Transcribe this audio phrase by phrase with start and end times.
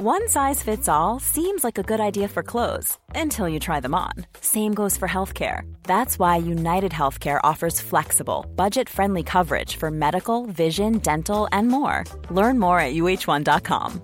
[0.00, 3.96] One size fits all seems like a good idea for clothes until you try them
[3.96, 4.12] on.
[4.40, 5.62] Same goes for healthcare.
[5.88, 12.04] That's why United Healthcare offers flexible, budget friendly coverage for medical, vision, dental, and more.
[12.30, 14.00] Learn more at uh1.com.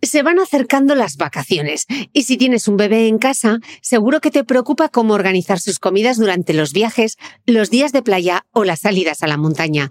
[0.00, 4.44] Se van acercando las vacaciones y si tienes un bebé en casa, seguro que te
[4.44, 7.16] preocupa cómo organizar sus comidas durante los viajes,
[7.46, 9.90] los días de playa o las salidas a la montaña.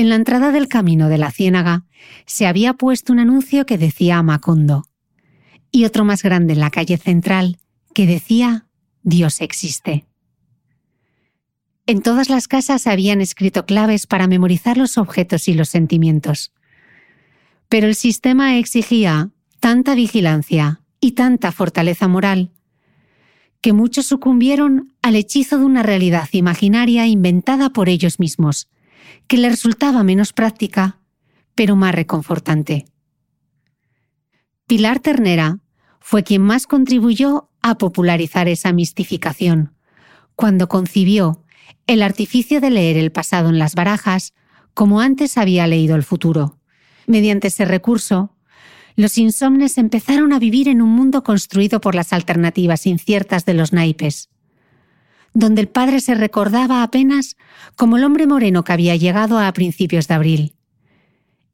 [0.00, 1.84] En la entrada del camino de la ciénaga
[2.24, 4.86] se había puesto un anuncio que decía Macondo
[5.70, 7.58] y otro más grande en la calle central
[7.92, 8.66] que decía
[9.02, 10.06] Dios existe.
[11.84, 16.54] En todas las casas habían escrito claves para memorizar los objetos y los sentimientos.
[17.68, 19.28] Pero el sistema exigía
[19.60, 22.52] tanta vigilancia y tanta fortaleza moral
[23.60, 28.70] que muchos sucumbieron al hechizo de una realidad imaginaria inventada por ellos mismos
[29.26, 30.98] que le resultaba menos práctica,
[31.54, 32.86] pero más reconfortante.
[34.66, 35.58] Pilar Ternera
[36.00, 39.74] fue quien más contribuyó a popularizar esa mistificación,
[40.34, 41.44] cuando concibió
[41.86, 44.32] el artificio de leer el pasado en las barajas
[44.74, 46.58] como antes había leído el futuro.
[47.06, 48.34] Mediante ese recurso,
[48.96, 53.72] los insomnes empezaron a vivir en un mundo construido por las alternativas inciertas de los
[53.72, 54.29] naipes
[55.32, 57.36] donde el padre se recordaba apenas
[57.76, 60.56] como el hombre moreno que había llegado a principios de abril.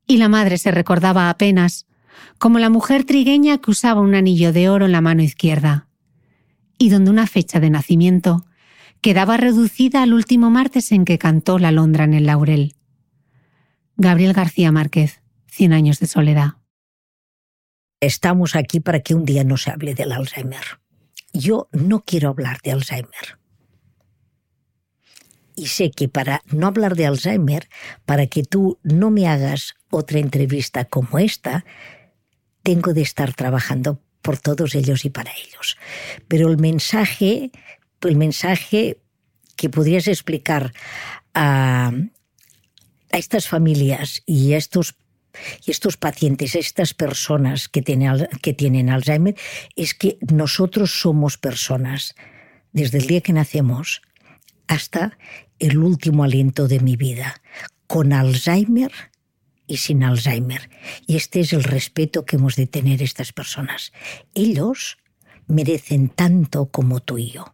[0.06, 1.86] Y la madre se recordaba apenas
[2.38, 5.88] como la mujer trigueña que usaba un anillo de oro en la mano izquierda,
[6.78, 8.46] y donde una fecha de nacimiento
[9.00, 12.74] quedaba reducida al último martes en que cantó la Londra en el laurel.
[13.96, 16.56] Gabriel García Márquez, Cien años de soledad.
[18.00, 20.80] Estamos aquí para que un día no se hable del Alzheimer.
[21.32, 23.38] Yo no quiero hablar de Alzheimer
[25.56, 27.68] y sé que para no hablar de Alzheimer,
[28.04, 31.64] para que tú no me hagas otra entrevista como esta,
[32.62, 35.78] tengo de estar trabajando por todos ellos y para ellos.
[36.28, 37.50] Pero el mensaje,
[38.02, 39.00] el mensaje
[39.56, 40.74] que podrías explicar
[41.32, 41.92] a,
[43.10, 44.96] a estas familias y a estos
[45.66, 49.36] y estos pacientes, estas personas que tienen, que tienen Alzheimer,
[49.74, 52.14] es que nosotros somos personas.
[52.72, 54.02] Desde el día que nacemos
[54.66, 55.18] hasta
[55.58, 57.40] el último aliento de mi vida,
[57.86, 58.92] con Alzheimer
[59.66, 60.70] y sin Alzheimer.
[61.06, 63.92] Y este es el respeto que hemos de tener estas personas.
[64.34, 64.98] Ellos
[65.46, 67.52] merecen tanto como tú y yo.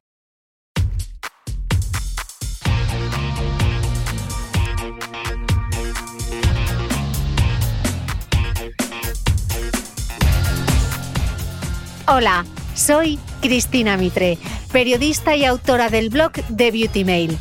[12.08, 14.36] Hola, soy Cristina Mitre,
[14.72, 17.38] periodista y autora del blog de Beauty Mail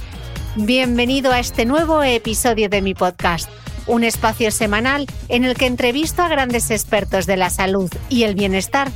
[0.57, 3.49] Bienvenido a este nuevo episodio de mi podcast,
[3.87, 8.35] un espacio semanal en el que entrevisto a grandes expertos de la salud y el
[8.35, 8.91] bienestar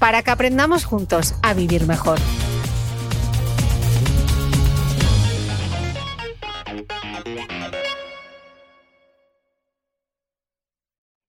[0.00, 2.18] para que aprendamos juntos a vivir mejor.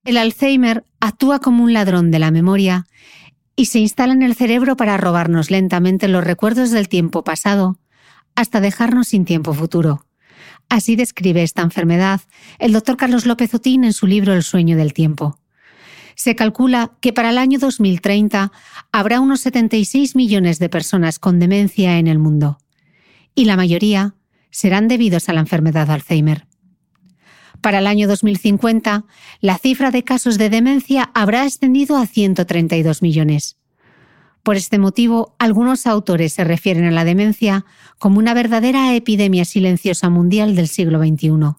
[0.03, 2.87] El Alzheimer actúa como un ladrón de la memoria
[3.55, 7.78] y se instala en el cerebro para robarnos lentamente los recuerdos del tiempo pasado
[8.39, 10.05] hasta dejarnos sin tiempo futuro.
[10.69, 12.21] Así describe esta enfermedad
[12.57, 15.37] el doctor Carlos López Otín en su libro El sueño del tiempo.
[16.15, 18.53] Se calcula que para el año 2030
[18.93, 22.59] habrá unos 76 millones de personas con demencia en el mundo,
[23.35, 24.15] y la mayoría
[24.51, 26.47] serán debidos a la enfermedad Alzheimer.
[27.59, 29.03] Para el año 2050,
[29.41, 33.58] la cifra de casos de demencia habrá ascendido a 132 millones.
[34.43, 37.65] Por este motivo, algunos autores se refieren a la demencia
[37.97, 41.55] como una verdadera epidemia silenciosa mundial del siglo XXI.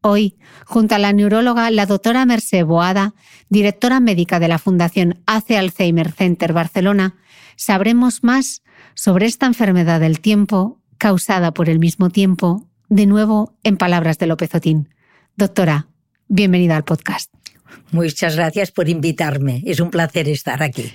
[0.00, 3.14] Hoy, junto a la neuróloga, la doctora Mercè Boada,
[3.48, 7.16] directora médica de la Fundación ACE Alzheimer Center Barcelona,
[7.56, 8.62] sabremos más
[8.94, 14.26] sobre esta enfermedad del tiempo causada por el mismo tiempo, de nuevo en palabras de
[14.26, 14.88] López Otín.
[15.36, 15.88] Doctora,
[16.28, 17.32] bienvenida al podcast.
[17.90, 19.62] Muchas gracias por invitarme.
[19.66, 20.92] Es un placer estar aquí.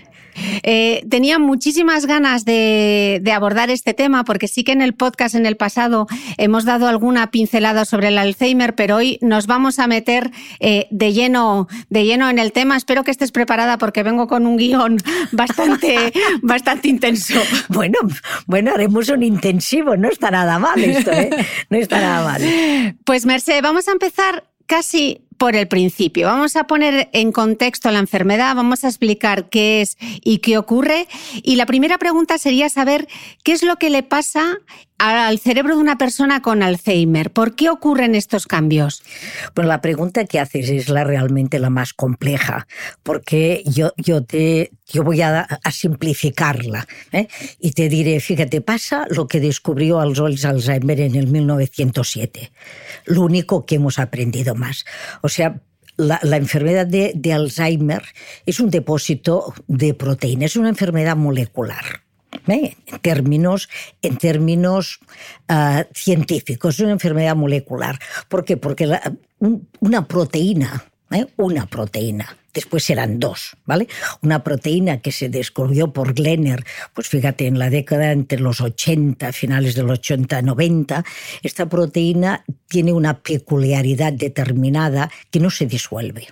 [0.64, 5.46] Eh, tenía muchísimas ganas de, abordar este tema porque sí que en el podcast en
[5.46, 6.08] el pasado
[6.38, 11.14] hemos dado alguna pincelada sobre el Alzheimer, pero hoy nos vamos a meter eh, de,
[11.14, 12.78] lleno, de lleno en el tema.
[12.78, 14.98] Espero que estés preparada porque vengo con un guion
[15.32, 17.40] bastante, bastante intenso.
[17.70, 18.00] Bueno,
[18.48, 21.30] bueno, haremos un intensivo, no está nada mal esto, ¿eh?
[21.70, 22.96] No está nada mal.
[23.04, 26.28] Pues Merced, vamos a empezar casi por el principio.
[26.28, 31.08] Vamos a poner en contexto la enfermedad, vamos a explicar qué es y qué ocurre.
[31.44, 33.08] Y la primera pregunta sería saber
[33.44, 34.58] qué es lo que le pasa
[34.98, 37.32] al cerebro de una persona con Alzheimer.
[37.32, 39.04] ¿Por qué ocurren estos cambios?
[39.54, 42.68] Pues la pregunta que haces es la realmente la más compleja,
[43.04, 47.28] porque yo, yo, te, yo voy a, simplificarla ¿eh?
[47.60, 52.52] y te diré, fíjate, pasa lo que descubrió Alzheimer en el 1907,
[53.06, 54.86] lo único que hemos aprendido más.
[55.28, 55.60] O sea,
[55.98, 58.02] la, enfermedad de, Alzheimer
[58.46, 61.84] es un depósito de proteínas, es una enfermedad molecular.
[62.48, 62.78] ¿eh?
[62.86, 63.68] En términos,
[64.02, 65.02] en términos
[65.50, 68.00] ah, científicos, es una enfermedad molecular.
[68.30, 68.56] ¿Por qué?
[68.56, 68.90] Porque
[69.82, 71.28] una proteína ¿eh?
[71.38, 72.38] una proteína.
[72.58, 73.88] Después eran dos, ¿vale?
[74.24, 79.32] Una proteína que se descubrió por Glenner, pues fíjate, en la década entre los 80,
[79.32, 81.06] finales de los 80, 90,
[81.44, 86.30] esta proteína tiene una peculiaridad determinada que no se disuelve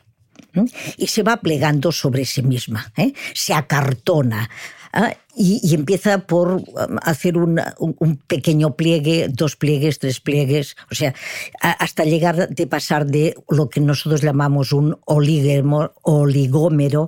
[0.98, 3.14] y se va plegando sobre sí misma, ¿eh?
[3.36, 4.50] se acartona.
[4.94, 5.14] ¿ah?
[5.38, 6.64] Y, empieza por um,
[7.02, 7.60] hacer un,
[8.28, 11.14] pequeño pliegue, dos pliegues, tres pliegues, o sea,
[11.62, 17.08] hasta llegar de pasar de lo que nosotros llamamos un oligómero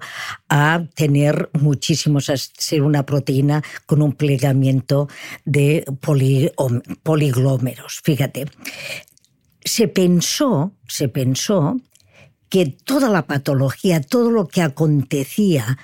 [0.50, 5.08] a tener muchísimos, a ser una proteína con un plegamiento
[5.46, 5.86] de
[7.04, 8.02] poliglómeros.
[8.04, 8.46] Fíjate,
[9.64, 11.78] se pensó, se pensó
[12.50, 15.78] que toda la patología, todo lo que acontecía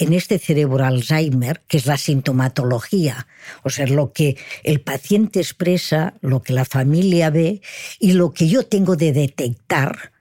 [0.00, 3.28] en este cerebro Alzheimer, que es la sintomatología,
[3.62, 7.60] o sea, lo que el paciente expresa, lo que la familia ve
[7.98, 10.12] y lo que yo tengo de detectar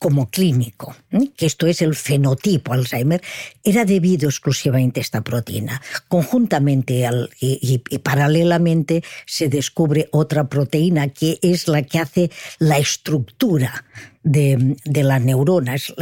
[0.00, 0.96] como clínico,
[1.36, 3.22] que esto es el fenotipo Alzheimer,
[3.62, 5.80] era debido exclusivamente a esta proteína.
[6.08, 7.06] Conjuntamente
[7.38, 13.84] y, paralelamente se descubre otra proteína que es la que hace la estructura
[14.22, 15.94] de, la neurona, es,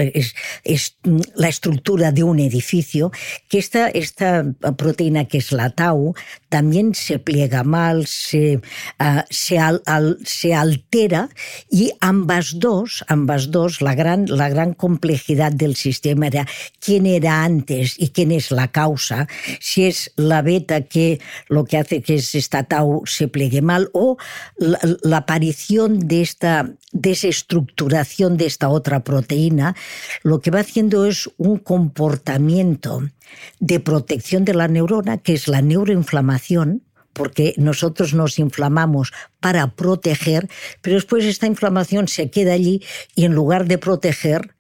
[0.65, 0.97] es,
[1.35, 3.11] la estructura de un edificio,
[3.49, 4.44] que esta, esta
[4.76, 6.15] proteína que es la tau
[6.49, 8.56] también se pliega mal, se,
[9.00, 9.83] uh, se, al,
[10.25, 11.29] se, altera
[11.71, 16.47] y ambas dos, ambas dos, la gran, la gran complejidad del sistema era
[16.81, 19.29] quién era antes y quién es la causa,
[19.61, 24.17] si es la beta que lo que hace que esta tau se pliegue mal o
[24.56, 29.75] la aparición de esta desestructuración de esta otra proteína,
[30.23, 33.03] lo que va haciendo es un comportamiento
[33.61, 36.83] de protección de la neurona, que es la neuroinflamación,
[37.13, 40.49] porque nosotros nos inflamamos para proteger,
[40.81, 42.83] pero después esta inflamación se queda allí
[43.15, 44.55] y en lugar de proteger,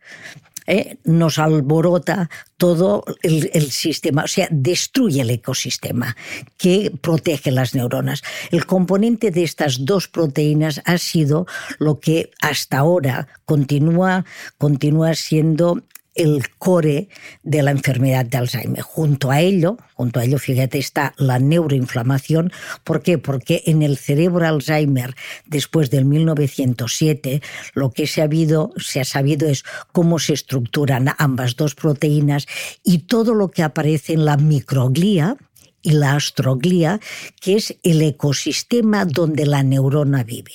[0.68, 0.98] ¿eh?
[1.04, 6.16] nos alborota todo el, sistema, o sea, destruye el ecosistema
[6.56, 8.22] que protege las neuronas.
[8.50, 11.46] El componente de estas dos proteínas ha sido
[11.78, 14.24] lo que hasta ahora continúa,
[14.58, 15.82] continúa siendo
[16.18, 17.08] el core
[17.42, 18.82] de la enfermedad de Alzheimer.
[18.82, 22.52] Junto a ello, junto a ello, fíjate, está la neuroinflamación.
[22.84, 23.16] ¿Por qué?
[23.16, 25.14] Porque en el cerebro Alzheimer,
[25.46, 27.40] después del 1907,
[27.74, 32.46] lo que se ha, habido, se ha sabido es cómo se estructuran ambas dos proteínas
[32.84, 35.36] y todo lo que aparece en la microglía,
[35.80, 37.00] y la astroglía,
[37.40, 40.52] que es el ecosistema donde la neurona vive.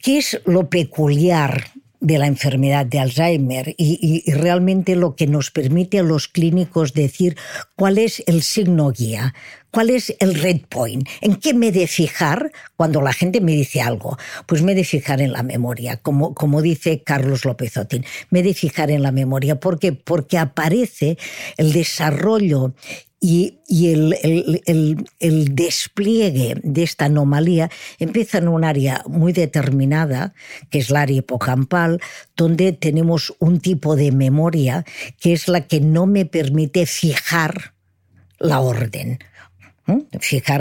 [0.00, 5.98] ¿Qué es lo peculiar de la enfermedad de Alzheimer y, realmente lo que nos permite
[5.98, 7.36] a los clínicos decir
[7.76, 9.34] cuál es el signo guía,
[9.70, 13.80] cuál es el red point, en qué me de fijar cuando la gente me dice
[13.80, 14.16] algo.
[14.46, 18.54] Pues me de fijar en la memoria, como, como dice Carlos López Otín, me de
[18.54, 19.58] fijar en la memoria.
[19.58, 19.92] ¿Por qué?
[19.92, 21.18] Porque aparece
[21.56, 22.74] el desarrollo
[23.20, 23.58] y,
[25.18, 30.34] el, despliegue de esta anomalía empieza en un área muy determinada,
[30.70, 32.00] que es el área hipocampal,
[32.36, 34.84] donde tenemos un tipo de memoria
[35.20, 37.74] que es la que no me permite fijar
[38.38, 39.18] la orden.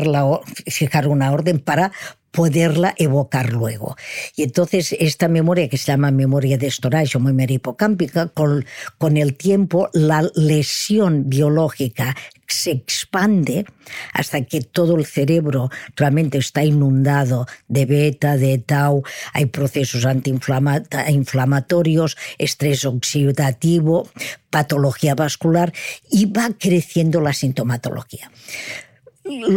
[0.06, 1.92] La, fijar una orden para
[2.32, 3.96] poderla evocar luego.
[4.36, 8.66] Y entonces esta memoria que se llama memoria de storage o memoria hipocámpica, con,
[8.98, 12.16] con el tiempo la lesión biológica
[12.48, 13.66] se expande
[14.14, 19.04] hasta que todo el cerebro realmente está inundado de beta, de tau,
[19.34, 24.10] hay procesos antiinflamatorios, estrés oxidativo,
[24.50, 25.74] patología vascular
[26.10, 28.32] y va creciendo la sintomatología.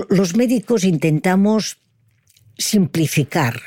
[0.09, 1.79] Los médicos intentamos
[2.61, 3.61] simplificar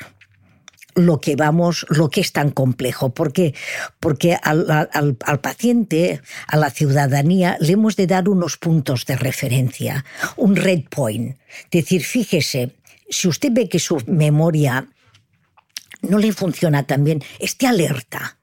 [0.94, 3.10] lo que vamos, lo que es tan complejo.
[3.10, 3.54] ¿Por qué?
[3.98, 10.04] Porque al, al, paciente, a la ciudadanía, le hemos de dar unos puntos de referencia,
[10.36, 11.36] un red point.
[11.70, 12.76] Decir, fíjese,
[13.08, 14.88] si usted ve que su memoria
[16.02, 18.38] no le funciona tan bien, esté alerta.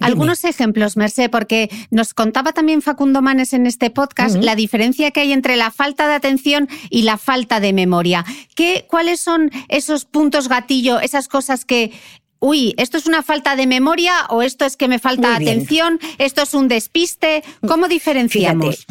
[0.00, 5.20] Algunos ejemplos, Mercé, porque nos contaba también Facundo Manes en este podcast la diferencia que
[5.20, 8.24] hay entre la falta de atención y la falta de memoria.
[8.54, 11.92] ¿Qué, ¿Cuáles son esos puntos gatillo, esas cosas que
[12.40, 16.42] uy, esto es una falta de memoria o esto es que me falta atención, esto
[16.42, 17.42] es un despiste.
[17.66, 18.86] ¿Cómo diferenciamos?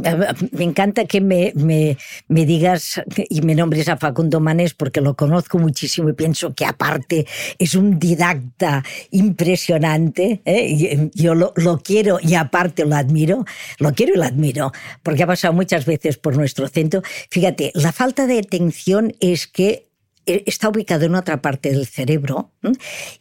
[0.51, 5.15] me encanta que me, me, me, digas y me nombres a Facundo Manes porque lo
[5.15, 7.25] conozco muchísimo y pienso que aparte
[7.57, 10.41] es un didacta impresionante.
[10.45, 11.09] ¿eh?
[11.13, 13.45] Yo lo, lo, quiero y aparte lo admiro.
[13.79, 14.71] Lo quiero y lo admiro
[15.03, 17.01] porque ha pasado muchas veces por nuestro centro.
[17.29, 19.86] Fíjate, la falta de atención es que
[20.27, 22.51] está ubicado en otra parte del cerebro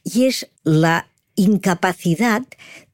[0.02, 2.42] y es la incapacidad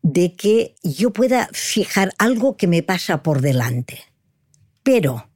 [0.03, 4.01] de que yo pueda fijar algo que me pasa por delante.
[4.83, 5.29] Pero,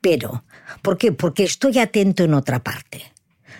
[0.00, 0.44] pero,
[0.82, 1.12] ¿por qué?
[1.12, 3.02] Porque estoy atento en otra parte.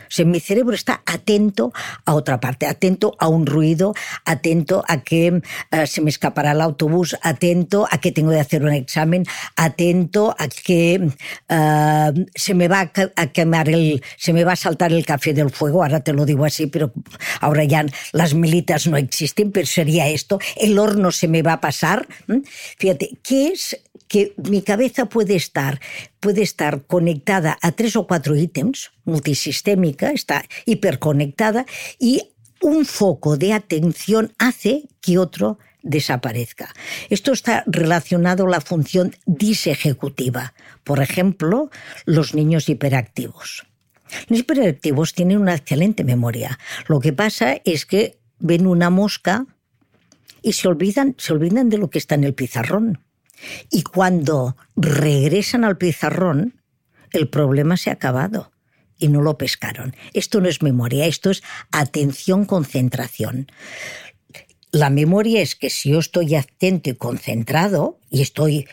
[0.08, 1.72] O mi cerebro está atento
[2.04, 6.60] a otra parte, atento a un ruido, atento a que eh, se me escapará el
[6.60, 9.24] autobús, atento a que tengo que hacer un examen,
[9.56, 11.10] atento a que
[11.48, 15.50] eh, se me va a quemar el, se me va a saltar el café del
[15.50, 15.82] fuego.
[15.82, 16.92] Ahora te lo digo así, pero
[17.40, 20.38] ahora ya las militas no existen, pero sería esto.
[20.56, 22.08] El horno se me va a pasar.
[22.78, 23.76] Fíjate, ¿qué es
[24.08, 25.80] que mi cabeza puede estar,
[26.20, 31.66] puede estar conectada a tres o cuatro ítems, multisistémica, está hiperconectada,
[31.98, 36.74] y un foco de atención hace que otro desaparezca.
[37.08, 40.54] Esto está relacionado a la función disejecutiva.
[40.84, 41.70] Por ejemplo,
[42.04, 43.64] los niños hiperactivos.
[44.28, 46.58] Los hiperactivos tienen una excelente memoria.
[46.88, 49.46] Lo que pasa es que ven una mosca
[50.42, 53.00] y se olvidan, se olvidan de lo que está en el pizarrón.
[53.70, 56.60] Y cuando regresan al pizarrón,
[57.12, 58.52] el problema se ha acabado
[58.98, 59.94] y no lo pescaron.
[60.12, 63.50] Esto no es memoria, esto es atención, concentración.
[64.70, 68.66] La memoria es que si yo estoy atento y concentrado y estoy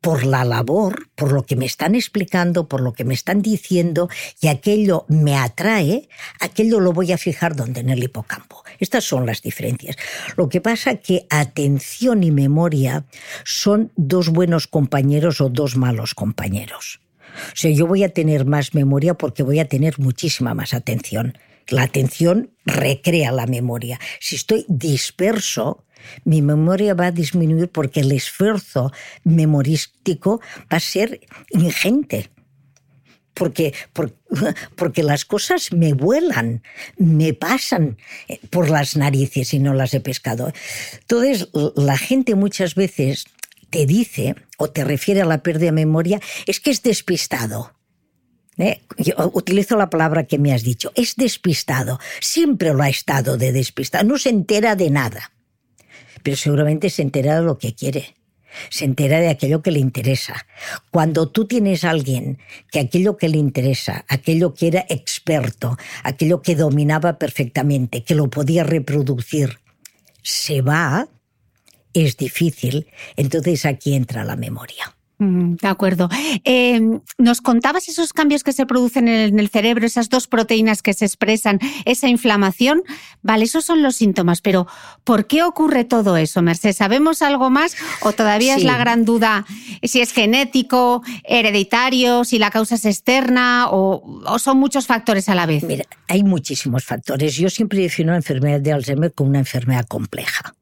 [0.00, 4.08] por la labor, por lo que me están explicando, por lo que me están diciendo,
[4.40, 6.08] y aquello me atrae,
[6.40, 8.64] aquello lo voy a fijar donde en el hipocampo.
[8.78, 9.96] Estas son las diferencias.
[10.36, 13.04] Lo que pasa que atención y memoria
[13.44, 17.00] son dos buenos compañeros o dos malos compañeros.
[17.52, 21.38] O sea, yo voy a tener más memoria porque voy a tener muchísima más atención.
[21.68, 24.00] La atención recrea la memoria.
[24.18, 25.84] Si estoy disperso,
[26.24, 28.92] mi memoria va a disminuir porque el esfuerzo
[29.24, 30.40] memorístico
[30.72, 32.30] va a ser ingente.
[33.34, 33.74] Porque,
[34.76, 36.62] porque, las cosas me vuelan,
[36.96, 37.96] me pasan
[38.50, 40.52] por las narices y no las he pescado.
[41.00, 43.24] Entonces, la gente muchas veces
[43.70, 47.72] te dice o te refiere a la pérdida de memoria, es que es despistado.
[48.58, 48.82] ¿Eh?
[48.98, 53.52] Yo utilizo la palabra que me has dicho, es despistado, siempre lo ha estado de
[53.52, 55.30] despistado, no se entera de nada
[56.22, 58.14] pero seguramente se entera de lo que quiere.
[58.68, 60.46] Se entera de aquello que le interesa.
[60.90, 62.38] Cuando tú tienes a alguien
[62.72, 68.28] que aquello que le interesa, aquello que era experto, aquello que dominaba perfectamente, que lo
[68.28, 69.60] podía reproducir,
[70.22, 71.08] se va,
[71.94, 74.96] es difícil, entonces aquí entra la memoria.
[75.20, 76.08] De acuerdo.
[76.44, 80.94] Em, nos contabas esos cambios que se producen en el cerebro, esas dos proteínas que
[80.94, 82.82] se expresan, esa inflamación.
[83.20, 84.66] Vale, esos son los síntomas, pero
[85.04, 86.76] ¿por qué ocurre todo eso, Mercedes?
[86.76, 89.44] ¿Sabemos algo más o todavía es la gran duda
[89.82, 95.34] si es genético, hereditario, si la causa es externa o, o, son muchos factores a
[95.34, 95.64] la vez?
[95.64, 97.36] Mira, hay muchísimos factores.
[97.36, 100.54] Yo siempre defino la enfermedad de Alzheimer como una enfermedad compleja.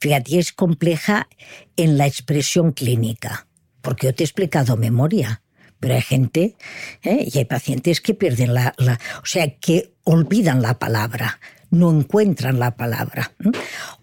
[0.00, 1.28] Fíjate, es compleja
[1.76, 3.45] en la expresión clínica
[3.86, 5.42] porque yo te he explicado memoria,
[5.78, 6.56] pero hay gente
[7.04, 7.28] ¿eh?
[7.32, 8.74] y hay pacientes que pierden la,
[9.22, 11.38] o sea, que olvidan la palabra,
[11.70, 13.30] no encuentran la palabra.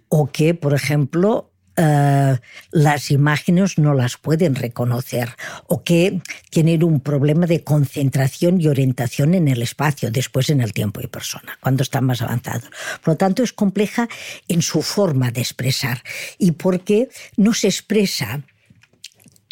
[0.08, 2.38] O que, por ejemplo, eh,
[2.72, 5.36] las imágenes no las pueden reconocer
[5.68, 10.72] o que tienen un problema de concentración y orientación en el espacio, después en el
[10.72, 12.70] tiempo y persona, cuando están más avanzados.
[13.04, 14.08] Por lo tanto, es compleja
[14.48, 16.04] en su forma de expresar
[16.38, 18.44] y porque no se expresa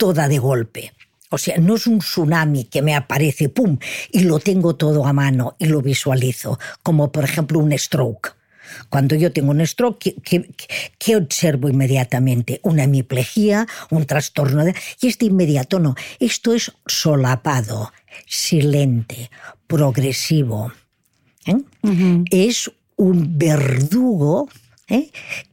[0.01, 0.93] toda de golpe.
[1.29, 3.77] O sea, no es un tsunami que me aparece, ¡pum!,
[4.11, 8.35] y lo tengo todo a mano y lo visualizo, como por ejemplo un stroke.
[8.89, 12.59] Cuando yo tengo un stroke, ¿qué, observo inmediatamente?
[12.63, 14.73] Una hemiplegia, un trastorno de...
[15.01, 15.93] Y este inmediato no.
[16.19, 17.93] Esto es solapado,
[18.25, 19.29] silente,
[19.67, 20.73] progresivo.
[21.45, 21.57] ¿eh?
[22.31, 24.49] Es un verdugo
[24.87, 25.11] ¿eh?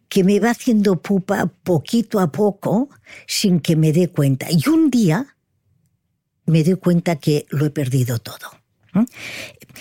[0.08, 2.88] Que me va haciendo pupa poquito a poco
[3.26, 4.46] sin que me dé cuenta.
[4.50, 5.36] Y un día
[6.46, 8.58] me doy cuenta que lo he perdido todo.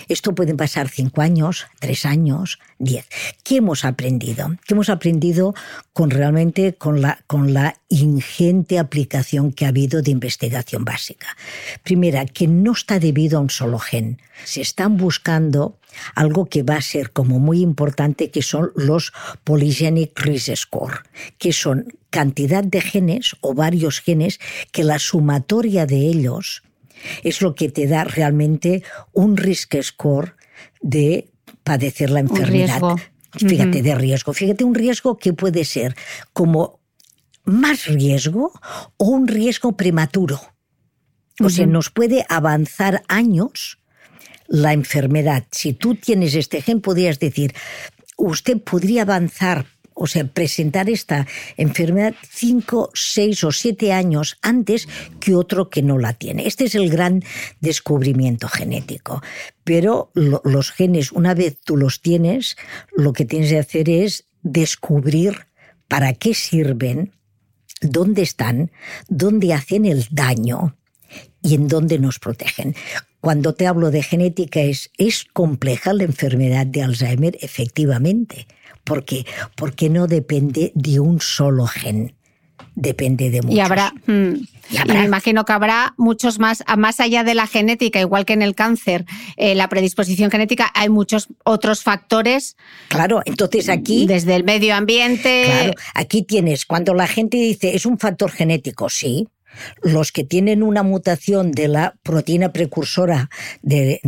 [0.08, 3.06] Esto puede pasar cinco años, tres años, diez.
[3.42, 4.56] ¿Qué hemos aprendido?
[4.66, 5.54] ¿Qué hemos aprendido
[5.92, 11.36] con realmente con la, con la ingente aplicación que ha habido de investigación básica?
[11.82, 14.20] Primera, que no está debido a un solo gen.
[14.44, 15.78] Se están buscando
[16.14, 19.12] algo que va a ser como muy importante, que son los
[19.44, 21.02] polygenic risk score,
[21.38, 24.38] que son cantidad de genes o varios genes
[24.72, 26.62] que la sumatoria de ellos
[27.22, 30.34] es lo que te da realmente un risk score
[30.80, 31.30] de
[31.64, 32.80] padecer la enfermedad.
[33.32, 34.32] Fíjate, de riesgo.
[34.32, 35.94] Fíjate, un riesgo que puede ser
[36.32, 36.80] como
[37.44, 38.52] más riesgo
[38.96, 40.40] o un riesgo prematuro.
[41.40, 43.78] O sea, nos puede avanzar años
[44.48, 45.46] la enfermedad.
[45.52, 47.54] Si tú tienes este gen, podrías decir,
[48.16, 49.66] usted podría avanzar
[49.98, 51.26] o sea, presentar esta
[51.56, 54.88] enfermedad cinco, seis o siete años antes
[55.18, 56.46] que otro que no la tiene.
[56.46, 57.22] Este es el gran
[57.60, 59.22] descubrimiento genético.
[59.64, 62.56] Pero los genes, una vez tú los tienes,
[62.96, 65.48] lo que tienes que hacer es descubrir
[65.88, 67.12] para qué sirven,
[67.80, 68.70] dónde están,
[69.08, 70.76] dónde hacen el daño
[71.42, 72.76] y en dónde nos protegen.
[73.20, 78.46] Cuando te hablo de genética es, es compleja la enfermedad de Alzheimer, efectivamente
[78.88, 79.26] ¿Por qué?
[79.54, 82.14] Porque no depende de un solo gen
[82.74, 83.56] depende de muchos.
[83.56, 84.34] Y habrá, mm,
[84.70, 88.42] y me imagino que habrá muchos más, más allá de la genética, igual que en
[88.42, 89.04] el cáncer,
[89.36, 92.56] eh, la predisposición genética, hay muchos otros factores.
[92.88, 94.06] Claro, entonces aquí...
[94.06, 95.44] Desde el medio ambiente...
[95.46, 99.28] Claro, aquí tienes, cuando la gente dice, es un factor genético, sí,
[99.82, 103.30] los que tienen una mutación de la proteína precursora
[103.62, 104.00] de,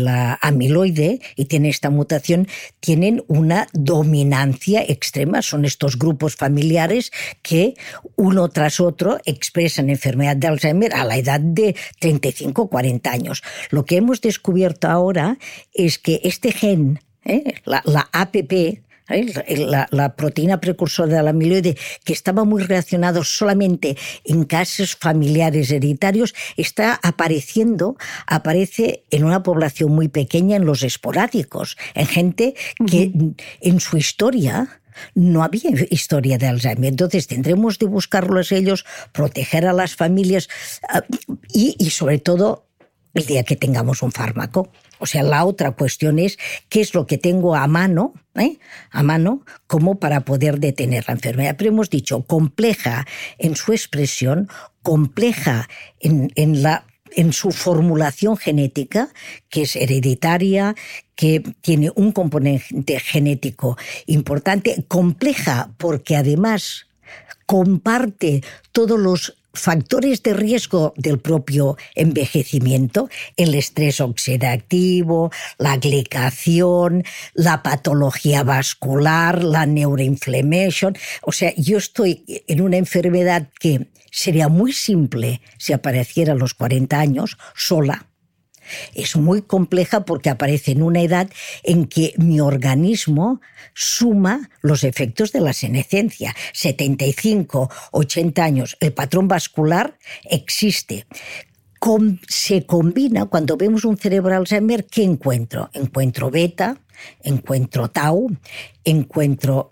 [0.00, 2.48] la amiloide y tienen esta mutación,
[2.80, 5.42] tienen una dominancia extrema.
[5.42, 7.10] Son estos grupos familiares
[7.42, 7.74] que
[8.16, 13.42] uno tras otro expresan enfermedad de Alzheimer a la edad de 35 o 40 años.
[13.70, 15.38] Lo que hemos descubierto ahora
[15.74, 17.54] es que este gen, ¿eh?
[17.64, 18.80] la, la APP,
[19.90, 26.34] la, proteína precursora de la amiloide, que estaba muy relacionado solamente en casos familiares hereditarios,
[26.56, 27.96] está apareciendo,
[28.26, 32.54] aparece en una población muy pequeña en los esporádicos, en gente
[32.86, 33.12] que
[33.60, 34.80] en su historia
[35.14, 36.90] no había historia de Alzheimer.
[36.90, 40.48] Entonces tendremos de buscarlos ellos, proteger a las familias
[40.88, 41.02] ah,
[41.52, 42.66] y, y sobre todo
[43.14, 44.70] el día que tengamos un fármaco.
[45.00, 48.58] O sea, la otra cuestión es qué es lo que tengo a mano, ¿eh?
[48.90, 51.56] a mano, como para poder detener la enfermedad.
[51.58, 53.06] Pero hemos dicho compleja
[53.38, 54.48] en su expresión,
[54.82, 59.08] compleja en, en la en su formulación genética,
[59.48, 60.76] que es hereditaria,
[61.16, 66.86] que tiene un componente genético importante, compleja porque además
[67.46, 77.62] comparte todos los factores de riesgo del propio envejecimiento, el estrés oxidativo, la glicación, la
[77.62, 80.96] patología vascular, la neuroinflammation.
[81.22, 86.54] O sea, yo estoy en una enfermedad que sería muy simple si apareciera a los
[86.54, 88.09] 40 años sola,
[88.94, 91.30] es muy compleja porque aparece en una edad
[91.62, 93.40] en que mi organismo
[93.74, 96.34] suma los efectos de la senescencia.
[96.52, 101.06] 75, 80 años, el patrón vascular existe.
[102.28, 105.70] se combina, cuando vemos un cerebro Alzheimer, ¿qué encuentro?
[105.72, 106.78] Encuentro beta,
[107.22, 108.28] encuentro tau,
[108.84, 109.70] encuentro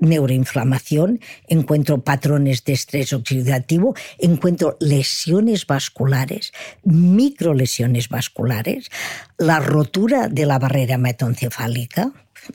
[0.00, 6.52] neuroinflamación, encuentro patrones de estrés oxidativo, encuentro lesiones vasculares,
[6.84, 8.90] microlesiones vasculares,
[9.38, 12.12] la rotura de la barrera hematoencefálica,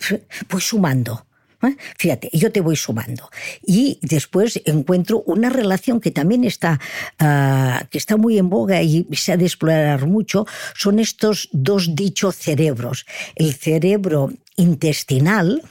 [0.50, 1.26] voy sumando.
[1.64, 1.76] ¿eh?
[1.98, 3.30] Fíjate, yo te voy sumando.
[3.66, 6.80] Y después encuentro una relación que también está,
[7.20, 11.96] ah, que está muy en boga y se ha de explorar mucho, son estos dos
[11.96, 13.06] dichos cerebros.
[13.36, 15.62] El cerebro intestinal,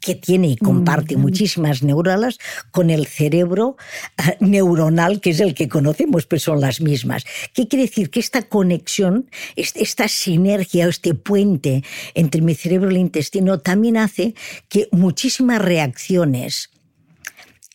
[0.00, 2.38] que tiene y comparte muchísimas neuronas
[2.70, 3.76] con el cerebro
[4.18, 7.24] eh, neuronal, que es el que conocemos, pues son las mismas.
[7.52, 8.10] ¿Qué quiere decir?
[8.10, 11.84] Que esta conexión, esta sinergia, este puente
[12.14, 14.34] entre mi cerebro y el intestino también hace
[14.68, 16.70] que muchísimas reacciones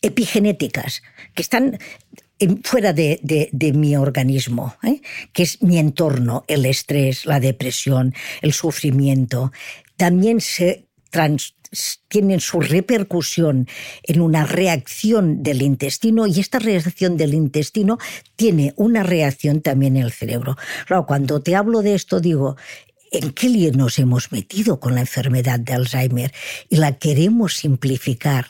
[0.02, 1.02] epigenéticas
[1.34, 1.78] que están
[2.64, 5.00] fuera de, mi organismo, ¿eh?
[5.32, 9.52] que es mi entorno, el estrés, la depresión, el sufrimiento,
[9.96, 10.86] también se
[12.08, 13.68] tienen su repercusión
[14.02, 17.98] en una reacción del intestino y esta reacción del intestino
[18.36, 20.56] tiene una reacción también en el cerebro.
[20.86, 22.56] Claro, cuando te hablo de esto digo,
[23.10, 26.32] ¿en qué lío nos hemos metido con la enfermedad de Alzheimer?
[26.68, 28.46] Y la queremos simplificar.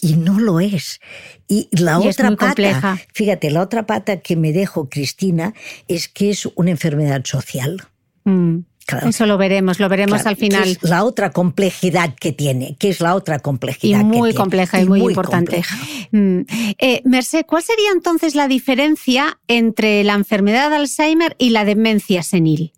[0.00, 1.00] Y, no lo es.
[1.48, 5.52] Y la otra pata, fíjate, la otra pata que me dejo, Cristina,
[5.88, 7.88] es que es una enfermedad social.
[8.24, 8.60] Mm.
[9.06, 10.78] Eso lo veremos, lo veremos al final.
[10.82, 14.00] la otra complejidad que tiene, que es la otra complejidad.
[14.00, 15.62] Y muy compleja y, muy, importante.
[16.10, 16.40] Mm.
[16.78, 22.22] Eh, Merced, ¿cuál sería entonces la diferencia entre la enfermedad de Alzheimer y la demencia
[22.22, 22.72] senil?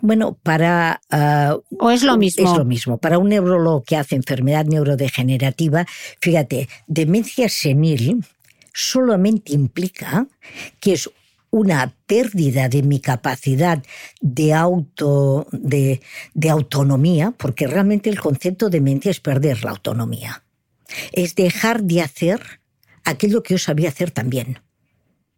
[0.00, 1.00] Bueno, para...
[1.10, 2.50] Ah, ¿O es lo mismo?
[2.50, 2.98] Es lo mismo.
[2.98, 5.86] Para un neurólogo que hace enfermedad neurodegenerativa,
[6.20, 8.24] fíjate, demencia senil
[8.72, 10.26] solamente implica
[10.80, 11.10] que es
[11.50, 13.82] una pérdida de mi capacidad
[14.20, 16.00] de auto de,
[16.50, 20.44] autonomía, porque realmente el concepto de demencia es perder la autonomía.
[21.12, 22.60] Es dejar de hacer
[23.04, 24.60] aquello que yo sabía hacer también.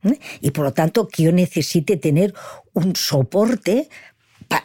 [0.05, 0.18] ¿eh?
[0.40, 2.35] Y por lo tanto que yo necesite tener
[2.73, 3.88] un soporte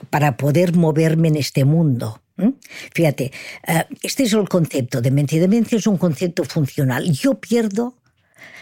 [0.10, 2.21] para poder moverme en este mundo.
[2.38, 2.51] ¿eh?
[2.93, 3.31] Fíjate,
[3.67, 5.01] eh, este es el concepto.
[5.01, 5.39] Demencia.
[5.39, 7.12] Demencia es un concepto funcional.
[7.12, 7.95] Yo pierdo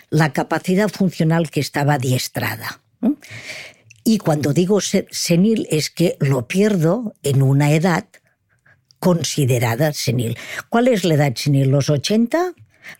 [0.09, 2.81] la capacidad funcional que estaba adiestrada.
[4.03, 8.05] Y cuando digo senil es que lo pierdo en una edad
[8.99, 10.37] considerada senil.
[10.69, 11.69] ¿Cuál es la edad senil?
[11.69, 12.53] ¿Los 80?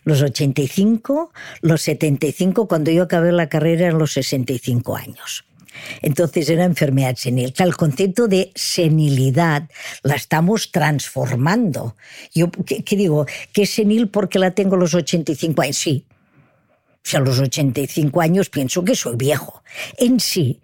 [0.04, 1.32] ¿Los 85?
[1.60, 2.68] ¿Los 75?
[2.68, 5.44] Cuando yo acabé la carrera en los 65 años.
[6.02, 7.52] Entonces era enfermedad senil.
[7.58, 9.68] El concepto de senilidad
[10.02, 11.96] la estamos transformando.
[12.34, 13.26] Yo, ¿qué, digo?
[13.52, 15.76] ¿Que es senil porque la tengo los 85 años?
[15.76, 16.04] Sí,
[17.04, 19.62] si a los 85 años pienso que soy viejo.
[19.98, 20.60] En sí,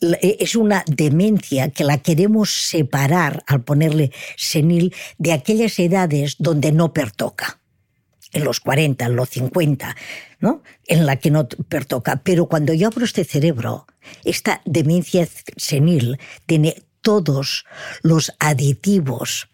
[0.00, 6.70] e, es una demencia que la queremos separar al ponerle senil de aquellas edades donde
[6.70, 7.58] no pertoca.
[8.32, 9.96] En los 40, en los 50,
[10.38, 10.62] ¿no?
[10.86, 12.20] En la que no pertoca.
[12.22, 13.86] Pero cuando yo abro este cerebro,
[14.24, 17.64] esta demencia senil tiene todos
[18.02, 19.48] los aditivos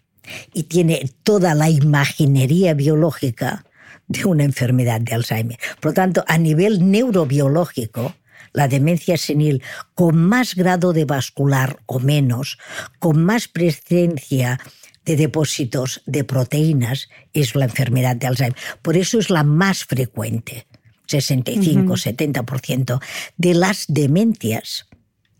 [0.53, 3.65] y tiene toda la imaginería biológica
[4.07, 5.59] de una enfermedad de Alzheimer.
[5.79, 8.15] Por lo tanto, a nivel neurobiológico,
[8.53, 9.61] la demencia senil
[9.93, 12.57] con más grado de vascular o menos,
[12.99, 14.59] con más presencia
[15.05, 18.57] de depósitos de proteínas, es la enfermedad de Alzheimer.
[18.81, 20.67] Por eso es la más frecuente.
[21.07, 23.01] 65, 70%
[23.37, 24.87] de las demencias,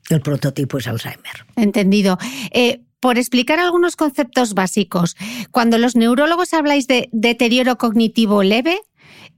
[0.09, 1.45] el prototipo es Alzheimer.
[1.57, 2.17] Entendido.
[2.51, 5.15] Eh, por explicar algunos conceptos básicos.
[5.51, 8.79] Cuando los neurólogos habláis de deterioro cognitivo leve,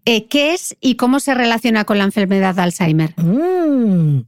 [0.06, 3.14] eh, ¿qué es y cómo se relaciona con la enfermedad de Alzheimer?
[3.18, 4.22] Mm,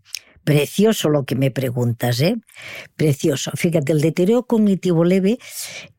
[0.43, 2.35] precioso lo que me preguntas, ¿eh?
[2.95, 3.51] Precioso.
[3.55, 5.39] Fíjate, el deterioro cognitivo leve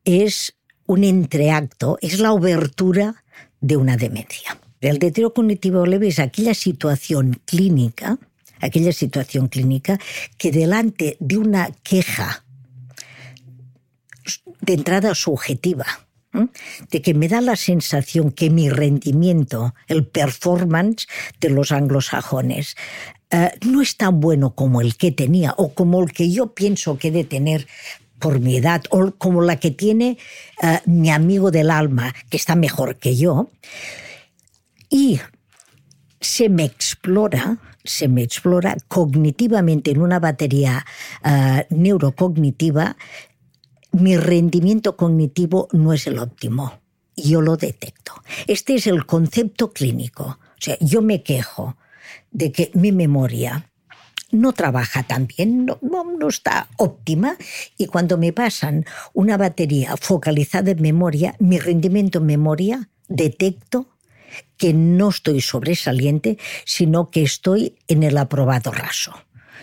[0.05, 3.23] es un entreacto, es la obertura
[3.61, 4.57] de una demencia.
[4.81, 8.19] El deterioro cognitivo leve es aquella situación clínica,
[8.59, 9.97] aquella situación clínica
[10.37, 12.42] que delante de una queja
[14.61, 15.85] de entrada subjetiva,
[16.89, 21.07] de que me da la sensación que mi rendimiento, el performance
[21.39, 22.75] de los anglosajones,
[23.29, 26.97] eh, no es tan bueno como el que tenía o como el que yo pienso
[26.97, 27.67] que he de tener
[28.19, 30.17] por mi edad o como la que tiene
[30.61, 33.49] eh, mi amigo del alma, que está mejor que yo.
[34.89, 35.19] Y
[36.21, 40.85] se me explora, se me explora cognitivamente en una batería
[41.25, 42.95] eh, neurocognitiva
[43.93, 46.79] mi rendimiento cognitivo no es el óptimo.
[47.15, 48.13] Yo lo detecto.
[48.47, 50.23] Este es el concepto clínico.
[50.23, 51.77] O sea, yo me quejo
[52.31, 53.69] de que mi memoria
[54.31, 57.37] no trabaja tan bien, no, está óptima,
[57.77, 63.89] y cuando me pasan una batería focalizada en memoria, mi rendimiento en memoria, detecto
[64.57, 69.13] que no estoy sobresaliente, sino que estoy en el aprobado raso.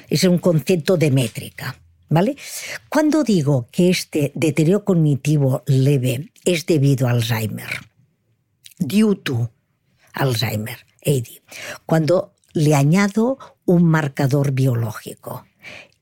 [0.08, 1.76] Es un concepto de métrica.
[2.10, 2.36] ¿Vale?
[2.88, 7.70] Cuando digo que este deterioro cognitivo leve es debido a Alzheimer,
[8.80, 9.52] due to
[10.12, 11.28] Alzheimer, AD,
[11.86, 15.46] cuando le añado un marcador biológico,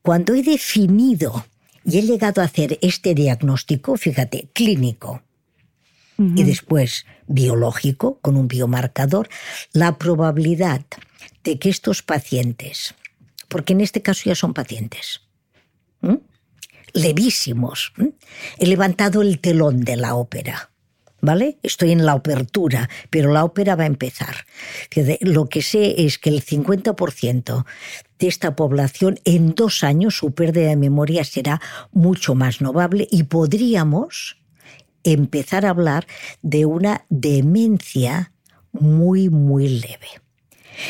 [0.01, 1.45] cuando he definido
[1.85, 5.23] y he llegado a hacer este diagnóstico, fíjate, clínico,
[6.19, 9.29] y después biológico, con un biomarcador,
[9.73, 10.85] la probabilidad
[11.45, 12.95] de que estos pacientes,
[13.49, 15.21] porque en este caso ya son pacientes,
[16.93, 17.93] levísimos,
[18.59, 20.71] he levantado el telón de la ópera.
[21.21, 21.59] ¿Vale?
[21.65, 24.47] Estoy en la apertura, pero la ópera va a empezar.
[25.21, 27.65] Lo que sé es que el 50%
[28.21, 33.25] de esta población en dos años su pérdida de memoria será mucho más notable y
[33.25, 34.39] podríamos
[35.03, 36.07] empezar a hablar
[36.43, 38.31] de una demencia
[38.71, 40.28] muy, muy leve.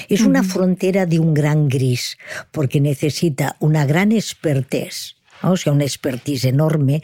[0.08, 2.18] Es una frontera de un gran gris,
[2.50, 7.02] porque necesita una gran expertez o sea, una expertise enorme,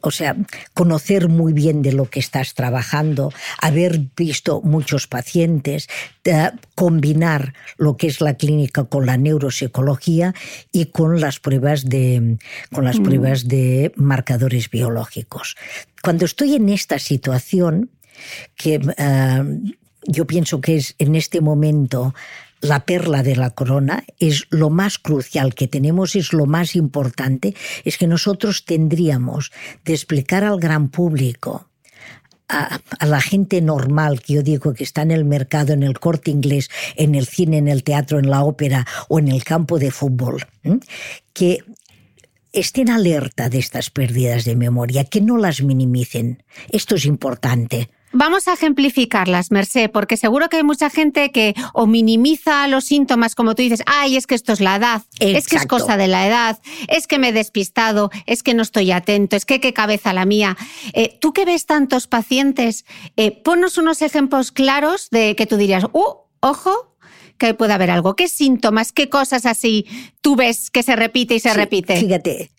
[0.00, 0.36] o sea,
[0.74, 5.88] conocer muy bien de lo que estás trabajando, haber visto muchos pacientes,
[6.74, 10.34] combinar lo que es la clínica con la neuropsicología
[10.72, 12.38] y con las pruebas de,
[12.72, 13.02] con las mm.
[13.02, 15.56] pruebas de marcadores biológicos.
[16.02, 17.90] Cuando estoy en esta situación,
[18.56, 18.80] que
[20.12, 22.14] yo pienso que es en este momento
[22.60, 27.54] la perla de la corona, es lo más crucial que tenemos, es lo más importante,
[27.84, 29.50] es que nosotros tendríamos
[29.84, 31.66] de explicar al gran público,
[32.48, 36.30] a, la gente normal que yo digo que está en el mercado, en el corte
[36.30, 39.90] inglés, en el cine, en el teatro, en la ópera o en el campo de
[39.90, 40.46] fútbol,
[41.32, 41.64] que
[42.52, 46.42] estén alerta de estas pérdidas de memoria, que no las minimicen.
[46.70, 47.90] Esto es importante.
[48.12, 53.36] Vamos a ejemplificarlas, Merced, porque seguro que hay mucha gente que o minimiza los síntomas,
[53.36, 56.08] como tú dices, ay, es que esto es la edad, es que es cosa de
[56.08, 59.72] la edad, es que me he despistado, es que no estoy atento, es que qué
[59.72, 60.56] cabeza la mía.
[60.92, 62.84] Eh, tú que ves tantos pacientes,
[63.16, 66.96] eh, ponnos unos ejemplos claros de que tú dirías, uh, ojo,
[67.38, 68.16] que puede haber algo.
[68.16, 69.86] ¿Qué síntomas, qué cosas así
[70.20, 71.96] tú ves que se repite y se repite?
[71.96, 72.50] Fíjate,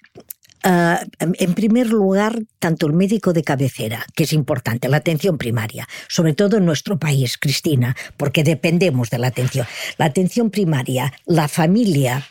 [0.63, 5.88] Ah, en primer lugar, tanto el médico de cabecera, que es importante, la atención primaria,
[6.08, 9.65] sobre todo en nuestro país, Cristina, porque dependemos de la atención.
[9.97, 12.28] La atención primaria, la familia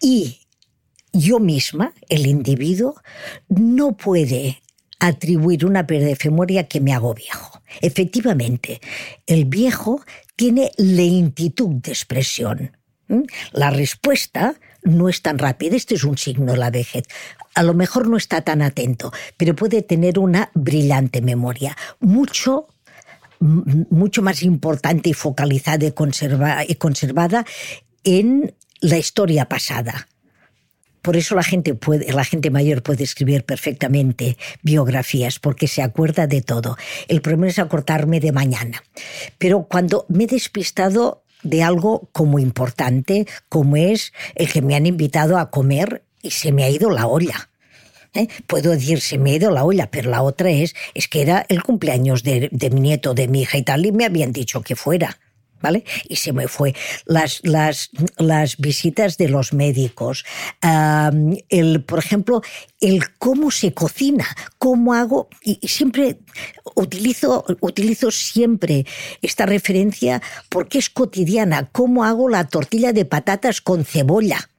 [0.00, 0.40] y
[1.12, 2.96] yo misma, el individuo,
[3.48, 4.60] no puede
[4.98, 7.62] atribuir una pérdida de memoria que me hago viejo.
[7.80, 8.80] Efectivamente,
[9.26, 10.02] el viejo
[10.36, 12.76] tiene lentitud de expresión.
[13.52, 15.76] La respuesta no es tan rápida.
[15.76, 17.04] Este es un signo de la vejez
[17.54, 22.68] a lo mejor no está tan atento, pero puede tener una brillante memoria, mucho
[23.40, 25.92] mucho más importante y focalizada y,
[26.68, 27.44] y conservada
[28.04, 30.08] en la historia pasada.
[31.02, 36.26] Por eso la gente, puede, la gente mayor puede escribir perfectamente biografías, porque se acuerda
[36.26, 36.78] de todo.
[37.08, 38.82] El problema es acortarme de mañana.
[39.36, 44.86] Pero cuando me he despistado de algo como importante, como es el que me han
[44.86, 47.50] invitado a comer y se me ha ido la olla.
[48.14, 48.28] ¿eh?
[48.46, 51.44] Puedo decir, se me ha ido la olla, pero la otra es, es que era
[51.48, 54.74] el cumpleaños de, mi nieto, de mi hija y tal, y me habían dicho que
[54.74, 55.18] fuera.
[55.60, 55.82] ¿Vale?
[56.10, 56.74] Y se me fue.
[57.06, 60.26] Las, las, las visitas de los médicos,
[61.48, 62.42] el, por ejemplo,
[62.82, 64.26] el cómo se cocina,
[64.58, 66.18] cómo hago, y, siempre
[66.74, 68.84] utilizo, utilizo siempre
[69.22, 74.50] esta referencia porque es cotidiana, cómo hago la tortilla de patatas con cebolla.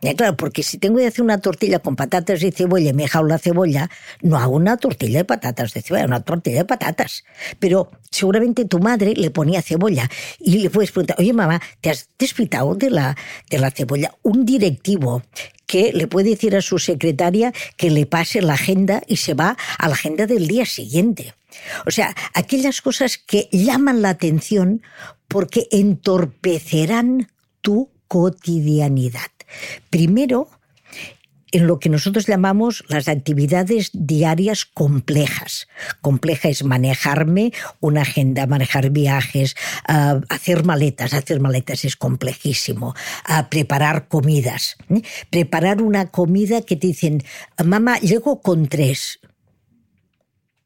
[0.00, 3.06] Claro, porque si tengo que hacer una tortilla con patatas y cebolla y me he
[3.06, 7.24] dejado la cebolla, no hago una tortilla de patatas de cebolla, una tortilla de patatas.
[7.58, 12.10] Pero seguramente tu madre le ponía cebolla y le puedes preguntar, oye mamá, ¿te has
[12.18, 13.16] despitado de la,
[13.50, 14.14] de la cebolla?
[14.22, 15.22] Un directivo
[15.66, 19.56] que le puede decir a su secretaria que le pase la agenda y se va
[19.78, 21.34] a la agenda del día siguiente.
[21.86, 24.82] O sea, aquellas cosas que llaman la atención
[25.26, 27.28] porque entorpecerán
[27.62, 29.35] tu cotidianidad.
[29.90, 30.48] Primero,
[31.52, 35.68] en lo que nosotros llamamos las actividades diarias complejas.
[36.00, 41.14] Compleja es manejarme una agenda, manejar viajes, ah, hacer maletas.
[41.14, 42.94] Hacer maletas es complejísimo.
[43.28, 44.76] Uh, preparar comidas.
[44.90, 45.02] ¿eh?
[45.30, 47.22] Preparar una comida que te dicen,
[47.64, 49.20] mamá, llego con tres.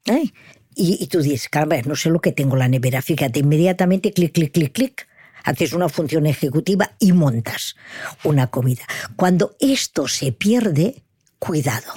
[0.07, 0.33] ¿Eh?
[0.74, 3.03] Y, y, tú dices, caramba, no sé lo que tengo en la nevera.
[3.03, 5.10] Fíjate, inmediatamente clic, clic, clic, clic
[5.44, 7.76] haces una función ejecutiva y montas
[8.24, 8.85] una comida.
[9.16, 11.03] Cuando esto se pierde,
[11.38, 11.92] cuidado.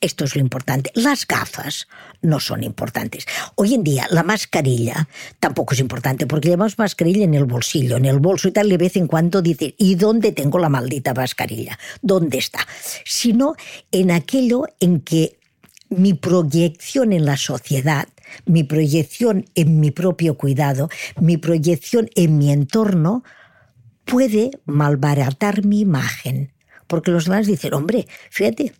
[0.00, 0.90] Esto es lo importante.
[0.94, 1.88] Las gafas
[2.20, 3.26] no son importantes.
[3.54, 5.08] Hoy en día la mascarilla
[5.40, 8.76] tampoco es importante porque llevamos mascarilla en el bolsillo, en el bolso y tal, de
[8.76, 11.78] vez en cuando dice, ¿y dónde tengo la maldita mascarilla?
[12.02, 12.66] ¿Dónde está?
[13.04, 13.54] Sino
[13.90, 15.38] en aquello en que
[15.88, 18.08] mi proyección en la sociedad
[18.44, 20.88] mi proyección en mi propio cuidado,
[21.20, 23.22] mi proyección en mi entorno,
[24.04, 26.52] puede malbaratar mi imagen.
[26.86, 28.72] Porque los demás dicen, hombre, fíjate,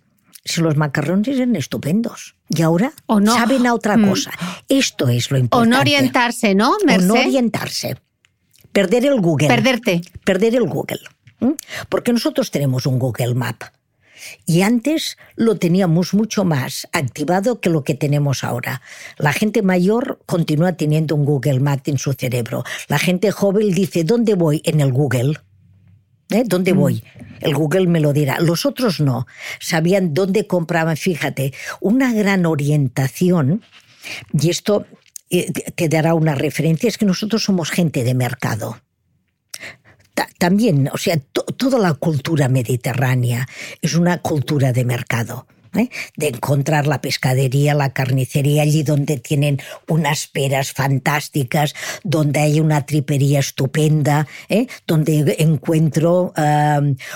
[0.44, 2.36] si los macarrones eran estupendos.
[2.48, 3.34] Y ahora O no.
[3.34, 4.08] saben a otra Mm.
[4.08, 4.30] cosa.
[4.68, 5.70] Esto es lo O importante.
[5.74, 7.06] no orientarse, ¿no, O Merced?
[7.08, 7.96] no orientarse.
[8.72, 9.48] Perder el Google.
[9.48, 10.02] Perderte.
[10.24, 11.00] Perder el Google.
[11.88, 13.62] Porque nosotros tenemos un Google Map.
[14.44, 18.82] Y antes lo teníamos mucho más activado que lo que tenemos ahora.
[19.18, 22.64] La gente mayor continúa teniendo un Google Map en su cerebro.
[22.88, 24.62] La gente joven dice, ¿dónde voy?
[24.64, 25.38] En el Google.
[26.30, 26.42] ¿Eh?
[26.44, 27.04] ¿Dónde voy?
[27.40, 28.40] El Google me lo dirá.
[28.40, 29.26] Los otros no.
[29.60, 30.96] Sabían dónde compraban.
[30.96, 33.62] Fíjate, una gran orientación,
[34.32, 34.86] y esto
[35.30, 38.80] eh, te dará una referencia, es que nosotros somos gente de mercado.
[40.16, 43.46] Ta- También, o sea, to- toda la cultura mediterránea
[43.82, 45.46] es una cultura de mercado.
[45.74, 45.90] ¿eh?
[46.16, 52.86] De encontrar la pescadería, la carnicería, allí donde tienen unas peras fantásticas, donde hay una
[52.86, 54.68] tripería estupenda, ¿eh?
[54.86, 56.32] donde encuentro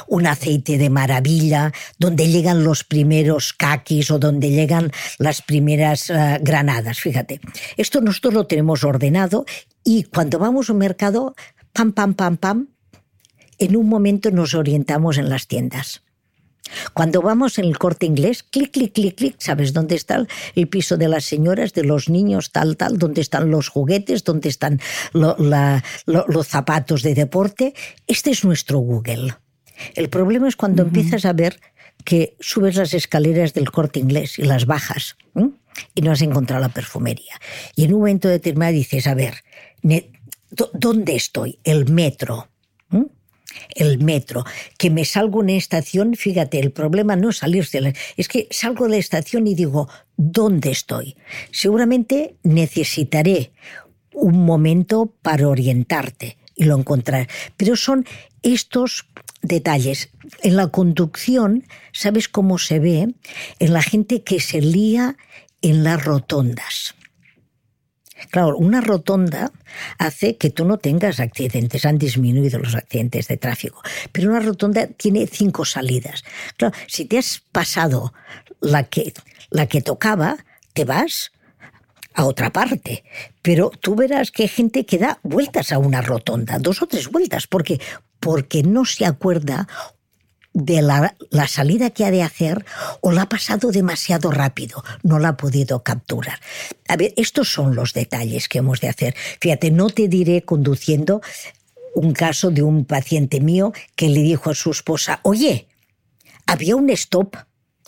[0.09, 6.37] un aceite de maravilla, donde llegan los primeros caquis o donde llegan las primeras uh,
[6.43, 7.01] granadas.
[7.01, 7.41] Fíjate,
[7.79, 9.47] esto nosotros lo tenemos ordenado
[9.85, 11.35] y cuando vamos al mercado,
[11.73, 12.69] pam, pam, pam, pam,
[13.61, 16.03] en un momento nos orientamos en las tiendas.
[16.94, 20.96] Cuando vamos en el corte inglés, clic, clic, clic, clic, ¿sabes dónde está el piso
[20.96, 22.96] de las señoras, de los niños, tal, tal?
[22.96, 24.23] ¿Dónde están los juguetes?
[24.23, 24.81] ¿Dónde están
[25.12, 27.75] lo- la- lo- los zapatos de deporte?
[28.07, 29.35] Este es nuestro Google.
[29.94, 31.59] El problema es cuando empiezas a ver
[32.05, 35.16] que subes las escaleras del corte inglés y las bajas
[35.94, 37.35] y no has encontrado la perfumería.
[37.75, 39.42] Y en un momento determinado dices, a ver,
[39.83, 40.12] ne-
[40.51, 41.59] ¿dó- ¿dónde estoy?
[41.64, 42.49] El metro.
[43.75, 44.45] El metro,
[44.79, 48.49] que me salgo una estación, fíjate, el problema no es salirse, de la- es que
[48.51, 51.17] salgo de la estación y digo, ¿dónde estoy?
[51.51, 53.53] Seguramente necesitaré
[54.13, 58.05] un momento para orientarte y lo encontrar, pero son
[58.43, 59.07] estos
[59.43, 60.11] detalles.
[60.43, 63.15] En la conducción, ¿sabes cómo se ve?
[63.59, 65.17] En la gente que se lía
[65.63, 66.95] en las rotondas.
[68.31, 69.51] Claro, una rotonda
[69.99, 74.87] hace que tú no tengas accidentes, han disminuido los accidentes de tráfico, pero una rotonda
[74.87, 76.25] tiene cinco salidas.
[76.57, 78.13] Claro, si te has pasado
[78.61, 79.13] la que,
[79.51, 80.37] la que tocaba,
[80.73, 81.33] te vas
[82.15, 83.05] a otra parte,
[83.41, 87.09] pero tú verás que hay gente que da vueltas a una rotonda, dos o tres
[87.09, 87.81] vueltas, porque
[88.21, 89.67] porque no se acuerda
[90.53, 92.65] de la, la, salida que ha de hacer
[93.01, 96.41] o la ha pasado demasiado rápido, no la ha podido capturar.
[96.89, 99.15] A ver, estos son los detalles que hemos de hacer.
[99.41, 101.21] Fíjate, no te diré conduciendo
[101.95, 105.69] un caso de un paciente mío que le dijo a su esposa, oye,
[106.47, 107.37] había un stop.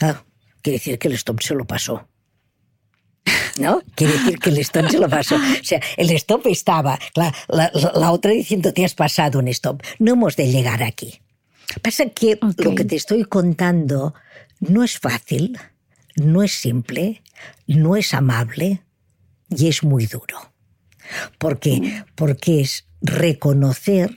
[0.00, 0.24] Ah,
[0.62, 2.08] quiere decir que el stop se lo pasó.
[3.58, 3.82] ¿No?
[3.94, 5.36] Quiere decir que el stop se lo pasó.
[5.36, 9.82] O sea, el stop estaba, la, la, la otra diciendo, te has pasado un stop.
[9.98, 11.20] No hemos de llegar aquí.
[11.80, 12.64] Pasa que okay.
[12.64, 14.14] lo que te estoy contando
[14.60, 15.58] no es fácil,
[16.16, 17.22] no es simple,
[17.66, 18.82] no es amable
[19.48, 20.52] y es muy duro.
[21.38, 22.04] ¿Por qué?
[22.14, 24.16] Porque es reconocer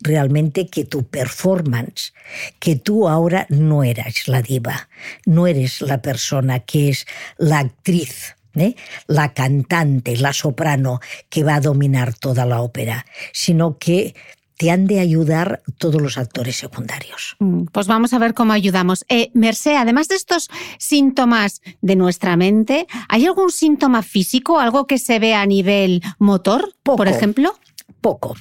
[0.00, 2.14] realmente que tu performance,
[2.58, 4.88] que tú ahora no eres la diva,
[5.26, 8.74] no eres la persona que es la actriz, ¿eh?
[9.06, 14.14] la cantante, la soprano que va a dominar toda la ópera, sino que
[14.60, 17.34] te han de ayudar todos los actores secundarios.
[17.72, 19.06] Pues vamos a ver cómo ayudamos.
[19.08, 24.98] Eh, Mercé, además de estos síntomas de nuestra mente, ¿hay algún síntoma físico, algo que
[24.98, 26.98] se ve a nivel motor, Poco.
[26.98, 27.54] por ejemplo?
[28.00, 28.34] Poco,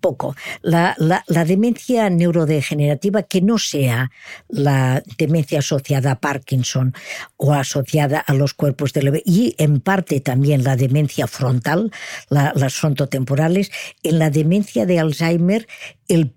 [0.00, 0.36] poco.
[0.62, 4.10] La, la, la, demencia neurodegenerativa que no sea
[4.48, 6.94] la demencia asociada a Parkinson
[7.36, 11.90] o asociada a los cuerpos del bebé y en parte también la demencia frontal,
[12.28, 13.72] la, las frontotemporales,
[14.04, 15.66] en la demencia de Alzheimer
[16.06, 16.34] el,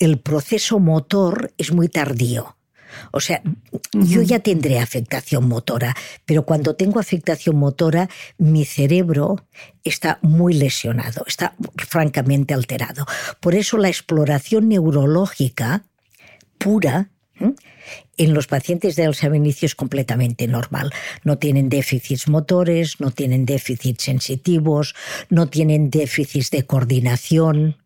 [0.00, 2.55] el proceso motor es muy tardío.
[3.12, 4.06] O sea, uh -huh.
[4.06, 9.44] yo ya tendré afectación motora, pero cuando tengo afectación motora, mi cerebro
[9.84, 13.06] está muy lesionado, está francamente alterado.
[13.40, 15.84] Por eso la exploración neurológica
[16.58, 17.52] pura ¿eh?
[18.16, 20.92] en los pacientes de Alzheimer es completamente normal.
[21.24, 24.94] No tienen déficits motores, no tienen déficits sensitivos,
[25.28, 27.76] no tienen déficits de coordinación.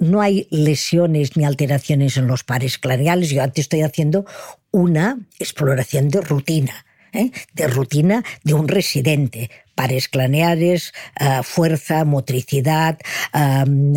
[0.00, 3.30] No hay lesiones ni alteraciones en los pares craneales.
[3.30, 4.24] Yo te estoy haciendo
[4.70, 7.30] una exploración de rutina, ¿eh?
[7.54, 9.50] de rutina de un residente.
[9.74, 12.98] Pares craneales, uh, fuerza, motricidad,
[13.32, 13.94] um,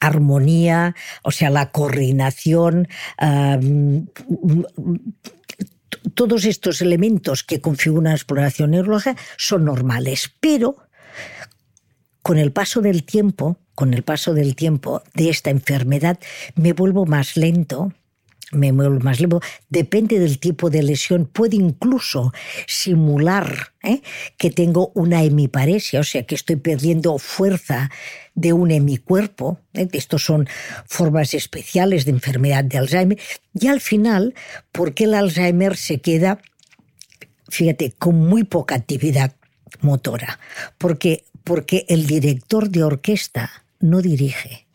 [0.00, 2.88] armonía, o sea, la coordinación
[6.14, 10.76] todos estos elementos que configuran la exploración neurológica son normales, pero
[12.28, 16.18] con el paso del tiempo, con el paso del tiempo de esta enfermedad,
[16.56, 17.94] me vuelvo más lento,
[18.52, 22.34] me muevo más lento, depende del tipo de lesión, puede incluso
[22.66, 24.02] simular ¿eh?
[24.36, 27.90] que tengo una hemiparesia, o sea, que estoy perdiendo fuerza
[28.34, 29.60] de un hemicuerpo.
[29.72, 29.88] ¿eh?
[29.92, 30.50] Estos son
[30.84, 33.18] formas especiales de enfermedad de Alzheimer.
[33.54, 34.34] Y al final,
[34.70, 36.42] ¿por qué el Alzheimer se queda,
[37.48, 39.34] fíjate, con muy poca actividad
[39.80, 40.38] motora?
[40.76, 44.66] Porque, porque el director de orquesta no dirige.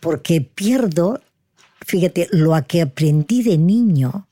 [0.00, 1.20] Porque pierdo
[1.88, 4.28] fíjate, lo que aprendí de niño,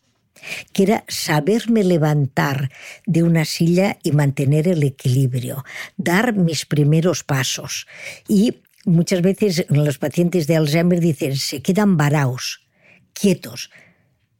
[0.73, 2.71] que era saberme levantar
[3.07, 5.65] de una silla y mantener el equilibrio,
[5.97, 7.87] dar mis primeros pasos.
[8.29, 12.61] Y muchas veces los pacientes de Alzheimer dicen, se quedan varados,
[13.15, 13.71] quietos,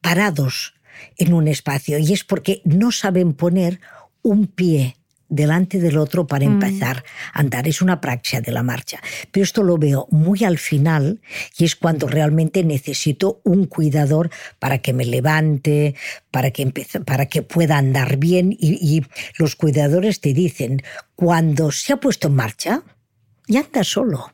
[0.03, 0.75] parados
[1.17, 1.99] en un espacio.
[1.99, 3.81] Y es porque no saben poner
[4.23, 4.97] un pie
[5.29, 6.53] delante del otro para mm.
[6.53, 7.67] empezar a andar.
[7.69, 9.01] Es una praxia de la marcha.
[9.31, 11.21] Pero esto lo veo muy al final
[11.57, 15.95] y es cuando realmente necesito un cuidador para que me levante,
[16.31, 16.73] para que,
[17.05, 18.53] para que pueda andar bien.
[18.53, 19.05] Y, y
[19.39, 20.83] los cuidadores te dicen,
[21.15, 22.83] cuando se ha puesto en marcha,
[23.49, 24.33] ya anda solo.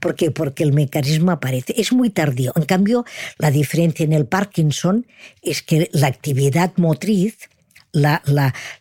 [0.00, 0.30] ¿Por qué?
[0.30, 1.74] Porque el mecanismo aparece.
[1.76, 2.52] Es muy tardío.
[2.56, 3.04] En cambio,
[3.38, 5.06] la diferencia en el Parkinson
[5.42, 7.50] es que la actividad motriz
[7.92, 8.22] la,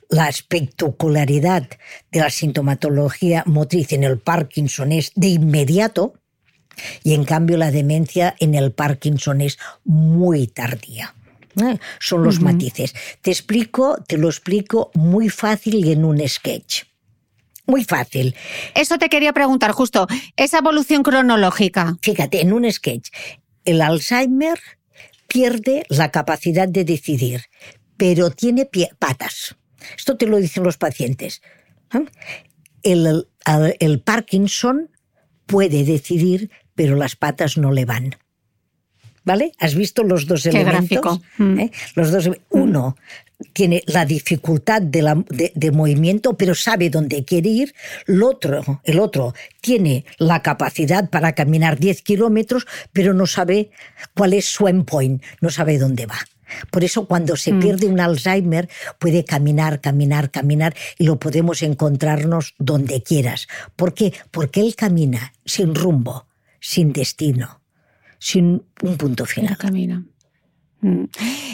[0.09, 1.67] la, espectacularidad
[2.11, 6.13] de la sintomatología motriz en el Parkinson es de inmediato
[7.03, 11.13] y en cambio la demencia en el Parkinson es muy tardía.
[11.61, 11.77] ¿eh?
[11.99, 12.93] Son los matices.
[13.21, 16.83] Te explico, te lo explico muy fácil y en un sketch.
[17.67, 18.35] Muy fácil.
[18.75, 21.97] Eso te quería preguntar, justo, esa evolución cronológica.
[22.01, 23.09] Fíjate, en un sketch,
[23.65, 24.59] el Alzheimer
[25.27, 27.43] pierde la capacidad de decidir,
[28.01, 29.55] pero tiene patas.
[29.95, 31.43] Esto te lo dicen los pacientes.
[31.93, 32.03] ¿eh?
[32.81, 33.27] El,
[33.79, 34.89] el, Parkinson
[35.45, 38.15] puede decidir, pero las patas no le van.
[39.23, 39.51] ¿Vale?
[39.59, 41.21] ¿Has visto los dos elementos?
[41.37, 41.59] Mm.
[41.59, 41.71] ¿Eh?
[41.93, 42.97] Los dos, uno
[43.53, 47.75] tiene la dificultad de, de, movimiento, pero sabe dónde quiere ir.
[48.07, 53.69] El otro, el otro tiene la capacidad para caminar 10 kilómetros, pero no sabe
[54.15, 56.17] cuál es su endpoint, no sabe dónde va.
[56.69, 57.59] Por eso cuando se mm.
[57.59, 63.47] pierde un Alzheimer puede caminar, caminar, caminar y lo podemos encontrarnos donde quieras.
[63.75, 64.13] ¿Por qué?
[64.31, 66.27] Porque él camina sin rumbo,
[66.59, 67.61] sin destino,
[68.19, 69.57] sin un punto final.
[69.57, 70.03] camina.
[70.81, 71.05] Mm.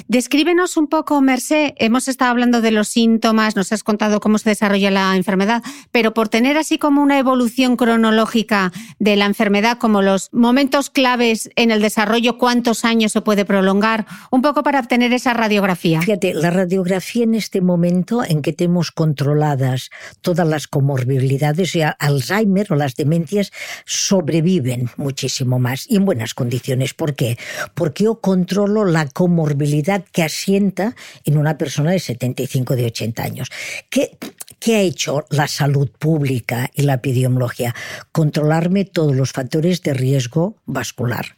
[0.08, 1.76] Descríbenos un poco, Mercé.
[1.78, 5.62] Hemos estado hablando de los síntomas, nos has contado cómo se desarrolla la enfermedad,
[5.92, 11.50] pero por tener así como una evolución cronológica de la enfermedad, como los momentos claves
[11.56, 16.02] en el desarrollo, cuántos años se puede prolongar, un poco para obtener esa radiografía.
[16.02, 19.90] Fíjate, la radiografía en este momento en que tenemos controladas
[20.22, 23.52] todas las comorbilidades, y Alzheimer o las demencias
[23.86, 26.94] sobreviven muchísimo más y en buenas condiciones.
[26.94, 27.38] ¿Por qué?
[27.74, 30.96] Porque yo controlo la comorbilidad que asienta
[31.26, 33.50] en una persona de 75, de 80 años.
[33.90, 34.16] ¿Qué,
[34.60, 37.74] ¿Qué ha hecho la salud pública y la epidemiología?
[38.12, 41.36] Controlarme todos los factores de riesgo vascular.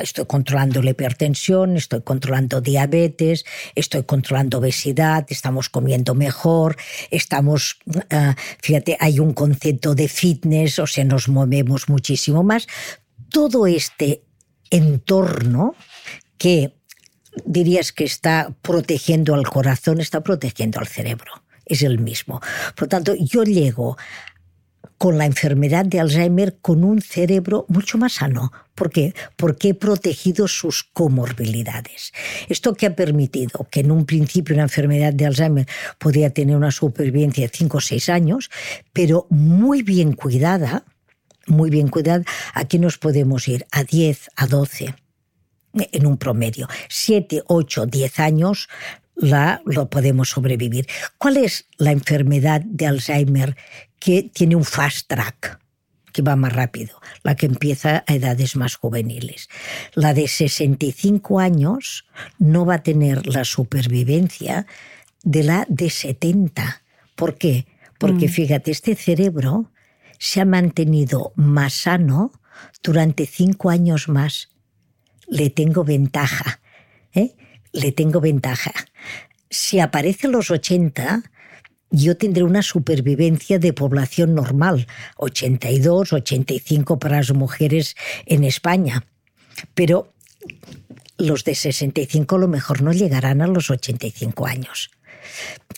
[0.00, 3.44] Estoy controlando la hipertensión, estoy controlando diabetes,
[3.74, 6.76] estoy controlando obesidad, estamos comiendo mejor,
[7.10, 12.68] estamos, ah, fíjate, hay un concepto de fitness, o sea, nos movemos muchísimo más.
[13.28, 14.22] Todo este
[14.70, 15.74] entorno
[16.38, 16.77] que
[17.44, 21.32] dirías que está protegiendo al corazón, está protegiendo al cerebro.
[21.64, 22.40] Es el mismo.
[22.74, 23.96] Por lo tanto, yo llego
[24.98, 28.52] con la enfermedad de Alzheimer con un cerebro mucho más sano.
[28.74, 29.14] ¿Por qué?
[29.36, 32.12] Porque he protegido sus comorbilidades.
[32.48, 35.66] Esto que ha permitido que en un principio una enfermedad de Alzheimer
[35.98, 38.50] podía tener una supervivencia de 5 o 6 años,
[38.92, 40.84] pero muy bien cuidada,
[41.46, 44.94] muy bien cuidada, aquí nos podemos ir a 10, a 12
[45.74, 46.68] en un promedio.
[46.88, 48.68] Siete, ocho, diez años
[49.14, 50.86] la, lo podemos sobrevivir.
[51.18, 53.56] ¿Cuál es la enfermedad de Alzheimer
[53.98, 55.58] que tiene un fast track?
[56.10, 59.48] que va más rápido, la que empieza a edades más juveniles.
[59.94, 62.06] La de 65 años
[62.38, 64.66] no va a tener la supervivencia
[65.22, 66.82] de la de 70.
[67.14, 67.66] ¿Por qué?
[67.98, 68.30] Porque mm.
[68.30, 69.70] fíjate, este cerebro
[70.18, 72.32] se ha mantenido más sano
[72.82, 74.48] durante cinco años más
[75.28, 76.60] le tengo ventaja.
[77.14, 77.34] ¿eh?
[77.72, 78.72] Le tengo ventaja.
[79.50, 81.22] Si aparece los 80,
[81.90, 89.06] yo tendré una supervivencia de población normal, 82, 85 para las mujeres en España.
[89.74, 90.12] Pero
[91.16, 94.90] los de 65 a lo mejor no llegarán a los 85 años.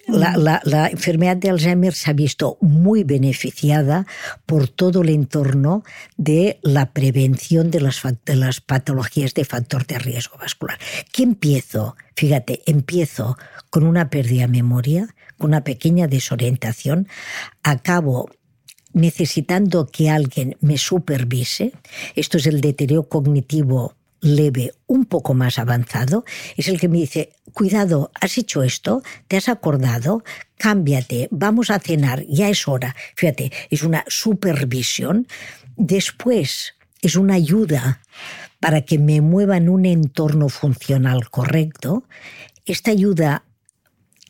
[0.07, 4.07] La, enfermedad de Alzheimer se ha visto muy beneficiada
[4.45, 5.85] por todo el entorno
[6.17, 10.79] de la prevención de las, de las patologías de factor de riesgo vascular.
[11.13, 11.97] ¿Qué empiezo?
[12.17, 13.37] Fíjate, empiezo
[13.71, 17.09] con una pérdida de memoria, con una pequeña desorientación,
[17.63, 18.31] acabo
[18.93, 21.73] necesitando que alguien me supervise.
[22.17, 26.25] Esto es el deterioro cognitivo leve un poco más avanzado,
[26.57, 30.23] es el que me dice, cuidado, has hecho esto, te has acordado,
[30.57, 32.95] cámbiate, vamos a cenar, ya es hora.
[33.17, 35.27] Fíjate, es una supervisión.
[35.77, 38.03] Después es una ayuda
[38.61, 42.05] para que me mueva en un entorno funcional correcto.
[42.67, 43.45] Esta ayuda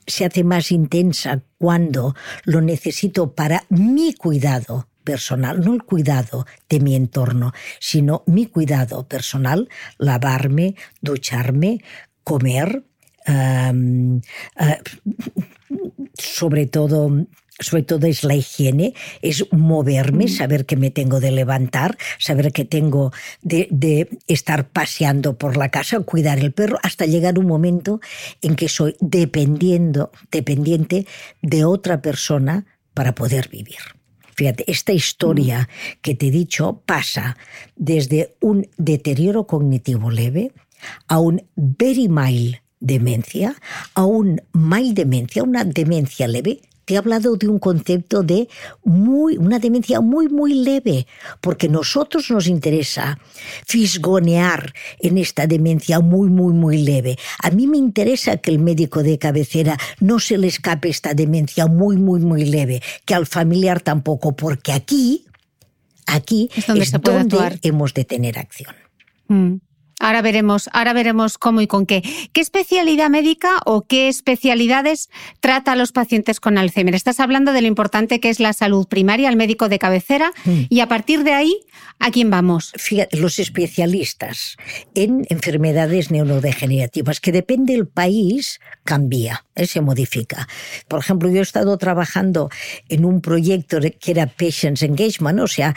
[0.07, 2.15] se hace más intensa cuando
[2.45, 9.07] lo necesito para mi cuidado personal, no el cuidado de mi entorno, sino mi cuidado
[9.07, 11.83] personal, lavarme, ducharme,
[12.25, 12.85] comer,
[13.27, 13.73] eh,
[16.15, 17.27] sobre todo
[17.61, 20.29] sobre todo es la higiene, es moverme, mm.
[20.29, 25.71] saber que me tengo de levantar, saber que tengo de, de, estar paseando por la
[25.71, 28.01] casa, cuidar el perro, hasta llegar un momento
[28.41, 31.07] en que soy dependiendo, dependiente
[31.43, 34.00] de otra persona para poder vivir.
[34.41, 35.69] Fíjate, esta historia
[36.01, 37.37] que te he dicho pasa
[37.77, 40.53] desde un deterioro cognitivo leve
[41.09, 43.55] a un very mild demencia,
[43.93, 48.49] a un mild demencia, una demencia leve, he hablado de un concepto de
[48.85, 51.07] muy, una demencia muy, muy leve,
[51.41, 53.19] porque nosotros nos interesa
[53.67, 57.19] fisgonear en esta demencia muy, muy, muy leve.
[57.43, 61.67] A mí me interesa que el médico de cabecera no se le escape esta demencia
[61.67, 65.27] muy, muy, muy leve, que al familiar tampoco, porque aquí,
[66.07, 68.75] aquí es donde, hemos de tener acción.
[69.29, 69.70] Mm.
[70.01, 72.03] Ahora veremos, ahora veremos cómo y con qué.
[72.33, 76.95] ¿Qué especialidad médica o qué especialidades trata a los pacientes con Alzheimer?
[76.95, 80.61] Estás hablando de lo importante que es la salud primaria, el médico de cabecera, mm.
[80.71, 81.55] y a partir de ahí,
[81.99, 82.73] ¿a quién vamos?
[82.77, 84.57] Fíjate, los especialistas
[84.95, 89.67] en enfermedades neurodegenerativas, que depende del país, cambia, ¿eh?
[89.67, 90.49] se modifica.
[90.89, 92.49] Por ejemplo, yo he estado trabajando
[92.89, 95.77] en un proyecto que era Patients Engagement, o sea,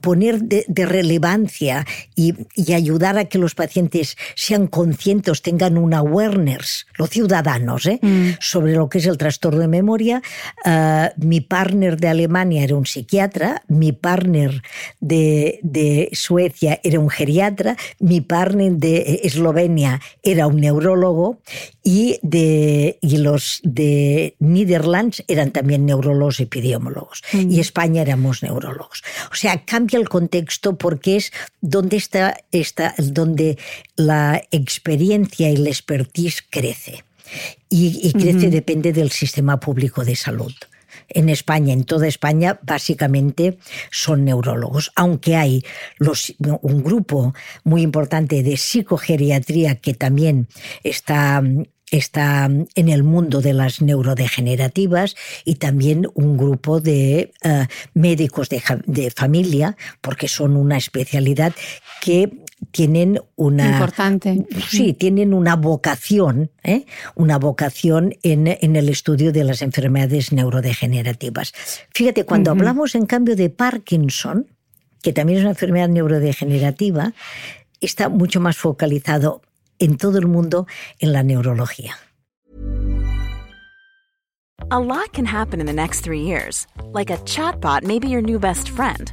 [0.00, 5.98] poner de, relevancia y, y ayudar a que los pacientes pacientes sean conscientes, tengan una
[5.98, 7.98] awareness, los ciudadanos, ¿eh?
[8.02, 8.30] mm.
[8.40, 10.22] sobre lo que es el trastorno de memoria.
[10.64, 14.62] Uh, mi partner de Alemania era un psiquiatra, mi partner
[15.00, 21.38] de, de, Suecia era un geriatra, mi partner de Eslovenia era un neurólogo
[21.82, 27.22] y, de, y los de Netherlands eran también neurólogos y epidemiólogos.
[27.32, 27.50] Mm.
[27.50, 29.02] Y España éramos neurólogos.
[29.32, 33.53] O sea, cambia el contexto porque es donde está, está donde
[33.96, 37.04] la experiencia y la expertise crece.
[37.68, 40.52] Y, crece depende del sistema público de salud.
[41.08, 43.58] En España, en toda España, básicamente
[43.90, 45.64] son neurólogos, aunque hay
[45.98, 47.34] los, un grupo
[47.64, 50.48] muy importante de psicogeriatría que también
[50.82, 51.42] está
[51.90, 58.62] está en el mundo de las neurodegenerativas y también un grupo de eh, médicos de,
[58.86, 61.52] de, familia, porque son una especialidad
[62.00, 64.46] que tienen una importante.
[64.68, 66.86] Sí tienen una vocación ¿eh?
[67.14, 71.52] una vocación en, en, el estudio de las enfermedades neurodegenerativas.
[71.94, 74.46] Fíjate cuando hablamos en cambio de Parkinson
[75.02, 77.12] que también es una enfermedad neurodegenerativa
[77.80, 79.42] está mucho más focalizado
[79.78, 80.66] en todo el mundo
[80.98, 81.96] en la neurología.
[84.70, 86.66] A lot can happen in the next three years.
[86.92, 89.12] Like a chatbot may be your new best friend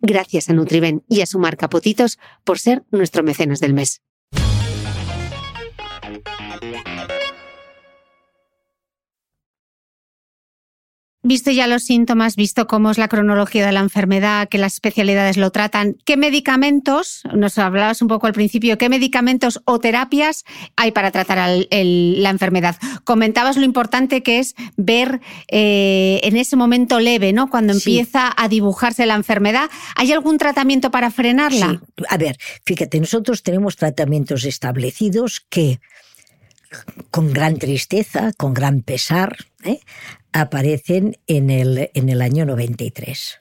[0.00, 4.02] Gracias a Nutriben y a su marca Potitos por ser nuestro mecenas del mes.
[11.26, 15.36] Visto ya los síntomas, visto cómo es la cronología de la enfermedad, que las especialidades
[15.36, 20.44] lo tratan, ¿qué medicamentos, nos hablabas un poco al principio, qué medicamentos o terapias
[20.76, 22.76] hay para tratar la enfermedad?
[23.02, 27.50] Comentabas lo importante que es ver eh, en ese momento leve, ¿no?
[27.50, 29.68] Cuando empieza a dibujarse la enfermedad.
[29.96, 31.80] ¿Hay algún tratamiento para frenarla?
[31.96, 32.04] Sí.
[32.08, 35.80] A ver, fíjate, nosotros tenemos tratamientos establecidos que
[37.10, 39.80] con gran tristeza, con gran pesar, ¿eh?
[40.40, 43.40] Aparecen en el, en el año 93,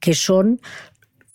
[0.00, 0.60] que son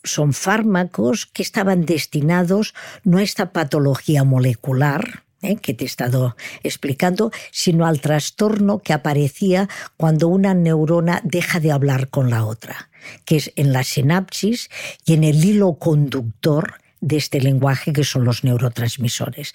[0.04, 2.74] son fármacos que estaban destinados
[3.04, 5.58] no a esta patología molecular, ¿eh?
[5.58, 9.68] que te he estado explicando, sino al trastorno que aparecía
[9.98, 12.90] cuando una neurona deja de hablar con la otra,
[13.26, 14.70] que es en la sinapsis
[15.06, 19.54] y en el hilo conductor de este lenguaje que son los neurotransmisores.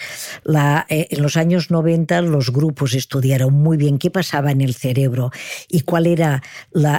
[0.88, 5.30] Eh, en los años 90 los grupos estudiaron muy bien qué pasaba en el cerebro
[5.68, 6.42] y cuál era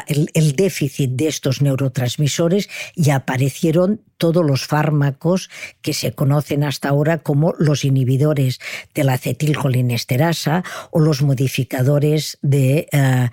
[0.07, 5.49] el, déficit de estos neurotransmisores y aparecieron todos los fármacos
[5.81, 8.59] que se conocen hasta ahora como los inhibidores
[8.93, 13.29] de la acetilcolinesterasa o los modificadores de, eh,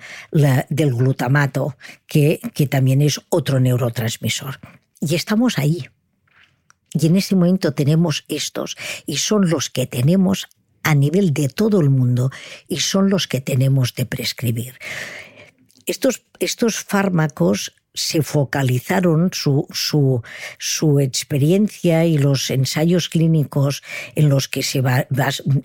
[0.69, 4.59] del glutamato, que, que también es otro neurotransmisor.
[4.99, 5.87] Y estamos ahí.
[6.93, 10.47] Y en ese momento tenemos estos y son los que tenemos
[10.83, 12.31] a nivel de todo el mundo
[12.67, 14.75] y son los que tenemos de prescribir.
[15.85, 20.21] Estos, estos fármacos se focalizaron su, su,
[20.57, 23.83] su, experiencia y los ensayos clínicos
[24.15, 24.81] en los, que se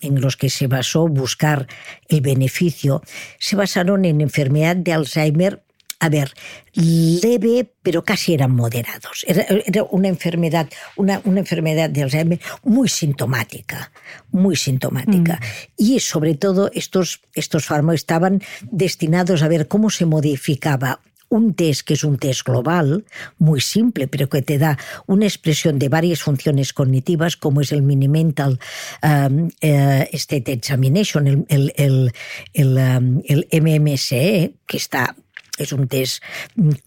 [0.01, 1.69] en los que se basó buscar
[2.09, 3.03] el beneficio,
[3.39, 5.63] se basaron en enfermedad de Alzheimer
[5.99, 6.33] a ver,
[6.75, 9.25] leve, pero casi eran moderados.
[9.27, 13.93] Era, una enfermedad, una, una, enfermedad de Alzheimer muy sintomática,
[14.31, 15.37] muy sintomática.
[15.37, 15.83] Mm.
[15.83, 21.83] Y sobre todo estos, estos fármacos estaban destinados a ver cómo se modificaba un test
[21.83, 23.05] que es un test global,
[23.39, 27.83] muy simple, pero que te da una expresión de varias funciones cognitivas, como es el
[27.83, 28.59] Mini Mental
[29.03, 32.13] um, uh, State Examination, el, el, el,
[32.53, 35.17] el, um, el MMSE, que está
[35.59, 36.23] es un test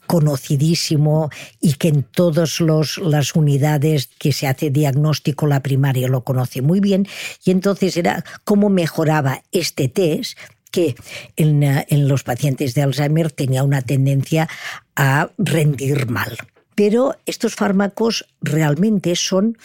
[0.08, 6.62] conocidísimo y que en todas las unidades que se hace diagnóstico la primaria lo conoce
[6.62, 7.08] muy bien.
[7.44, 10.38] Y entonces era cómo mejoraba este test
[10.72, 10.96] que
[11.36, 14.48] en, los pacientes de Alzheimer tenía una tendencia
[14.96, 16.38] a rendir mal.
[16.76, 19.58] Pero estos fármacos realmente son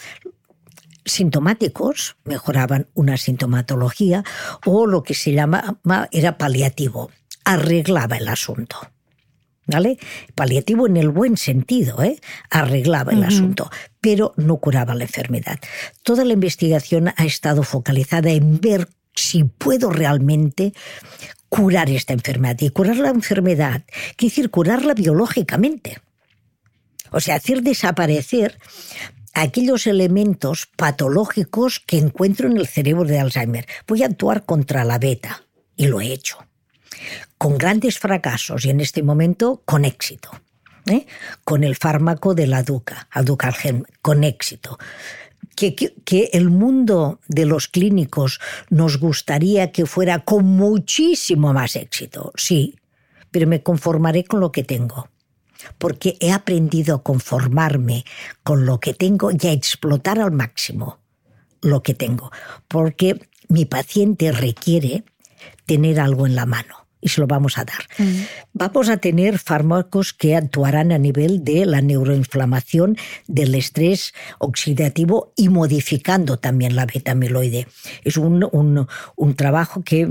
[1.04, 4.24] sintomáticos, mejoraban una sintomatología,
[4.64, 5.78] o lo que se llama
[6.10, 7.10] era paliativo,
[7.44, 8.93] arreglaba el asunto.
[9.66, 9.98] ¿Vale?
[10.34, 12.20] Paliativo en el buen sentido, ¿eh?
[12.50, 15.58] arreglaba el asunto, pero no curaba la enfermedad.
[16.02, 20.74] Toda la investigación ha estado focalizada en ver si puedo realmente
[21.48, 22.56] curar esta enfermedad.
[22.60, 23.84] Y curar la enfermedad
[24.16, 25.98] quiere decir curarla biológicamente.
[27.10, 28.58] O sea, hacer desaparecer
[29.32, 33.66] aquellos elementos patológicos que encuentro en el cerebro de Alzheimer.
[33.86, 35.44] Voy a actuar contra la beta,
[35.76, 36.38] y lo he hecho
[37.44, 40.30] con grandes fracasos y en este momento con éxito.
[40.86, 41.04] ¿eh?
[41.44, 43.06] Con el fármaco de la Duca,
[44.00, 44.78] con éxito.
[45.54, 48.40] Que, el mundo de los clínicos
[48.70, 52.76] nos gustaría que fuera con muchísimo más éxito, sí,
[53.30, 55.10] pero me conformaré con lo que tengo,
[55.76, 58.06] porque he aprendido a conformarme
[58.42, 60.98] con lo que tengo y a explotar al máximo
[61.60, 62.32] lo que tengo,
[62.68, 65.04] porque mi paciente requiere
[65.66, 68.08] tener algo en la mano y se lo vamos a dar.
[68.54, 72.96] Vamos a tener fármacos que actuarán a nivel de la neuroinflamación,
[73.28, 77.68] del estrés oxidativo y modificando también la beta amiloide.
[78.04, 78.48] Es un,
[79.16, 80.08] un trabajo que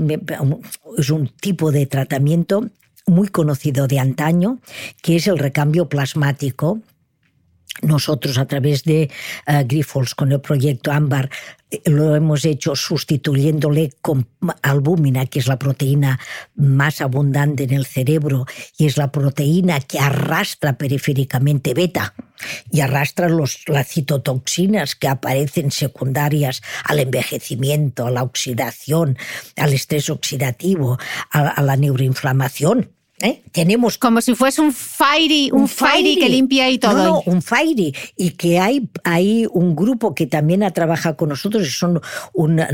[0.96, 2.70] es un tipo de tratamiento
[3.06, 4.60] muy conocido de antaño,
[5.02, 6.78] que es el recambio plasmático,
[7.82, 9.10] nosotros a través de
[9.46, 11.30] uh, con el proyecto Ámbar
[11.70, 14.28] eh, lo hemos hecho sustituyéndole con
[14.62, 16.20] albúmina, que es la proteína
[16.54, 18.46] más abundante en el cerebro
[18.78, 22.14] y es la proteína que arrastra periféricamente beta
[22.70, 29.18] y arrastra los, las citotoxinas que aparecen secundarias al envejecimiento, a la oxidación,
[29.56, 30.98] al estrés oxidativo,
[31.30, 32.90] a la neuroinflamación.
[33.24, 33.42] ¿Eh?
[33.52, 37.04] Tenemos como si fuese un fairy, un, fairy, que limpia y todo.
[37.04, 41.70] No, un fairy y que hay, hay un grupo que también trabaja con nosotros y
[41.70, 42.02] son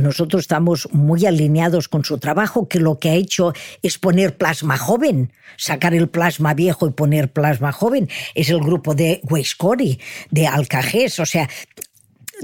[0.00, 4.76] nosotros estamos muy alineados con su trabajo que lo que ha hecho es poner plasma
[4.76, 8.08] joven, sacar el plasma viejo y poner plasma joven.
[8.34, 10.00] Es el grupo de Weiscori,
[10.32, 11.48] de Alcajés, o sea,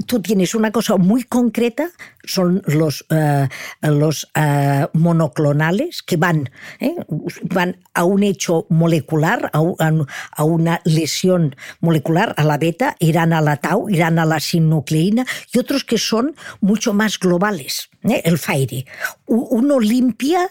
[0.05, 1.89] tú tienes una cosa muy concreta,
[2.23, 3.47] son los, eh,
[3.81, 6.95] los eh, monoclonales que van, eh,
[7.43, 13.57] van a un hecho molecular, a, una lesión molecular, a la beta, irán a la
[13.57, 17.89] tau, irán a la sinucleína, y otros que son mucho más globales.
[18.03, 18.85] El FAIRI.
[19.25, 20.49] Uno limpia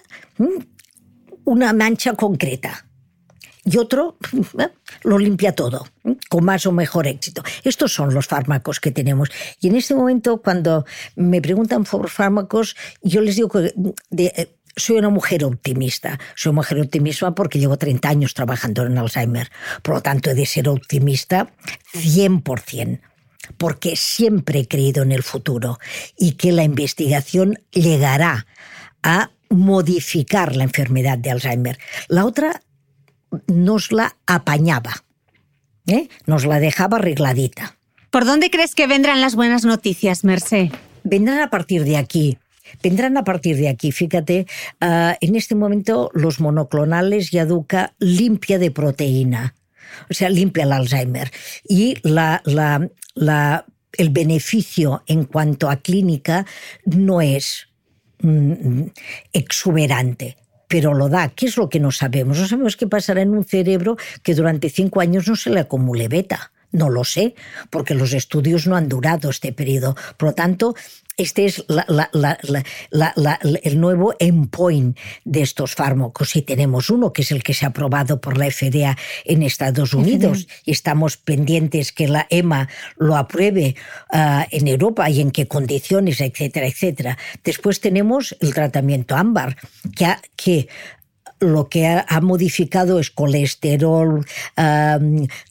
[1.45, 2.86] una mancha concreta
[3.67, 4.17] y otro
[4.59, 4.69] ¿eh?
[5.03, 6.17] lo limpia todo, ¿eh?
[6.29, 7.43] con más o mejor éxito.
[7.65, 9.29] Estos son los fármacos que tenemos.
[9.61, 10.87] Y en este momento, cuando
[11.17, 13.75] me preguntan por fármacos, yo les digo que
[14.17, 16.19] eh, soy una mujer optimista.
[16.37, 19.51] Soy una mujer optimista porque llevo 30 años trabajando en Alzheimer.
[19.83, 21.51] Por lo tanto, he de ser optimista
[21.95, 23.01] 100%
[23.59, 25.79] porque siempre he creído en el futuro
[26.19, 28.47] y que la investigación llegará
[29.03, 31.79] a modificar la enfermedad de Alzheimer.
[32.09, 32.61] La otra
[33.47, 35.05] nos la apañaba,
[35.87, 36.09] ¿eh?
[36.27, 37.77] nos la dejaba arregladita.
[38.11, 40.71] ¿Por dónde crees que vendrán las buenas noticias, Mercé?
[41.05, 42.39] Vendrán a partir de aquí.
[42.83, 43.93] Vendrán a partir de aquí.
[43.93, 44.47] Fíjate,
[44.81, 49.55] ah, en este momento los monoclonales y Aduca limpia de proteína.
[50.11, 51.31] O sea, limpia el Alzheimer.
[51.69, 56.47] Y la, la, la, el beneficio en cuanto a clínica
[56.85, 57.69] no es
[58.21, 58.83] mm,
[59.33, 60.37] exuberante
[60.69, 61.29] pero lo da.
[61.29, 62.39] ¿Qué es lo que no sabemos?
[62.39, 66.09] No sabemos qué pasará en un cerebro que durante cinco años no se le acumule
[66.09, 66.53] beta.
[66.73, 67.35] No lo sé,
[67.71, 69.97] porque los estudios no han durado este periodo.
[70.17, 70.75] Por lo tanto,
[71.17, 71.65] este es
[73.63, 76.37] el nuevo endpoint de estos fármacos.
[76.37, 79.95] Y tenemos uno que es el que se ha aprobado por la FDA en Estados
[79.95, 80.47] Unidos.
[80.65, 83.77] Y estamos pendientes que la EMA lo apruebe
[84.11, 87.19] ah, en Europa y en qué condiciones, etcétera, etcétera.
[87.43, 89.57] Después tenemos el tratamiento ámbar
[89.97, 90.69] que, que
[91.41, 94.25] lo que ha, modificado es colesterol,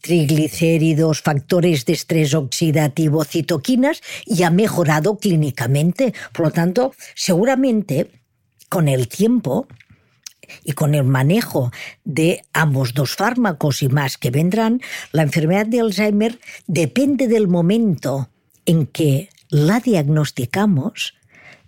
[0.01, 6.13] triglicéridos, factores de estrés oxidativo, citoquinas y ha mejorado clínicamente.
[6.33, 8.11] Por lo tanto, seguramente
[8.69, 9.67] con el tiempo
[10.63, 11.71] y con el manejo
[12.03, 14.81] de ambos dos fármacos y más que vendrán,
[15.11, 18.29] la enfermedad de Alzheimer depende del momento
[18.65, 21.13] en que la diagnosticamos,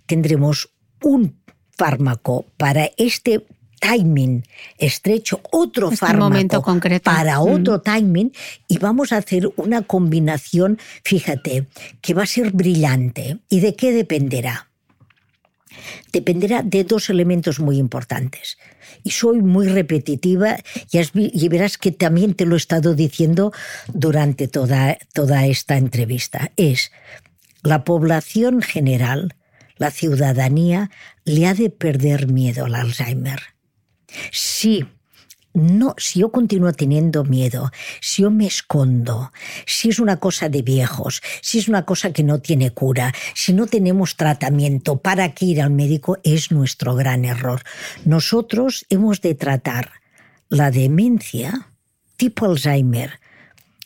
[0.06, 0.70] tendremos
[1.02, 1.38] un
[1.76, 3.46] fármaco para este
[3.78, 4.44] timing
[4.78, 6.62] estrecho, otro este fármaco
[7.02, 7.42] para mm.
[7.42, 8.32] otro timing
[8.66, 11.66] y vamos a hacer una combinación, fíjate,
[12.00, 13.38] que va a ser brillante.
[13.48, 14.68] ¿Y de qué dependerá?
[16.12, 18.58] Dependerá de dos elementos muy importantes.
[19.04, 20.56] Y soy muy repetitiva
[20.90, 23.52] y, verás que también te lo he estado diciendo
[23.92, 26.50] durante toda, toda esta entrevista.
[26.56, 26.90] Es
[27.62, 29.34] la población general,
[29.76, 30.90] la ciudadanía,
[31.24, 33.57] le ha de perder miedo al Alzheimer
[34.30, 34.84] si
[35.54, 39.32] no, si yo continúo teniendo miedo, si yo me escondo,
[39.66, 43.52] si es una cosa de viejos, si es una cosa que no tiene cura, si
[43.52, 46.18] no tenemos tratamiento, ¿para qué ir al médico?
[46.22, 47.62] Es nuestro gran error.
[48.04, 49.90] Nosotros hemos de tratar
[50.48, 51.68] la demencia
[52.16, 53.18] tipo Alzheimer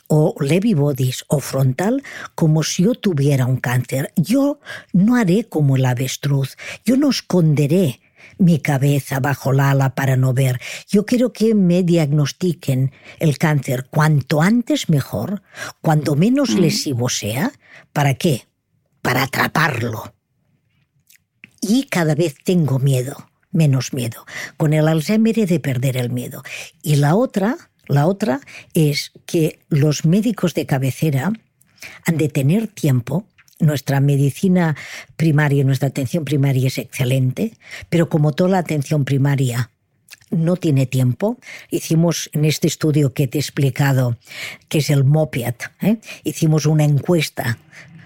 [0.09, 2.03] o Lewy Bodies o frontal
[2.35, 4.13] como si yo tuviera un cáncer.
[4.17, 4.61] Yo
[4.93, 8.02] no haré como el avestruz, yo no esconderé
[8.43, 10.61] mi cabeza bajo la ala para no ver.
[10.89, 15.43] Yo quiero que me diagnostiquen el cáncer cuanto antes mejor,
[15.81, 17.53] cuando menos lesivo sea.
[17.93, 18.47] ¿Para qué?
[19.01, 20.15] Para atraparlo.
[21.61, 24.27] Y cada vez tengo miedo, menos miedo.
[24.57, 26.43] Con el Alzheimer he de perder el miedo.
[26.83, 28.41] Y la otra, la otra
[28.75, 31.33] es que los médicos de cabecera
[32.05, 33.27] han de tener tiempo
[33.63, 34.77] nuestra medicina
[35.17, 37.55] primaria, nuestra atención primaria es excelente,
[37.89, 39.71] pero como toda la atención primaria,
[40.31, 41.39] no tiene tiempo.
[41.71, 44.17] Hicimos en este estudio que te he explicado,
[44.69, 45.99] que es el MOPIAT, ¿eh?
[46.25, 47.59] hicimos una encuesta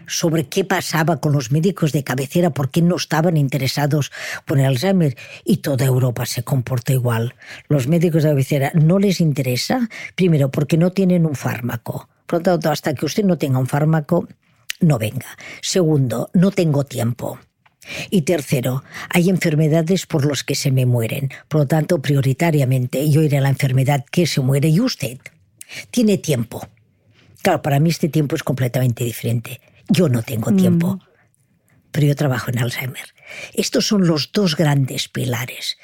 [0.07, 4.13] sobre qué pasaba con los médicos de cabecera, por qué no estaban interesados
[4.45, 5.17] por el Alzheimer.
[5.45, 7.35] Y toda Europa se comporta igual.
[7.69, 12.09] Los médicos de cabecera no les interesa, primero, porque no tienen un fármaco.
[12.27, 14.29] Por lo tanto, hasta que usted no tenga un fármaco,
[14.81, 15.37] no venga.
[15.63, 17.39] Segundo, no tengo tiempo.
[18.11, 21.31] Y tercero, hay enfermedades por las que se me mueren.
[21.49, 25.19] Por lo tanto, prioritariamente yo iré a la enfermedad que se muere y usted
[25.91, 26.67] tiene tiempo.
[27.43, 29.61] Claro, para mí este tiempo es completamente diferente.
[29.89, 30.57] Yo no tengo mm.
[30.57, 31.01] tiempo,
[31.93, 33.15] pero yo trabajo en Alzheimer.
[33.55, 35.79] Estos son los dos grandes pilares.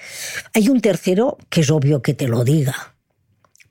[0.54, 2.91] Hay un tercero que es obvio que te lo diga.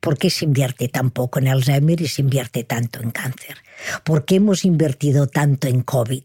[0.02, 3.58] ¿Por qué se invierte tan poco en Alzheimer y se invierte tanto en cáncer?
[4.04, 6.24] ¿Por qué hemos invertido tanto en COVID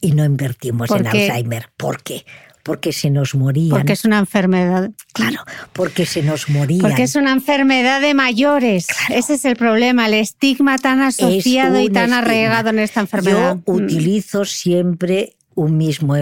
[0.00, 1.70] y no invertimos en Alzheimer?
[1.76, 2.24] ¿Por qué?
[2.66, 3.70] porque se nos morían.
[3.70, 4.90] Porque es una enfermedad.
[5.12, 5.38] Claro,
[5.72, 6.80] porque se nos morían.
[6.80, 8.88] Porque es una enfermedad de mayores.
[9.08, 13.56] Ese es el problema, el estigma tan asociado y tan arraigado en esta enfermedad.
[13.64, 13.76] Yo mm.
[13.76, 16.16] utilizo siempre un mismo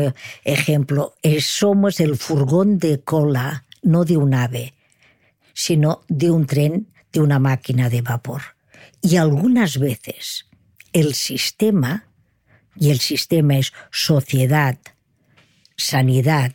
[0.44, 1.14] ejemplo.
[1.40, 4.73] Somos el furgón de cola, no de un ave,
[5.54, 8.42] sino de un tren, de una máquina de vapor.
[9.00, 10.46] Y algunas veces
[10.92, 12.08] el sistema,
[12.76, 14.78] y el sistema es sociedad,
[15.76, 16.52] sanidad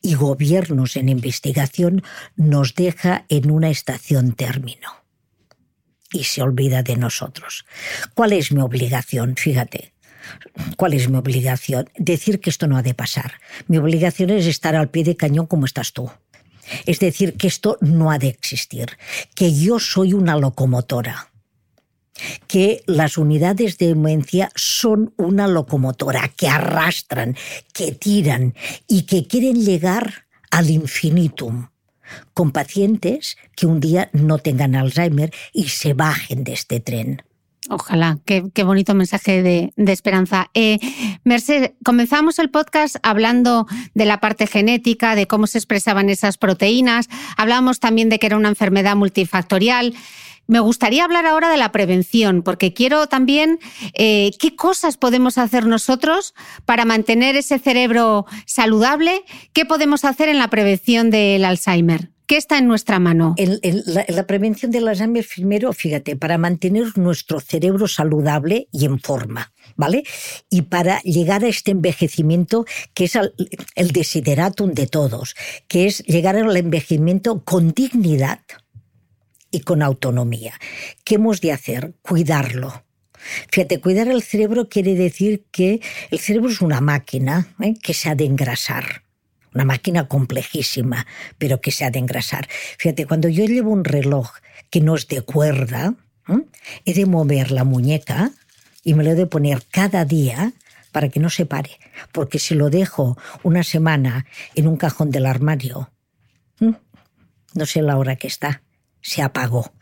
[0.00, 2.02] y gobiernos en investigación
[2.36, 5.04] nos deja en una estación término
[6.12, 7.64] y se olvida de nosotros.
[8.14, 9.34] ¿Cuál es mi obligación?
[9.36, 9.94] Fíjate.
[10.76, 11.90] ¿Cuál es mi obligación?
[11.96, 13.34] Decir que esto no ha de pasar.
[13.66, 16.10] Mi obligación es estar al pie de cañón como estás tú.
[16.86, 18.96] Es decir, que esto no ha de existir,
[19.34, 21.30] que yo soy una locomotora
[22.46, 27.36] que las unidades de demencia son una locomotora que arrastran,
[27.72, 28.54] que tiran
[28.86, 31.68] y que quieren llegar al infinitum
[32.32, 37.22] con pacientes que un día no tengan Alzheimer y se bajen de este tren.
[37.70, 40.50] Ojalá, qué, bonito mensaje de, esperanza.
[40.54, 40.78] Eh,
[41.24, 47.08] Mercedes, comenzamos el podcast hablando de la parte genética, de cómo se expresaban esas proteínas,
[47.36, 49.94] hablábamos también de que era una enfermedad multifactorial.
[50.46, 53.58] Me gustaría hablar ahora de la prevención, porque quiero también
[53.94, 56.34] eh, qué cosas podemos hacer nosotros
[56.66, 62.13] para mantener ese cerebro saludable, qué podemos hacer en la prevención del Alzheimer.
[62.26, 63.34] ¿Qué está en nuestra mano?
[63.38, 69.52] la, la, prevención del Alzheimer, primero, fíjate, para mantener nuestro cerebro saludable y en forma,
[69.76, 70.04] ¿vale?
[70.48, 72.64] Y para llegar a este envejecimiento
[72.94, 73.34] que es el,
[73.74, 75.34] el desideratum de todos,
[75.68, 78.40] que es llegar al envejecimiento con dignidad,
[79.54, 80.54] y con autonomía.
[81.04, 81.94] ¿Qué hemos de hacer?
[82.02, 82.84] Cuidarlo.
[83.50, 87.74] Fíjate, cuidar el cerebro quiere decir que el cerebro es una máquina ¿eh?
[87.80, 89.03] que se ha de engrasar.
[89.54, 91.06] Una máquina complejísima,
[91.38, 92.48] pero que se ha de engrasar.
[92.78, 94.30] Fíjate, cuando yo llevo un reloj
[94.70, 95.94] que no es de cuerda,
[96.84, 98.32] he de mover la muñeca
[98.82, 100.52] y me lo he de poner cada día
[100.92, 101.78] para que no se pare.
[102.12, 105.90] Porque si lo dejo una semana en un cajón del armario,
[106.58, 108.62] no sé la hora que está
[109.04, 109.74] se apagó.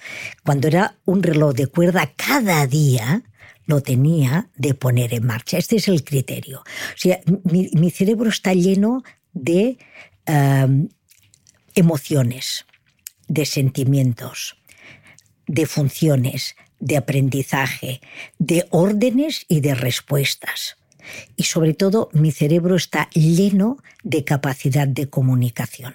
[0.44, 3.22] Cuando era un reloj de cuerda, cada día
[3.66, 5.58] lo tenía de poner en marcha.
[5.58, 6.60] Este es el criterio.
[6.60, 9.78] O sea, mi, cerebro está lleno de
[10.26, 10.88] em,
[11.74, 12.66] emociones,
[13.28, 14.56] de sentimientos,
[15.46, 18.00] de funciones, de aprendizaje,
[18.38, 20.76] de órdenes y de respuestas.
[21.36, 25.94] Y sobre todo, mi cerebro está lleno de capacidad de comunicación.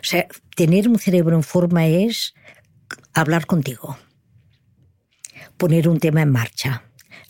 [0.00, 0.26] O sea,
[0.56, 2.34] tener un cerebro en forma es
[3.12, 3.98] hablar contigo,
[5.56, 6.84] poner un tema en marcha,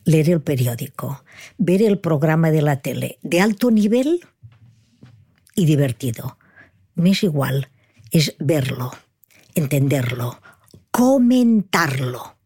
[0.05, 1.25] leer el periódico,
[1.59, 4.21] ver el programa de la tele de alto nivel
[5.55, 6.39] y divertido.
[6.95, 7.69] Me es igual,
[8.11, 8.93] es verlo,
[9.55, 10.41] entenderlo,
[10.91, 12.37] comentarlo,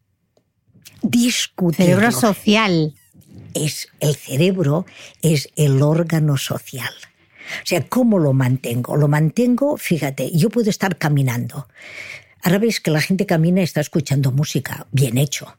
[1.01, 1.85] discutirlo.
[1.85, 2.95] Cerebro social.
[3.53, 4.85] Es el cerebro
[5.21, 6.93] es el órgano social.
[7.63, 8.95] O sea, ¿cómo lo mantengo?
[8.95, 11.67] Lo mantengo, fíjate, yo puedo estar caminando.
[12.43, 15.57] Ahora ves que la gente camina y está escuchando música, bien hecho.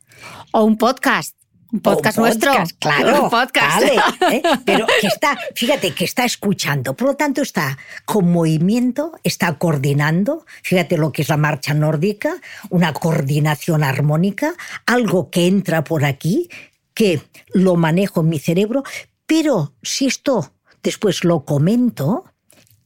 [0.52, 1.39] O un podcast.
[1.72, 2.52] Un podcast, nuestro.
[2.78, 3.24] Claro.
[3.24, 3.82] Un podcast.
[3.82, 4.42] ¿eh?
[4.64, 6.94] Pero que está, fíjate, que está escuchando.
[6.94, 10.44] Por lo tanto, está con movimiento, está coordinando.
[10.62, 12.34] Fíjate lo que es la marcha nórdica,
[12.70, 14.54] una coordinación armónica,
[14.86, 16.48] algo que entra por aquí,
[16.94, 18.82] que lo manejo en mi cerebro.
[19.26, 20.52] Pero si esto
[20.82, 22.24] Después lo comento.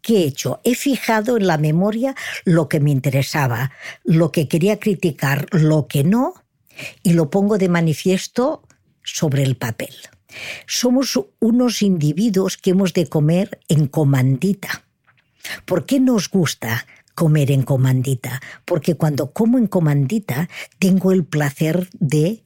[0.00, 0.60] ¿Qué he hecho?
[0.64, 2.14] He fijado en la memoria
[2.44, 3.72] lo que me interesaba,
[4.04, 6.34] lo que quería criticar, lo que no,
[7.02, 8.62] y lo pongo de manifiesto
[9.04, 9.94] sobre el papel.
[10.66, 14.84] Somos unos individuos que hemos de comer en comandita.
[15.64, 18.40] ¿Por qué nos gusta comer en comandita?
[18.64, 20.48] Porque cuando como en comandita
[20.78, 22.42] tengo el placer de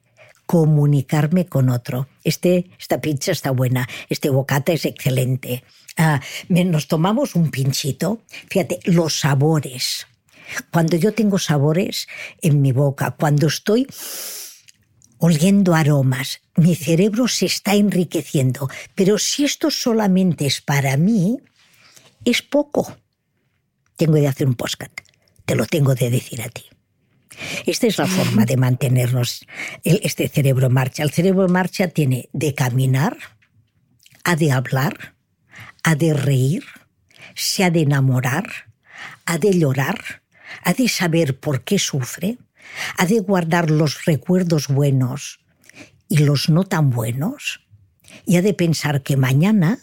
[0.46, 2.08] comunicarme con otro.
[2.24, 5.62] Este, esta pizza está buena, este bocata es excelente.
[5.98, 8.22] Ah, nos tomamos un pinchito.
[8.48, 10.06] Fíjate, los sabores.
[10.70, 12.08] Cuando yo tengo sabores
[12.40, 13.86] en mi boca, cuando estoy
[15.18, 18.68] oliendo aromas, mi cerebro se está enriqueciendo.
[18.94, 21.38] Pero si esto solamente es para mí,
[22.24, 22.96] es poco.
[23.96, 24.92] Tengo de hacer un postcat.
[25.44, 26.64] Te lo tengo de decir a ti.
[27.66, 29.46] Esta es la forma de mantenernos
[29.84, 31.02] este cerebro en marcha.
[31.02, 33.16] El cerebro en marcha tiene de caminar,
[34.24, 35.14] ha de hablar,
[35.82, 36.64] ha de reír,
[37.34, 38.46] se ha de enamorar,
[39.24, 40.22] ha de llorar,
[40.64, 42.38] ha de saber por qué sufre,
[42.96, 45.40] ha de guardar los recuerdos buenos
[46.08, 47.60] y los no tan buenos,
[48.24, 49.78] y ha de pensar que mañana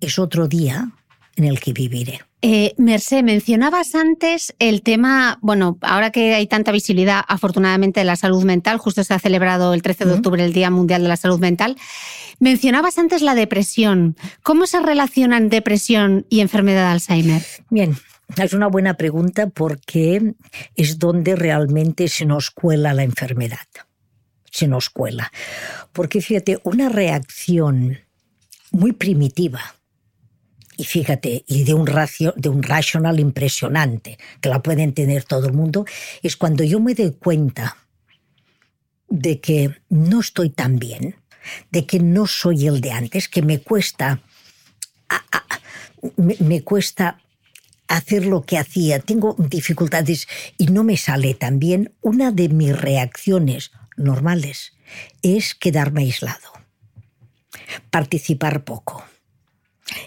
[0.00, 0.92] es otro día
[1.36, 2.20] en el que viviré.
[2.42, 8.16] Eh, Mercé, mencionabas antes el tema, bueno, ahora que hay tanta visibilidad, afortunadamente, de la
[8.16, 11.16] salud mental, justo se ha celebrado el 13 de octubre el Día Mundial de la
[11.16, 11.76] Salud Mental.
[12.40, 14.16] Mencionabas antes la depresión.
[14.42, 17.42] ¿Cómo se relacionan depresión y enfermedad de Alzheimer?
[17.70, 17.96] Bien,
[18.36, 20.34] es una buena pregunta porque
[20.76, 23.66] es donde realmente se nos cuela la enfermedad.
[24.50, 25.32] Se nos cuela.
[25.92, 27.98] Porque fíjate, una reacción
[28.70, 29.60] muy primitiva
[30.76, 35.46] y fíjate, y de un, ratio, de un rational impresionante, que la puede entender todo
[35.46, 35.84] el mundo,
[36.22, 37.76] es cuando yo me doy cuenta
[39.08, 41.16] de que no estoy tan bien,
[41.70, 44.20] de que no soy el de antes, que me cuesta,
[46.16, 47.20] me, cuesta
[47.88, 50.26] hacer lo que hacía, tengo dificultades
[50.58, 54.72] y no me sale tan bien, una de mis reacciones normales
[55.22, 56.52] es quedarme aislado,
[57.90, 59.04] participar poco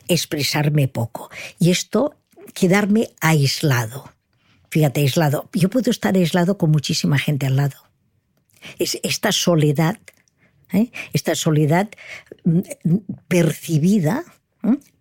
[0.07, 1.29] expresarme poco.
[1.59, 2.15] Y esto,
[2.53, 4.11] quedarme aislado.
[4.69, 5.49] Fíjate, aislado.
[5.53, 7.77] Yo puedo estar aislado con muchísima gente al lado.
[8.79, 9.99] Es esta soledad,
[10.73, 10.91] ¿eh?
[11.13, 11.89] esta soledad
[12.43, 12.61] mm,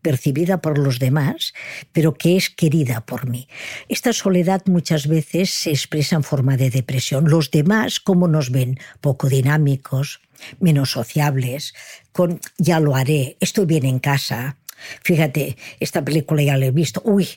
[0.02, 1.52] percibida, por los demás,
[1.92, 3.48] pero que es querida por mí.
[3.88, 7.28] Esta soledad muchas veces se expresa en forma de depresión.
[7.28, 8.78] Los demás, ¿cómo nos ven?
[9.00, 10.20] Poco dinámicos,
[10.60, 11.74] menos sociables,
[12.12, 14.58] con ya lo haré, estoy bien en casa,
[15.02, 17.00] Fíjate, esta película ya la he visto.
[17.04, 17.28] Uy,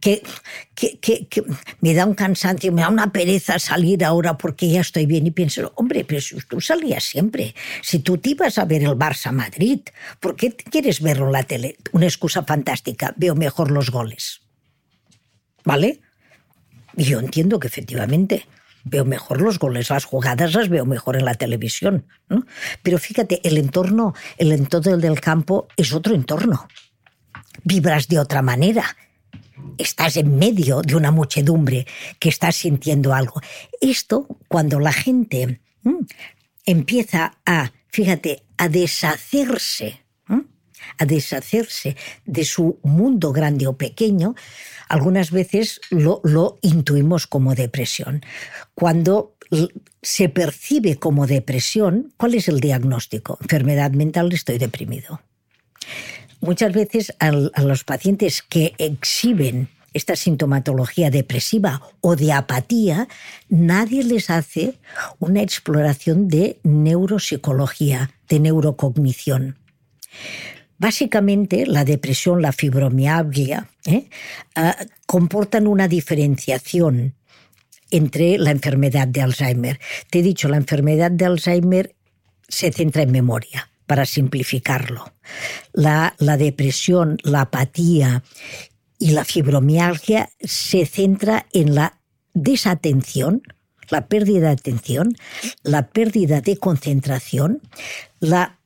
[0.00, 0.22] que,
[1.80, 5.26] me da un cansancio, me da una pereza salir ahora porque ya estoy bien.
[5.26, 7.54] Y pienso, hombre, pero si tú salías siempre.
[7.82, 9.80] Si tú te ibas a ver el Barça Madrid,
[10.20, 11.76] ¿por qué quieres verlo en la tele?
[11.92, 13.14] Una excusa fantástica.
[13.16, 14.40] Veo mejor los goles.
[15.64, 16.00] ¿Vale?
[16.96, 18.46] Y yo entiendo que efectivamente
[18.84, 22.06] veo mejor los goles, las jugadas las veo mejor en la televisión.
[22.28, 22.46] ¿no?
[22.82, 26.68] Pero fíjate, el entorno, el entorno del campo es otro entorno.
[27.64, 28.84] Vibras de otra manera.
[29.78, 31.86] Estás en medio de una muchedumbre
[32.18, 33.40] que estás sintiendo algo.
[33.80, 35.60] Esto, cuando la gente
[36.66, 40.03] empieza a, fíjate, a deshacerse
[40.98, 44.34] a deshacerse de su mundo grande o pequeño,
[44.88, 48.22] algunas veces lo, lo intuimos como depresión.
[48.74, 49.34] Cuando
[50.02, 53.38] se percibe como depresión, ¿cuál es el diagnóstico?
[53.40, 55.20] Enfermedad mental, estoy deprimido.
[56.40, 63.08] Muchas veces a, los pacientes que exhiben esta sintomatología depresiva o de apatía,
[63.48, 64.78] nadie les hace
[65.20, 69.56] una exploración de neuropsicología, de neurocognición.
[70.78, 74.08] Básicamente, la depresión, la fibromialgia, ¿eh?
[74.54, 77.14] Ah, comportan una diferenciación
[77.90, 79.78] entre la enfermedad de Alzheimer.
[80.10, 81.94] Te he dicho, la enfermedad de Alzheimer
[82.48, 85.12] se centra en memoria, para simplificarlo.
[85.72, 88.22] La, la depresión, la apatía
[88.98, 92.00] y la fibromialgia se centra en la
[92.32, 93.42] desatención,
[93.90, 95.16] la pérdida de atención,
[95.62, 97.60] la pérdida de concentración,
[98.20, 98.58] la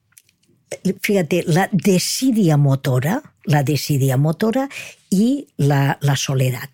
[1.01, 4.69] fíjate, la desidia motora, la desidia motora
[5.11, 6.69] y la, soledad.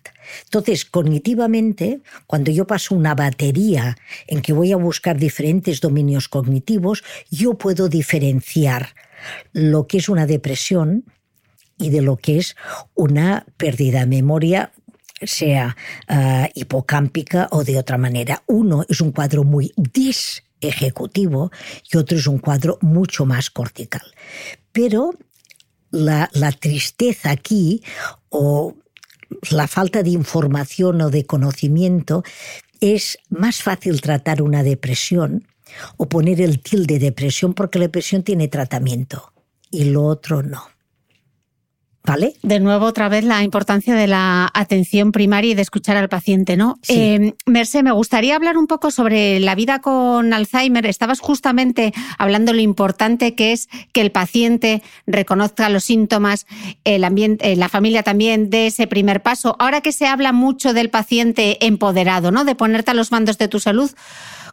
[0.45, 3.95] Entonces, cognitivamente, cuando yo paso una batería
[4.27, 8.95] en que voy a buscar diferentes dominios cognitivos, yo puedo diferenciar
[9.53, 11.05] lo que es una depresión
[11.77, 12.55] y de lo que es
[12.93, 14.71] una pérdida de memoria
[15.21, 15.75] sea
[16.09, 18.43] uh, hipocámpica o de otra manera.
[18.47, 21.51] Uno es un cuadro muy dis ejecutivo
[21.91, 24.03] y otro es un cuadro mucho más cortical.
[24.71, 25.11] Pero
[25.91, 27.81] la, tristeza aquí
[28.29, 28.75] o
[29.51, 32.23] la falta de información o de conocimiento
[32.81, 35.47] es más fácil tratar una depresión
[35.97, 39.33] o poner el tilde depresión porque la depresión tiene tratamiento
[39.71, 40.74] y lo otro no.
[42.05, 42.33] ¿Vale?
[42.43, 46.55] De nuevo, otra vez, la importancia de la atención primaria y de escuchar al paciente,
[46.55, 46.77] ¿no?
[46.83, 46.93] Sí.
[46.93, 50.85] Eh, Mercé, me gustaría hablar un poco sobre la vida con Alzheimer.
[50.85, 56.45] Estabas justamente hablando lo importante que es que el paciente reconozca los síntomas,
[56.83, 59.55] el ambiente, eh, la familia también dé ese primer paso.
[59.57, 62.45] Ahora que se habla mucho del paciente empoderado, ¿no?
[62.45, 63.89] De ponerte a los mandos de tu salud.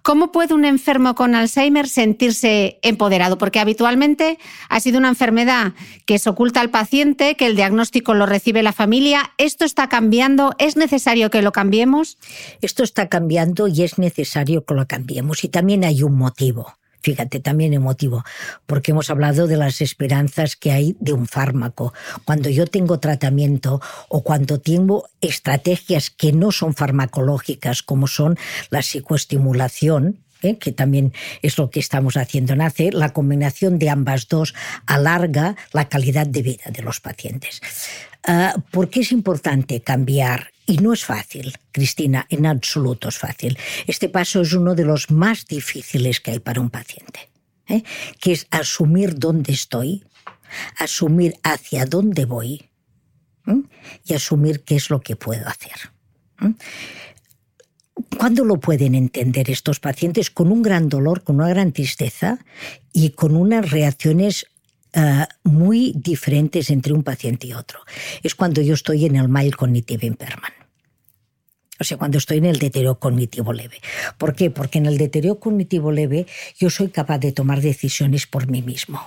[0.02, 3.38] ¿Cómo puede un enfermo con Alzheimer sentirse empoderado?
[3.38, 4.38] Porque habitualmente
[4.68, 5.74] ha sido una enfermedad
[6.06, 9.32] que se oculta al paciente, que el diagnóstico lo recibe la familia.
[9.38, 10.54] ¿Esto está cambiando?
[10.58, 12.18] ¿Es necesario que lo cambiemos?
[12.60, 15.44] Esto está cambiando y es necesario que lo cambiemos.
[15.44, 16.74] Y también hay un motivo.
[17.02, 18.24] Fíjate, también emotivo,
[18.66, 21.92] porque hemos hablado de las esperanzas que hay de un fármaco.
[22.24, 28.38] Cuando yo tengo tratamiento o cuando tengo estrategias que no son farmacológicas, como son
[28.70, 30.58] la psicoestimulación, ¿eh?
[30.58, 34.54] que también es lo que estamos haciendo en ACE, la combinación de ambas dos
[34.86, 37.60] alarga la calidad de vida de los pacientes.
[38.28, 40.51] Uh, ¿Por qué es importante cambiar?
[40.66, 43.58] Y no es fácil, Cristina, en absoluto es fácil.
[43.86, 47.30] Este paso es uno de los más difíciles que hay para un paciente,
[47.68, 47.82] ¿eh?
[48.20, 50.04] que es asumir dónde estoy,
[50.78, 52.70] asumir hacia dónde voy
[53.46, 53.62] ¿eh?
[54.04, 55.90] y asumir qué es lo que puedo hacer.
[56.42, 56.52] ¿eh?
[58.16, 60.30] ¿Cuándo lo pueden entender estos pacientes?
[60.30, 62.38] Con un gran dolor, con una gran tristeza
[62.92, 64.46] y con unas reacciones
[64.94, 67.80] Uh, muy diferentes entre un paciente y otro.
[68.22, 70.54] Es cuando yo estoy en el mild cognitive impairment.
[71.80, 73.80] O sea, cuando estoy en el deterioro cognitivo leve.
[74.18, 74.50] ¿Por qué?
[74.50, 76.26] Porque en el deterioro cognitivo leve
[76.58, 79.00] yo soy capaz de tomar decisiones por mí mismo.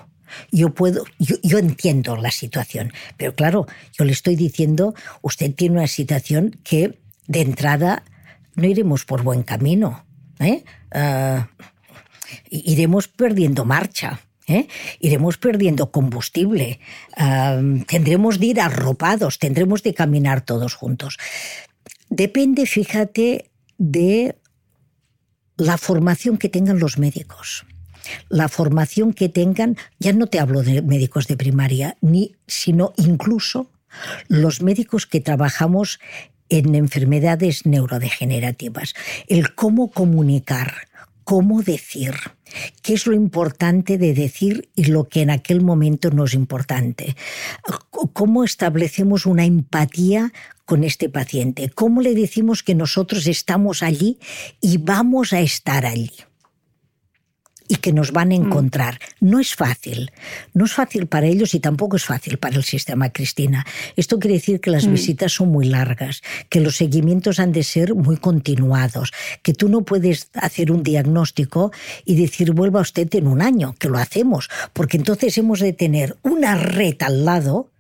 [0.51, 3.67] Yo puedo, yo, yo, entiendo la situación, pero claro,
[3.97, 8.03] yo le estoy diciendo, usted tiene una situación que de entrada
[8.55, 10.05] no iremos por buen camino.
[10.39, 10.63] ¿eh?
[10.93, 11.45] Uh,
[12.49, 14.19] iremos perdiendo marcha.
[14.47, 14.67] ¿Eh?
[14.99, 16.79] Iremos perdiendo combustible,
[17.17, 21.17] uh, tendremos de ir arropados, tendremos de caminar todos juntos.
[22.09, 24.35] Depende, fíjate, de
[25.57, 27.65] la formación que tengan los médicos.
[28.29, 33.71] La formación que tengan, ya no te hablo de médicos de primaria, ni, sino incluso
[34.27, 35.99] los médicos que trabajamos
[36.49, 38.93] en enfermedades neurodegenerativas.
[39.27, 40.87] El cómo comunicar,
[41.23, 42.13] cómo decir,
[42.81, 47.15] qué es lo importante de decir y lo que en aquel momento no es importante.
[48.13, 50.31] Cómo establecemos una empatía
[50.65, 51.69] con este paciente.
[51.69, 54.19] Cómo le decimos que nosotros estamos allí
[54.61, 56.11] y vamos a estar allí.
[57.67, 58.99] Y que nos van a encontrar.
[59.19, 60.11] No es fácil.
[60.53, 63.65] No es fácil para ellos y tampoco es fácil para el sistema, Cristina.
[63.95, 64.91] Esto quiere decir que las mm.
[64.91, 69.11] visitas son muy largas, que los seguimientos han de ser muy continuados,
[69.41, 71.71] que tú no puedes hacer un diagnóstico
[72.05, 76.17] y decir vuelva usted en un año, que lo hacemos, porque entonces hemos de tener
[76.21, 77.71] una red al lado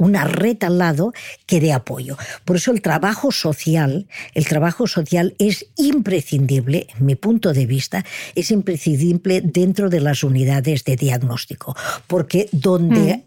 [0.00, 1.12] una red al lado
[1.46, 2.16] que dé apoyo.
[2.44, 8.04] Por eso el trabajo social, el trabajo social es imprescindible, en mi punto de vista,
[8.34, 11.76] es imprescindible dentro de las unidades de diagnóstico,
[12.06, 13.24] porque donde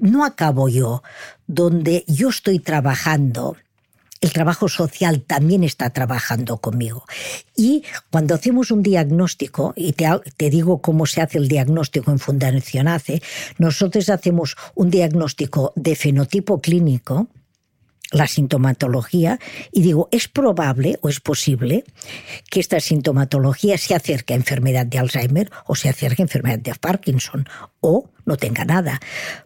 [0.00, 0.10] mm.
[0.10, 1.02] no acabo yo,
[1.46, 3.56] donde yo estoy trabajando,
[4.24, 7.04] el trabajo social también está trabajando conmigo.
[7.54, 12.88] Y cuando hacemos un diagnóstico, y te, digo cómo se hace el diagnóstico en Fundación
[12.88, 13.20] ACE,
[13.58, 17.28] nosotros hacemos un diagnóstico de fenotipo clínico,
[18.12, 19.38] la sintomatología,
[19.70, 21.84] y digo, es probable o es posible
[22.48, 26.74] que esta sintomatología se acerque a enfermedad de Alzheimer o se acerque a enfermedad de
[26.76, 27.46] Parkinson
[27.80, 29.00] o no tenga nada.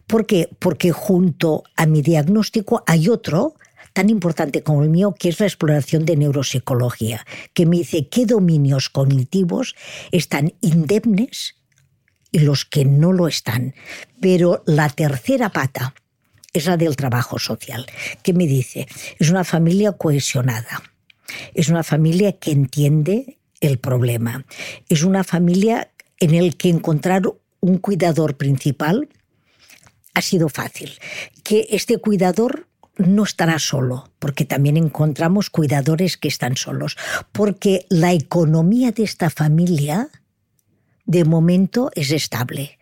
[0.07, 0.47] ¿Por qué?
[0.57, 3.55] Porque junto a mi diagnóstico hay otro
[3.99, 8.25] tan importante como el mío, que es la exploración de neuropsicología, que me dice qué
[8.25, 9.75] dominios cognitivos
[10.13, 11.57] están indemnes
[12.31, 13.75] y los que no lo están.
[14.21, 15.93] Pero la tercera pata
[16.53, 17.87] es la del trabajo social,
[18.23, 18.87] que me dice,
[19.19, 20.81] es una familia cohesionada,
[21.53, 24.45] es una familia que entiende el problema,
[24.87, 25.91] es una familia
[26.21, 27.23] en el que encontrar
[27.59, 29.09] un cuidador principal
[30.13, 30.97] ha sido fácil,
[31.43, 32.69] que este cuidador
[32.99, 36.97] no estará solo, porque también encontramos cuidadores que están solos,
[37.31, 40.09] porque la economía de esta familia
[41.05, 42.77] de momento es estable,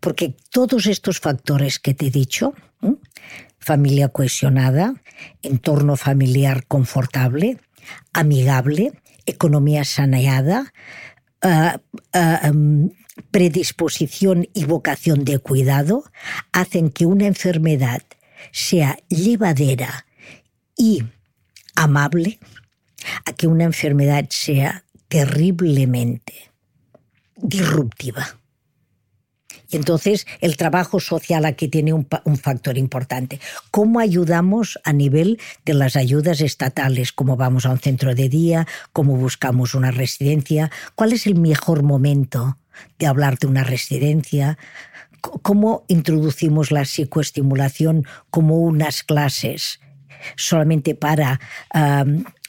[0.00, 2.54] porque todos estos factores que te he dicho,
[3.58, 4.94] familia cohesionada,
[5.42, 7.58] entorno familiar confortable,
[8.12, 8.92] amigable,
[9.26, 10.72] economía saneada,
[11.44, 11.78] uh,
[12.18, 12.90] uh, um,
[13.30, 16.04] predisposición y vocación de cuidado,
[16.52, 18.02] hacen que una enfermedad
[18.52, 20.06] sea llevadera
[20.76, 21.02] y
[21.74, 22.38] amable
[23.24, 26.52] a que una enfermedad sea terriblemente
[27.36, 28.36] disruptiva.
[29.68, 33.40] Y entonces el trabajo social aquí tiene un, un, factor importante.
[33.70, 37.10] ¿Cómo ayudamos a nivel de las ayudas estatales?
[37.12, 38.66] ¿Cómo vamos a un centro de día?
[38.92, 40.70] ¿Cómo buscamos una residencia?
[40.94, 42.58] ¿Cuál es el mejor momento
[42.98, 44.58] de hablar de una residencia?
[45.22, 49.80] ¿Cómo introducimos la psicoestimulación como unas clases
[50.36, 51.40] solamente para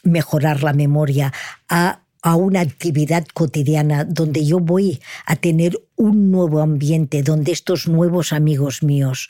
[0.04, 1.32] mejorar la memoria
[1.70, 7.88] a a una actividad cotidiana donde yo voy a tener un nuevo ambiente, donde estos
[7.88, 9.30] nuevos amigos míos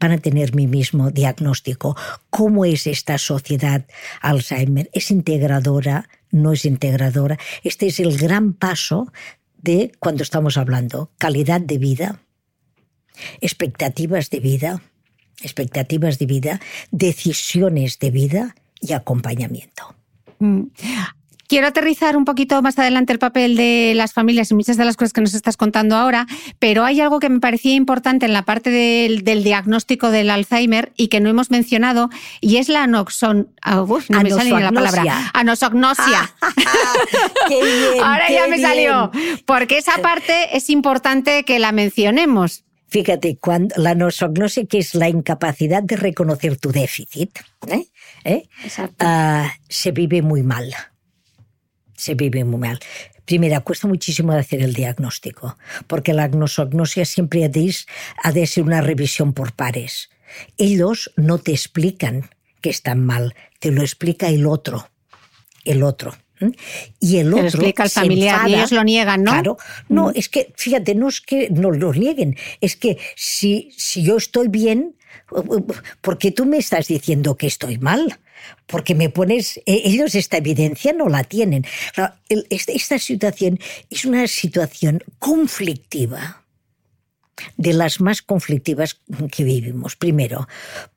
[0.00, 1.96] van a tener mi mismo diagnóstico.
[2.30, 3.86] ¿Cómo es esta sociedad
[4.20, 4.90] Alzheimer?
[4.92, 6.08] ¿Es integradora?
[6.30, 7.38] ¿No es integradora?
[7.62, 9.12] Este es el gran paso
[9.60, 12.20] de cuando estamos hablando calidad de vida,
[13.40, 14.82] expectativas de vida,
[15.42, 16.60] expectativas de vida,
[16.90, 19.94] decisiones de vida y acompañamiento.
[20.38, 20.64] Mm.
[21.52, 24.96] Quiero aterrizar un poquito más adelante el papel de las familias y muchas de las
[24.96, 26.26] cosas que nos estás contando ahora,
[26.58, 31.08] pero hay algo que me parecía importante en la parte del, diagnóstico del Alzheimer y
[31.08, 32.08] que no hemos mencionado,
[32.40, 33.50] y es la anoxon...
[33.60, 35.30] Ah, no me sale la palabra.
[35.34, 36.34] Anosognosia.
[38.02, 39.10] ahora ya me salió.
[39.44, 42.64] Porque esa parte es importante que la mencionemos.
[42.92, 47.86] Fíjate, cuando la nosognosia, que es la incapacidad de reconocer tu déficit, ¿eh?
[48.22, 48.48] ¿Eh?
[49.00, 50.74] Uh, se vive muy mal
[52.02, 52.80] se vive muy mal.
[53.24, 55.56] Primero, cuesta muchísimo hacer el diagnóstico,
[55.86, 60.10] porque la agnosognosia siempre ha de ser una revisión por pares.
[60.58, 62.28] Ellos no te explican
[62.60, 64.88] que están mal, te lo explica el otro.
[65.64, 66.12] El otro.
[67.00, 67.46] Y el otro.
[67.46, 69.32] Explica familiar y ellos lo niegan, ¿no?
[69.32, 69.56] Claro.
[69.88, 74.16] No, es que, fíjate, no es que no lo nieguen, es que si, si yo
[74.16, 74.96] estoy bien,
[76.00, 78.18] ¿por qué tú me estás diciendo que estoy mal?
[78.66, 81.64] porque me pones, e, ellos esta evidencia no la tienen.
[82.28, 83.58] Esta situación
[83.90, 86.41] es una situación conflictiva,
[87.56, 89.00] de las más conflictivas
[89.30, 89.96] que vivimos.
[89.96, 90.48] Primero,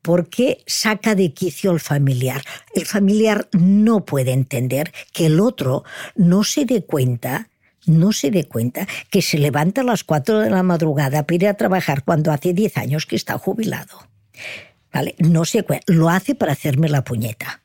[0.01, 2.43] porque saca de quicio al familiar.
[2.73, 5.83] El familiar no puede entender que el otro
[6.15, 7.49] no se dé cuenta
[7.87, 11.47] no se dé cuenta que se levanta a las 4 de la madrugada para ir
[11.47, 14.07] a trabajar cuando hace 10 años que está jubilado.
[14.91, 15.13] ¿Vale?
[15.19, 17.61] No se lo hace para hacerme la puñeta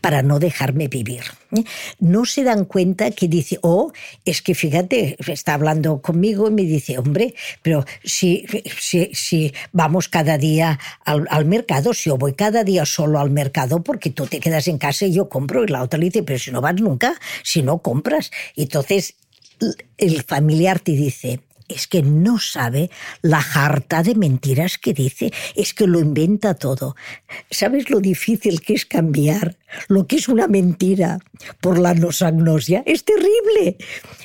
[0.00, 1.22] para no dejarme vivir.
[1.56, 1.64] ¿eh?
[2.00, 3.92] No se dan cuenta que dice, oh,
[4.24, 8.46] es que fíjate, está hablando conmigo y me dice, hombre, pero si,
[8.78, 13.30] si, si vamos cada día al, al, mercado, si yo voy cada día solo al
[13.30, 16.22] mercado porque tú te quedas en casa y yo compro, y la otra le dice,
[16.22, 18.30] pero si no vas nunca, si no compras.
[18.54, 19.14] Y entonces
[19.98, 21.40] el familiar te dice,
[21.72, 22.90] es que no sabe
[23.22, 26.96] la jarta de mentiras que dice, es que lo inventa todo.
[27.50, 29.58] ¿Sabes lo difícil que es cambiar
[29.88, 31.18] lo que es una mentira
[31.60, 32.82] por la nosagnosia?
[32.86, 33.76] Es terrible,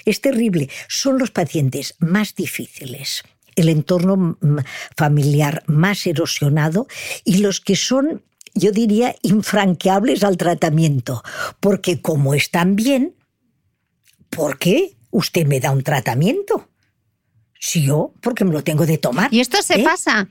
[0.05, 0.69] es terrible.
[0.87, 3.23] Son los pacientes más difíciles
[3.57, 4.37] el entorno
[4.95, 6.87] familiar más erosionado
[7.25, 11.23] y los que son, yo diría, infranqueables al tratamiento,
[11.59, 13.15] porque como están bien,
[14.29, 16.69] ¿por qué usted me da un tratamiento?
[17.59, 19.33] Si yo, porque me lo tengo de tomar.
[19.33, 19.83] Y esto se ¿eh?
[19.83, 20.27] pasa.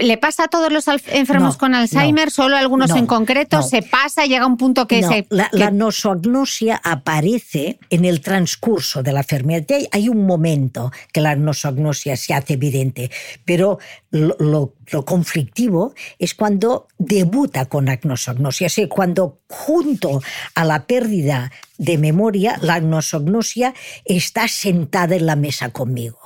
[0.00, 2.30] ¿Le pasa a todos los enfermos con Alzheimer?
[2.30, 3.62] ¿Solo algunos en concreto?
[3.62, 4.24] ¿Se pasa?
[4.24, 5.26] ¿Llega un punto que se.?
[5.28, 9.66] La, la, nosognosia aparece en el transcurso de la enfermedad.
[9.92, 13.10] Hay un momento que la nosognosia se hace evidente,
[13.44, 13.78] pero
[14.10, 14.74] lo,
[15.04, 20.20] conflictivo es cuando debuta con agnosognosia, es cuando junto
[20.54, 23.74] a la pérdida de memoria, la agnosognosia
[24.04, 26.19] está sentada en la mesa conmigo.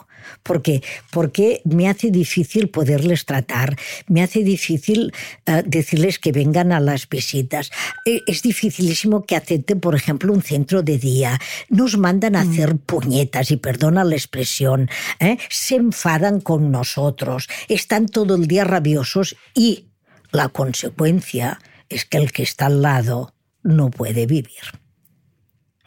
[0.45, 0.83] ¿Por qué?
[1.11, 3.77] Porque me hace difícil poderles tratar,
[4.07, 5.11] me hace difícil
[5.49, 7.71] uh, decirles que vengan a las visitas.
[8.05, 11.41] Eh, es dificilísimo que acepten, por ejemplo, un centro de día.
[11.71, 12.51] Nos mandan a mm.
[12.51, 15.39] hacer puñetas, y perdona la expresión, ¿eh?
[15.49, 19.87] se enfadan con nosotros, están todo el día rabiosos y
[20.31, 21.59] la consecuencia
[21.89, 24.84] es que el que está al lado no puede vivir.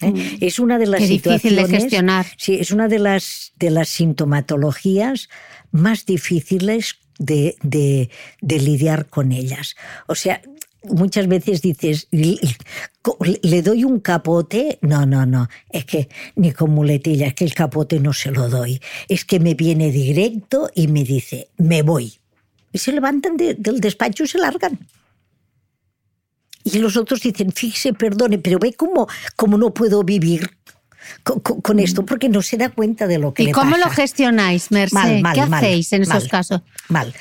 [0.01, 0.11] ¿Eh?
[0.11, 0.37] Mm.
[0.41, 2.25] Es una de las situaciones, de gestionar.
[2.37, 5.29] Sí, es una de las, de las sintomatologías
[5.71, 8.09] más difíciles de, de,
[8.41, 9.75] de lidiar con ellas.
[10.07, 10.41] O sea,
[10.83, 14.79] muchas veces dices, ¿le doy un capote?
[14.81, 18.49] No, no, no, es que ni con muletilla, es que el capote no se lo
[18.49, 18.81] doy.
[19.07, 22.13] Es que me viene directo y me dice, me voy.
[22.71, 24.77] Y se levantan del despacho y se largan.
[26.73, 30.49] Y los otros dicen, fíjese, perdone, pero ve cómo, cómo no puedo vivir
[31.23, 34.71] con, esto, porque no se da cuenta de lo que ¿Y le cómo lo gestionáis,
[34.71, 35.23] Mercedes?
[35.33, 36.61] ¿Qué hacéis en esos casos?
[36.89, 37.13] Mal.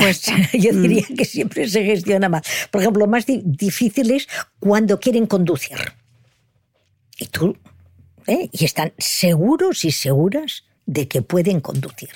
[0.00, 0.22] Pues,
[0.52, 0.82] yo mm.
[0.82, 2.42] diría que siempre se gestiona mal.
[2.70, 4.28] Por ejemplo, lo más difícil es
[4.58, 5.78] cuando quieren conducir.
[7.18, 7.56] Y tú,
[8.26, 8.48] ¿eh?
[8.52, 12.10] y están seguros y seguras de que pueden conducir.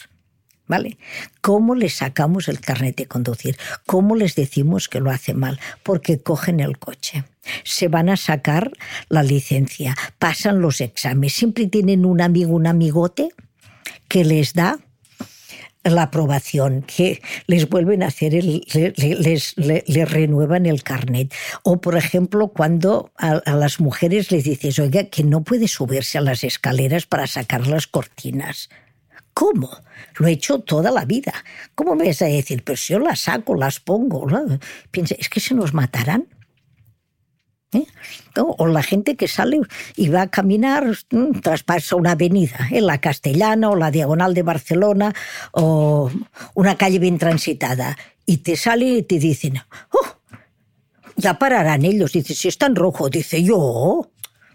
[0.67, 0.97] ¿Vale?
[1.43, 3.59] ¿Cómo les sacamos el carnet de conducir?
[3.85, 5.61] ¿Cómo les decimos que lo hace mal?
[5.83, 7.25] Porque cogen el coche.
[7.65, 8.73] Se van a sacar
[9.11, 11.35] la licencia, pasan los exámenes.
[11.35, 13.29] Siempre tienen un amigo, un amigote
[14.09, 14.79] que les da
[15.83, 19.55] la aprobación, que les vuelven a hacer, el, les,
[20.11, 21.33] renuevan el carnet.
[21.63, 26.19] O, por ejemplo, cuando a, a, las mujeres les dices, oiga, que no puede subirse
[26.19, 28.71] a las escaleras para sacar las cortinas.
[29.35, 29.69] ¿Cómo?
[30.17, 31.35] Lo he hecho toda la vida.
[31.75, 32.63] ¿Cómo me vas a decir?
[32.65, 34.27] Pero si yo las saco, las pongo.
[34.91, 36.29] Piensa, es que se nos matarán.
[37.73, 37.87] ¿Eh?
[38.37, 39.61] O la gente que sale
[39.97, 44.43] y va a caminar, mm, traspasa una avenida, en la Castellana o la Diagonal de
[44.43, 45.13] Barcelona
[45.51, 46.09] o
[46.55, 50.39] una calle bien transitada, y te sale y te dicen, oh,
[51.17, 52.13] ya pararán ellos.
[52.13, 54.09] Dice, si está en rojo, dice yo,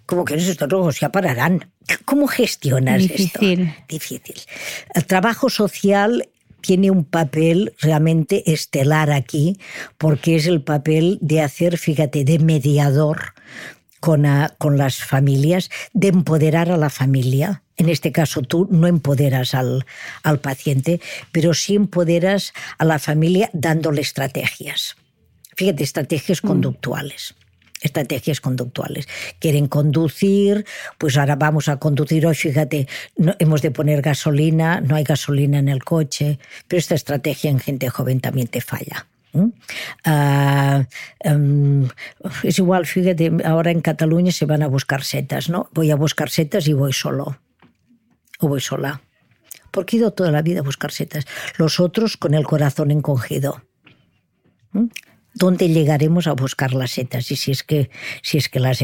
[0.10, 1.00] ¿cómo que no están rojos?
[1.00, 1.72] Ya pararán.
[2.04, 3.62] ¿Cómo gestionas Difícil.
[3.62, 3.84] esto?
[3.88, 4.36] Difícil.
[4.96, 6.28] El trabajo social
[6.62, 9.60] tiene un papel realmente estelar aquí,
[10.00, 13.36] porque es el papel de hacer, fíjate, de mediador
[14.00, 14.26] con,
[14.58, 17.62] con las familias, de empoderar a la familia.
[17.78, 19.86] En este caso tú no empoderas al,
[20.24, 24.96] al paciente, pero sí empoderas a la familia dándole estrategias.
[25.56, 26.48] Fíjate, estrategias mm.
[26.48, 27.36] conductuales
[27.82, 29.08] estrategias conductuales.
[29.40, 30.66] Quieren conducir,
[30.98, 32.88] pues ahora vamos a conducir hoy, fíjate,
[33.18, 37.60] no, hemos de poner gasolina, no hay gasolina en el coche, pero esta estrategia en
[37.60, 39.08] gente joven también te falla.
[39.32, 39.52] Uh,
[41.26, 41.88] um,
[42.44, 45.70] es igual, fíjate, ahora en Cataluña se van a buscar setas, ¿no?
[45.74, 47.40] Voy a buscar setas y voy solo.
[48.40, 49.02] O voy sola.
[49.72, 51.28] Porque he ido toda la vida a buscar setas.
[51.58, 53.62] Los otros con el corazón encogido.
[54.72, 54.86] ¿Mm?
[55.40, 57.90] Dónde llegaremos a buscar las setas y si es que
[58.22, 58.84] si es que las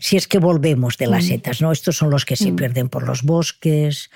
[0.00, 1.28] si es que volvemos de las mm.
[1.28, 2.56] setas no estos son los que se mm.
[2.56, 4.10] pierden por los bosques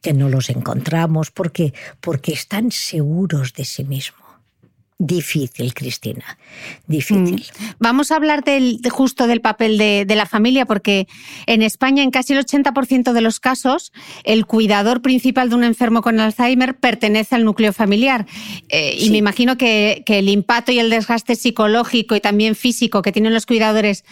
[0.00, 4.19] que no los encontramos porque porque están seguros de sí mismos
[5.02, 6.36] Difícil, Cristina,
[6.86, 7.46] difícil.
[7.58, 7.64] Mm.
[7.78, 11.08] Vamos a hablar del, justo del papel de, la familia, porque
[11.46, 13.94] en España, en casi el 80% de los casos,
[14.24, 18.26] el cuidador principal de un enfermo con Alzheimer pertenece al núcleo familiar.
[18.68, 23.10] Eh, y me imagino que, el impacto y el desgaste psicológico y también físico que
[23.10, 24.04] tienen los cuidadores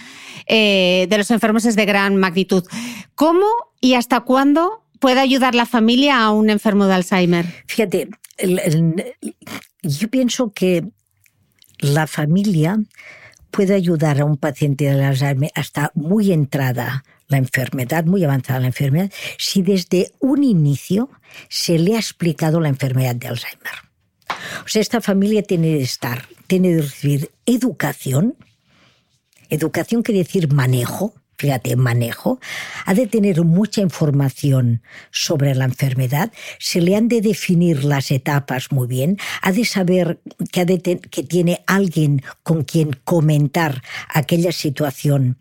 [0.47, 2.65] eh, de los enfermos es de gran magnitud.
[3.15, 3.45] ¿Cómo
[3.83, 7.45] y hasta cuándo puede ayudar la familia a un enfermo de Alzheimer?
[7.67, 8.09] Fíjate,
[9.83, 10.85] yo pienso que
[11.79, 12.79] la familia
[13.51, 18.69] puede ayudar a un paciente de Alzheimer hasta muy entrada la enfermedad, muy avanzada la
[18.69, 21.11] enfermedad, si desde un inicio
[21.49, 23.89] se le ha explicado la enfermedad de Alzheimer.
[24.65, 28.37] O sea, esta familia tiene de estar, tiene de recibir educación.
[29.51, 32.41] Educación quiere decir manejo, fíjate, manejo,
[32.85, 34.83] ha de tener mucha información
[35.13, 40.21] sobre la enfermedad, se le han de definir las etapas muy bien, ha de saber
[40.51, 40.67] que,
[40.99, 45.39] que tiene alguien con quien comentar aquella situación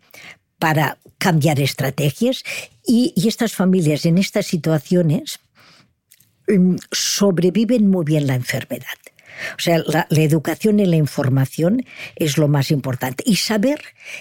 [0.58, 2.44] para cambiar estrategias.
[2.86, 5.40] Y, y estas familias en estas situaciones
[6.46, 8.98] mm, sobreviven muy bien la enfermedad.
[9.56, 11.84] O sea, la, educación y la información
[12.16, 13.24] es lo más importante.
[13.26, 13.80] Y saber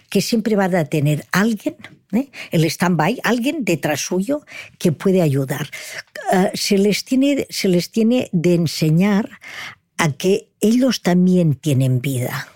[0.10, 1.76] que siempre va a tener alguien,
[2.12, 2.30] ¿eh?
[2.52, 4.46] el stand-by, alguien detrás suyo
[4.78, 5.70] que puede ayudar.
[6.32, 9.40] Ah, se, les tiene, se les tiene de enseñar
[9.98, 12.48] a que ellos también tienen vida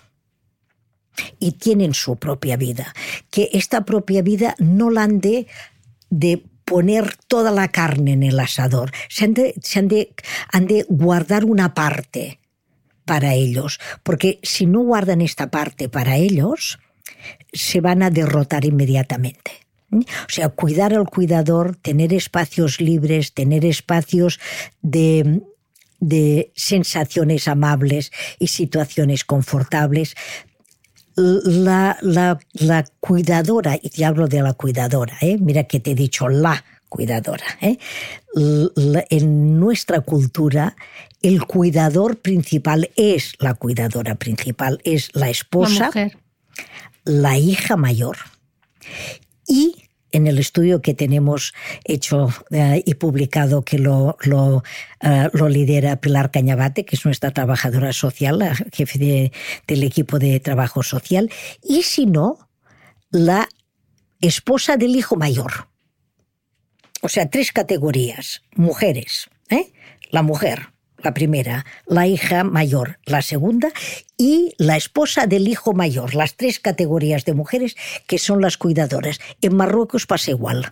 [1.39, 2.93] y tienen su propia vida,
[3.29, 5.47] que esta propia vida no la han de,
[6.65, 10.13] poner toda la carne en el asador, se han se han de,
[10.53, 12.39] han de guardar una parte
[13.11, 16.79] para ellos, porque si no guardan esta parte para ellos,
[17.51, 19.51] se van a derrotar inmediatamente.
[19.91, 24.39] O sea, cuidar al cuidador, tener espacios libres, tener espacios
[24.81, 25.41] de,
[25.99, 30.15] de sensaciones amables y situaciones confortables.
[31.17, 35.38] La, la, la, cuidadora, y te hablo de la cuidadora, ¿eh?
[35.38, 37.45] mira que te he dicho la cuidadora.
[37.61, 37.77] ¿eh?
[39.09, 40.76] en nuestra cultura
[41.22, 45.89] el cuidador principal es la cuidadora principal, es la esposa,
[47.05, 48.18] la, hija mayor.
[49.47, 49.76] Y
[50.11, 51.53] en el estudio que tenemos
[51.85, 54.63] hecho eh, y publicado, que lo, lo,
[54.99, 59.31] eh, lo, lidera Pilar Cañabate, que es nuestra trabajadora social, la jefe
[59.68, 61.31] del equipo de trabajo social,
[61.63, 62.49] y si no,
[63.11, 63.47] la
[64.19, 65.70] esposa del hijo mayor.
[67.02, 68.41] O sea, tres categorías.
[68.56, 69.73] Mujeres, ¿eh?
[70.11, 70.69] la mujer,
[71.03, 73.72] la primera, la hija mayor, la segunda,
[74.18, 77.76] y la esposa del hijo mayor, las tres categorías de mujeres
[78.07, 79.19] que son las cuidadoras.
[79.41, 80.72] En Marruecos pasa igual,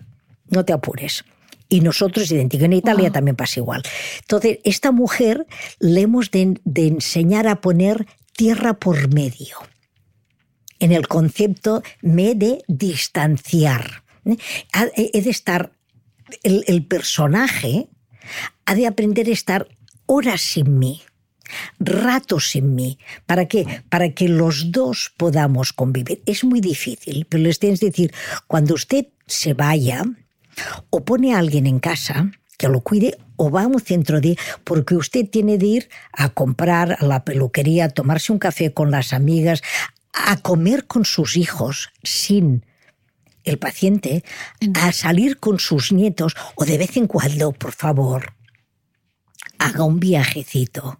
[0.49, 1.25] no te apures.
[1.71, 2.65] Y nosotros idéntico.
[2.65, 3.83] En Italia también pasa igual.
[4.21, 5.45] Entonces, esta mujer
[5.79, 9.57] le hemos de, enseñar a poner tierra por medio.
[10.79, 14.03] En el concepto me de distanciar.
[14.25, 14.37] ¿eh?
[14.95, 15.73] He de estar,
[16.43, 17.87] el, personaje
[18.65, 19.67] ha de aprender a estar
[20.05, 21.01] horas sin mí
[21.79, 22.99] ratos sin mí.
[23.25, 23.81] ¿Para qué?
[23.89, 26.21] Para que los dos podamos convivir.
[26.27, 28.13] Es muy difícil, pero les tienes que decir,
[28.45, 30.03] cuando usted se vaya
[30.91, 34.37] o pone a alguien en casa, que lo cuide o va a un centro de
[34.65, 38.91] porque usted tiene de ir a comprar a la peluquería, a tomarse un café con
[38.91, 39.61] las amigas,
[40.13, 42.65] a comer con sus hijos sin
[43.43, 44.23] el paciente,
[44.75, 48.33] a salir con sus nietos o de vez en cuando, por favor,
[49.57, 50.99] haga un viajecito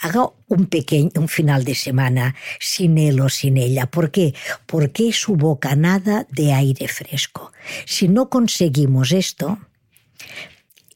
[0.00, 3.86] Haga un pequeño, un final de semana sin él o sin ella.
[3.86, 4.34] ¿Por qué?
[4.66, 7.52] Porque es su bocanada de aire fresco.
[7.86, 9.58] Si no conseguimos esto,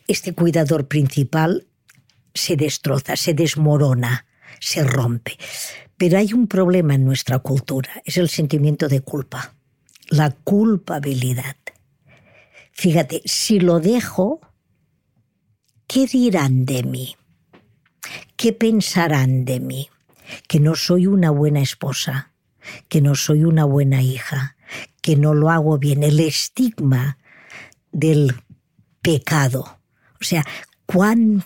[0.08, 1.66] este cuidador principal
[2.34, 4.26] se destroza, se desmorona,
[4.60, 5.38] se rompe.
[5.96, 9.54] Pero hay un problema en nuestra cultura, es el sentimiento de culpa,
[10.08, 11.56] la culpabilidad.
[12.72, 14.40] Fíjate, si lo dejo,
[15.86, 17.16] ¿qué dirán de mí?
[18.36, 19.88] ¿Qué pensarán de mí?
[20.48, 22.32] Que no soy una buena esposa,
[22.88, 24.56] que no soy una buena hija,
[25.00, 26.02] que no lo hago bien.
[26.02, 27.18] El estigma
[27.92, 28.34] del
[29.00, 29.78] pecado.
[30.20, 30.44] O sea,
[30.84, 31.44] cuán,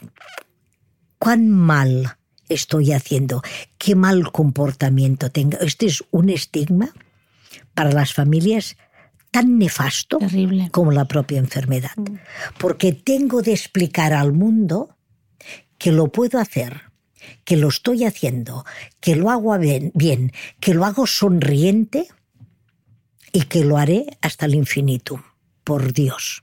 [1.18, 2.16] cuán mal
[2.48, 3.42] estoy haciendo,
[3.78, 5.58] qué mal comportamiento tengo.
[5.60, 6.92] Este es un estigma
[7.74, 8.76] para las familias
[9.30, 10.18] tan nefasto
[10.72, 11.96] como la propia enfermedad.
[11.96, 12.16] Mm.
[12.58, 14.96] Porque tengo de explicar al mundo
[15.78, 16.82] que lo puedo hacer,
[17.44, 18.64] que lo estoy haciendo,
[19.00, 22.08] que lo hago bien, que lo hago sonriente
[23.32, 25.22] y que lo haré hasta el infinito,
[25.64, 26.42] por Dios.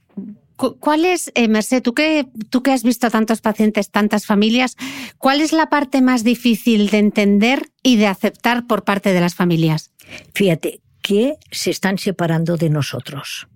[0.55, 4.75] ¿Cuál es, eh, Merced, tú que, tú que has visto tantos pacientes, tantas familias,
[5.19, 9.35] cuál es la parte más difícil de entender y de aceptar por parte de las
[9.35, 9.91] familias?
[10.33, 13.47] Fíjate, que se están separando de nosotros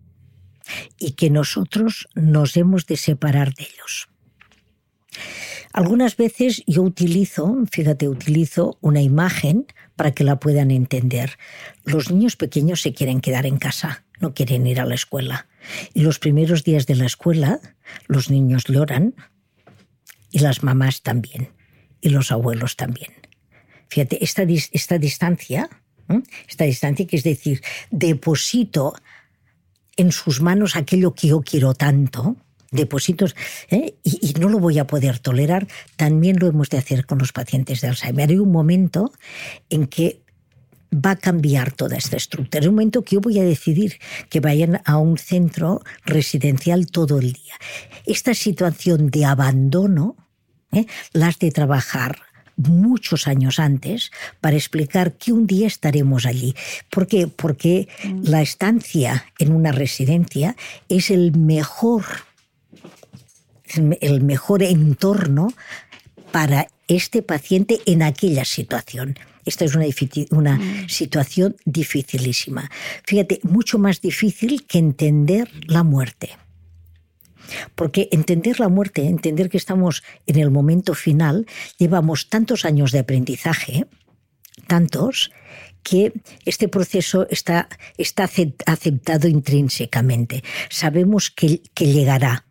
[0.98, 4.08] y que nosotros nos hemos de separar de ellos.
[5.74, 9.66] Algunas veces yo utilizo, fíjate, utilizo una imagen
[9.98, 11.38] para que la puedan entender.
[11.84, 15.50] Los niños pequeños se quieren quedar en casa, no quieren ir a la escuela.
[15.94, 17.60] Y los primeros días de la escuela,
[18.08, 19.14] los niños lloran
[20.32, 21.50] y las mamás también,
[22.00, 23.12] y los abuelos también.
[23.90, 25.70] Fíjate, esta, esta distancia,
[26.48, 28.94] esta distancia que es decir, deposito
[29.98, 32.38] en sus manos aquello que yo quiero tanto,
[32.72, 33.36] depósitos
[33.70, 33.96] ¿eh?
[34.04, 35.68] y, no lo voy a poder tolerar,
[35.98, 38.30] también lo hemos de hacer con los pacientes de Alzheimer.
[38.30, 39.12] Hay un momento
[39.70, 40.22] en que
[40.94, 42.62] va a cambiar toda esta estructura.
[42.62, 47.20] Es un momento que yo voy a decidir que vayan a un centro residencial todo
[47.20, 47.54] el día.
[48.06, 50.16] Esta situación de abandono
[50.72, 50.86] ¿eh?
[51.14, 52.20] las de trabajar
[52.58, 56.56] muchos años antes para explicar que un día estaremos allí.
[56.90, 57.28] ¿Por qué?
[57.28, 58.22] Porque mm.
[58.24, 60.56] la estancia en una residencia
[60.90, 62.04] es el mejor
[64.02, 65.54] el mejor entorno
[66.32, 69.18] para este paciente en aquella situación.
[69.46, 69.86] Esta es una,
[70.32, 70.90] una mm.
[70.90, 72.70] situación dificilísima.
[73.06, 76.32] Fíjate, mucho más difícil que entender la muerte.
[77.76, 81.46] Porque entender la muerte, entender que estamos en el momento final,
[81.78, 83.86] llevamos tantos años de aprendizaje,
[84.68, 85.32] tantos,
[85.84, 86.14] que
[86.46, 87.68] este proceso está,
[88.66, 90.44] aceptado intrínsecamente.
[90.70, 92.46] Sabemos que, que llegará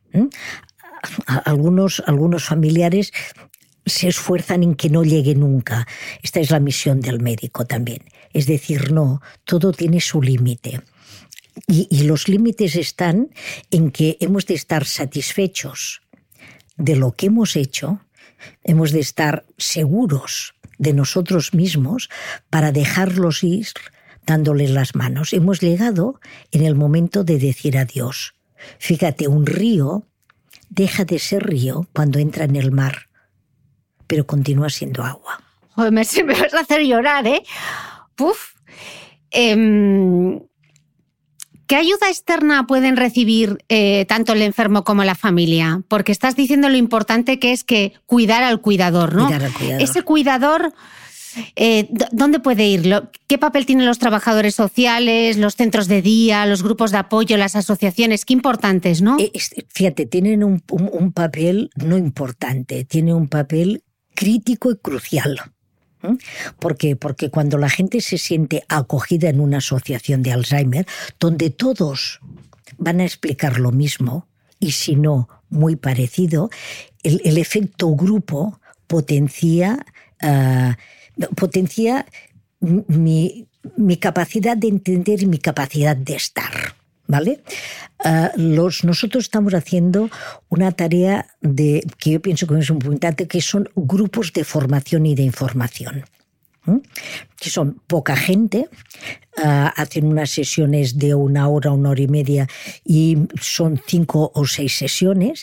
[1.27, 3.13] algunos, algunos familiares
[3.87, 5.87] se esfuerzan en que no llegue nunca.
[6.23, 8.05] Esta es la misión del médico también.
[8.33, 10.81] Es decir, no, todo tiene su límite.
[11.67, 13.31] Y, los límites están
[13.71, 16.03] en que hemos de estar satisfechos
[16.77, 18.01] de lo que hemos hecho,
[18.65, 22.09] hemos de estar seguros de nosotros mismos
[22.49, 23.69] para dejarlos ir
[24.27, 25.33] dándoles las manos.
[25.33, 26.21] Hemos llegado
[26.53, 28.35] en el momento de decir adiós.
[28.79, 30.07] Fíjate, un río
[30.69, 33.09] deja de ser río cuando entra en el mar,
[34.07, 35.43] pero continúa siendo agua.
[35.71, 36.03] Joder, me,
[36.35, 37.43] vas a hacer llorar, ¿eh?
[38.15, 38.55] Puf.
[39.31, 40.41] Em,
[41.71, 45.85] ¿Qué ayuda externa pueden recibir eh, tanto el enfermo como la familia?
[45.87, 49.27] Porque estás diciendo lo importante que es que cuidar al cuidador, ¿no?
[49.27, 49.81] Cuidar al cuidador.
[49.81, 50.75] Ese cuidador
[51.55, 53.09] eh, ¿Dónde puede ir?
[53.29, 57.55] ¿Qué papel tienen los trabajadores sociales, los centros de día, los grupos de apoyo, las
[57.55, 58.25] asociaciones?
[58.25, 59.17] Qué importantes, ¿no?
[59.21, 59.31] Eh,
[59.69, 60.61] fíjate, tienen un,
[61.13, 63.85] papel no importante, tiene un papel
[64.17, 65.41] crítico y crucial.
[66.59, 66.97] ¿Por qué?
[66.97, 70.87] Porque cuando la gente se siente acogida en una asociación de Alzheimer,
[71.19, 72.21] donde todos
[72.79, 74.27] van a explicar lo mismo
[74.59, 76.51] y si no, muy parecido,
[77.03, 79.85] el, efecto grupo potencia,
[80.21, 80.77] ah,
[81.37, 82.07] potencia
[82.61, 83.47] mi,
[83.77, 86.80] mi capacidad de entender y mi capacidad de estar.
[87.11, 87.43] ¿Vale?
[88.05, 90.11] Ah, nosotros estamos haciendo
[90.49, 95.07] una tarea de, que yo pienso que es un importante, que son grupos de formación
[95.07, 96.05] y de información.
[97.41, 98.69] que son poca gente,
[99.43, 102.47] ah, hacen unas sesiones de una hora, una hora y media,
[102.85, 105.43] y son cinco o seis sesiones,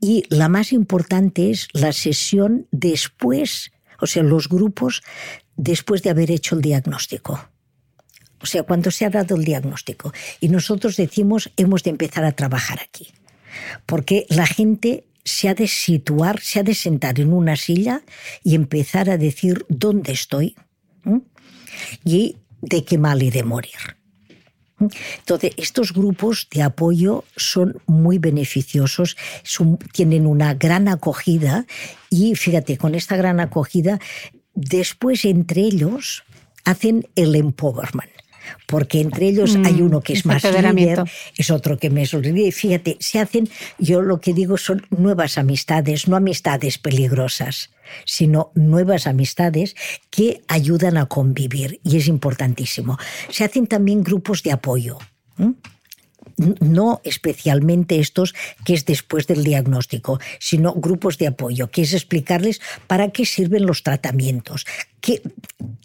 [0.00, 3.70] y la más importante es la sesión después,
[4.00, 5.02] o sea, los grupos
[5.56, 7.53] después de haber hecho el diagnóstico.
[8.44, 10.12] O sea, cuando se ha dado el diagnóstico.
[10.38, 13.08] Y nosotros decimos, hemos de empezar a trabajar aquí.
[13.86, 18.02] Porque la gente se ha de situar, se ha de sentar en una silla
[18.42, 20.56] y empezar a decir dónde estoy
[22.04, 23.80] y de qué mal y de morir.
[25.20, 29.16] Entonces, estos grupos de apoyo son muy beneficiosos,
[29.94, 31.64] tienen una gran acogida
[32.10, 33.98] y fíjate, con esta gran acogida,
[34.52, 36.24] después entre ellos
[36.66, 38.12] hacen el empowerment
[38.66, 41.04] porque entre ellos hay mm, uno que es más líder,
[41.36, 42.50] es otro que me sorprende.
[42.52, 43.48] Fíjate, se hacen,
[43.78, 47.70] yo lo que digo son nuevas amistades, no amistades peligrosas,
[48.04, 49.76] sino nuevas amistades
[50.10, 52.98] que ayudan a convivir y es importantísimo.
[53.30, 54.98] Se hacen también grupos de apoyo
[56.36, 58.34] no especialmente estos
[58.64, 63.66] que es después del diagnóstico, sino grupos de apoyo, que es explicarles para qué sirven
[63.66, 64.66] los tratamientos,
[65.00, 65.22] qué,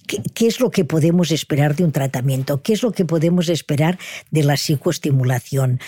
[0.07, 3.97] qué, es lo que podemos esperar de un tratamiento, qué es lo que podemos esperar
[4.31, 5.79] de la psicoestimulación,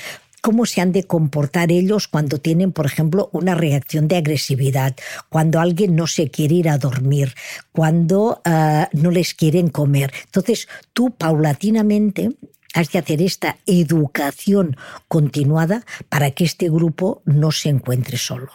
[0.42, 4.96] cómo se han de comportar ellos cuando tienen, por ejemplo, una reacción de agresividad,
[5.30, 7.36] cuando alguien no se quiere ir a dormir,
[7.72, 10.12] cuando ah, no les quieren comer.
[10.26, 12.32] Entonces, tú paulatinamente
[12.74, 14.78] Has de hacer esta educación
[15.08, 18.52] continuada para que este grupo no se encuentre solo.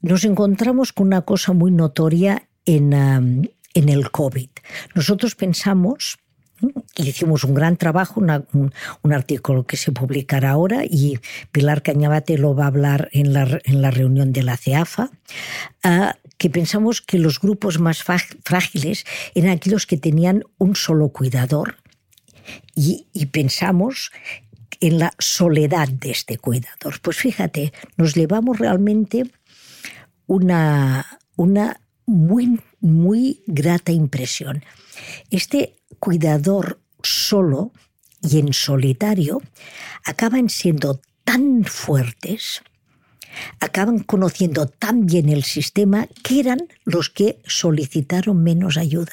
[0.00, 4.48] Nos encontramos con una cosa muy notoria en, en el COVID.
[4.94, 6.18] Nosotros pensamos
[6.96, 11.18] y hicimos un gran trabajo, un, artículo que se publicará ahora y
[11.52, 15.10] Pilar Cañabate lo va a hablar en la, en la reunión de la CEAFA,
[15.84, 19.04] ah, que pensamos que los grupos más frágiles
[19.34, 21.76] eran aquellos que tenían un solo cuidador
[22.74, 24.10] y, pensamos
[24.80, 27.00] en la soledad de este cuidador.
[27.00, 29.24] Pues fíjate, nos llevamos realmente
[30.26, 31.06] una,
[31.36, 34.64] una muy, muy grata impresión.
[35.30, 37.72] Este cuidador solo
[38.22, 39.40] y en solitario
[40.04, 42.62] acaban siendo tan fuertes,
[43.60, 49.12] acaban conociendo tan bien el sistema que eran los que solicitaron menos ayuda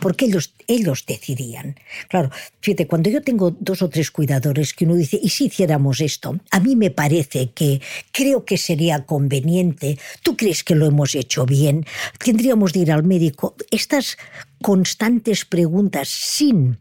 [0.00, 1.76] porque ellos, ellos decidían.
[2.08, 2.30] Claro,
[2.60, 6.38] fíjate, cuando yo tengo dos o tres cuidadores que uno dice, ¿y si hiciéramos esto?
[6.50, 7.80] A mí me parece que
[8.12, 11.86] creo que sería conveniente, ¿tú crees que lo hemos hecho bien?
[12.22, 13.54] Tendríamos de ir al médico.
[13.70, 14.16] Estas
[14.62, 16.78] constantes preguntas sin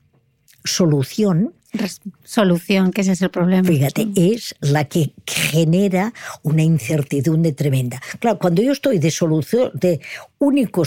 [0.64, 1.54] solución
[2.24, 3.68] solución, que ese es el problema.
[3.68, 8.02] Fíjate, es la que genera una incertidumbre tremenda.
[8.20, 10.00] Claro, cuando yo estoy de solución, de
[10.40, 10.84] único,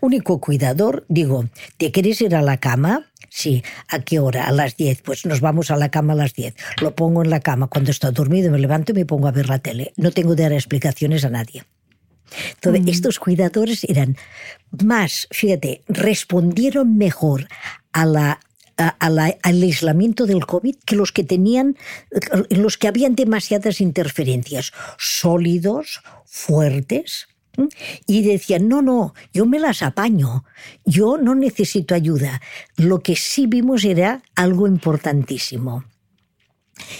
[0.00, 1.46] único cuidador, digo,
[1.76, 3.06] ¿te quieres ir a la cama?
[3.30, 4.46] Sí, ¿a qué hora?
[4.46, 5.02] A las 10.
[5.02, 6.54] Pues nos vamos a la cama a las 10.
[6.80, 7.68] Lo pongo en la cama.
[7.68, 9.92] Cuando está dormido me levanto y me pongo a ver la tele.
[9.96, 11.64] No tengo de dar explicaciones a nadie.
[12.54, 12.88] Entonces, mm.
[12.88, 14.16] estos cuidadores eran
[14.84, 17.48] más, fíjate, respondieron mejor
[17.92, 18.40] a la
[18.76, 21.76] al aislamiento del COVID que los que tenían,
[22.50, 27.28] en los que habían demasiadas interferencias, sólidos, fuertes.
[28.06, 30.44] Y decían, no, no, yo me las apaño,
[30.84, 32.42] yo no necesito ayuda.
[32.76, 35.84] Lo que sí vimos era algo importantísimo.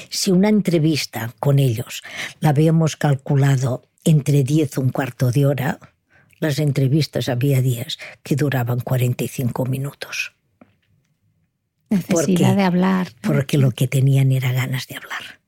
[0.08, 2.02] Si una entrevista con ellos
[2.40, 5.78] la habíamos calculado entre 10 o un cuarto de hora,
[6.40, 10.35] las entrevistas había días que duraban 45 minutos.
[11.90, 13.08] Necesidad de hablar.
[13.22, 15.40] Porque lo que tenían era ganas de hablar.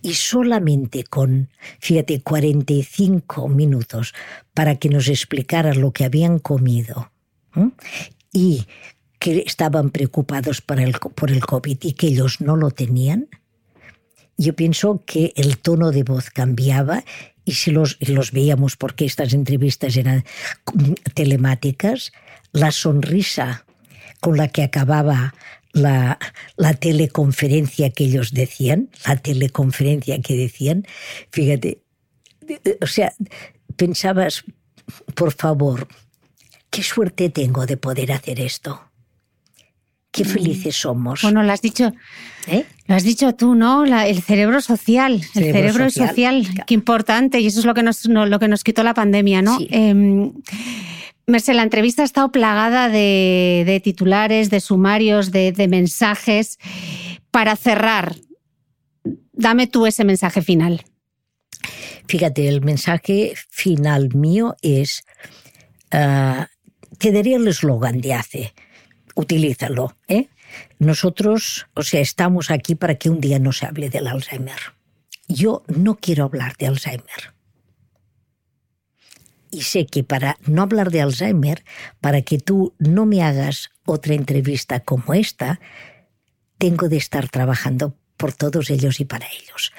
[0.00, 1.48] Y solamente con,
[1.80, 4.14] fíjate, 45 minutos
[4.54, 7.10] para que nos explicaran lo que habían comido
[8.32, 8.66] y
[9.18, 13.28] que estaban preocupados por el, por el COVID y que ellos no lo tenían,
[14.36, 17.04] yo pienso que el tono de voz cambiaba
[17.44, 20.24] y si los, los veíamos porque estas entrevistas eran
[21.14, 22.12] telemáticas,
[22.52, 23.64] la sonrisa
[24.22, 25.34] con la que acababa
[25.72, 26.16] la,
[26.78, 30.86] teleconferencia que ellos decían, la teleconferencia que decían,
[31.30, 31.82] fíjate,
[32.80, 33.12] o sea,
[33.76, 34.44] pensabas,
[35.16, 35.88] por favor,
[36.70, 38.80] qué suerte tengo de poder hacer esto.
[40.12, 41.22] qué felices somos.
[41.22, 41.90] Bueno, lo has dicho,
[42.46, 42.64] ¿Eh?
[42.86, 43.86] lo has dicho tú, ¿no?
[43.86, 46.64] La- el cerebro social, el Cerebro cerebro social, social, claro.
[46.66, 49.40] qué importante, y eso es lo que nos, no- lo que nos quitó la pandemia,
[49.42, 49.56] ¿no?
[49.58, 49.68] Sí.
[49.70, 50.32] Em,
[51.32, 56.58] Mercè, la entrevista ha estado plagada de, titulares, de sumarios, de, mensajes.
[57.30, 58.16] Para cerrar,
[59.32, 60.84] dame tú ese mensaje final.
[62.06, 65.04] Fíjate, el mensaje final mío es,
[65.90, 66.48] ah,
[66.98, 68.54] te daría el eslogan de hace,
[69.14, 69.96] utilízalo.
[70.08, 70.28] ¿eh?
[70.78, 74.60] Nosotros, o sea, estamos aquí para que un día no se hable del Alzheimer.
[75.28, 77.32] Yo no quiero hablar de Alzheimer.
[79.52, 81.62] Y sé que para no hablar de Alzheimer,
[82.00, 85.60] para que tú no me hagas otra entrevista como esta,
[86.56, 89.72] tengo de estar trabajando por todos ellos y para ellos.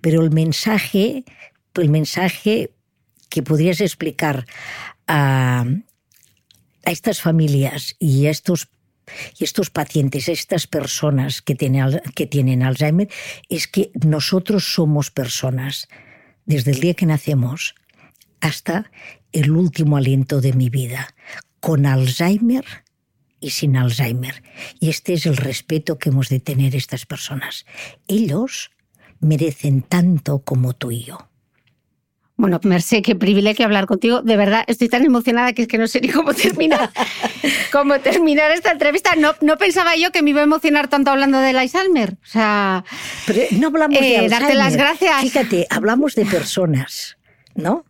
[0.00, 1.24] Pero el mensaje,
[1.74, 2.72] el mensaje
[3.28, 4.46] que podrías explicar
[5.06, 5.64] a,
[6.84, 8.68] a estas familias y a estos
[9.38, 13.08] y estos pacientes, estas personas que tienen, que tienen Alzheimer,
[13.48, 15.88] es que nosotros somos personas
[16.46, 17.74] desde el día que nacemos
[18.40, 18.90] hasta
[19.32, 21.14] el último aliento de mi vida,
[21.60, 22.64] con Alzheimer
[23.40, 24.42] y sin Alzheimer.
[24.80, 27.64] Y este es el respeto que hemos de tener estas personas.
[28.08, 28.70] Ellos
[29.20, 31.26] merecen tanto como tú y yo.
[32.36, 34.22] Bueno, Mercè, qué privilegio hablar contigo.
[34.22, 36.90] De verdad, estoy tan emocionada que es que no sé ni cómo terminar,
[37.72, 39.14] cómo terminar esta entrevista.
[39.14, 42.14] No, no pensaba yo que me iba a emocionar tanto hablando del Alzheimer.
[42.14, 42.82] O sea,
[43.26, 44.30] Pero no hablamos de Eh, Alzheimer.
[44.40, 45.20] darte las gracias.
[45.20, 47.18] Fíjate, hablamos de personas,
[47.54, 47.84] ¿no?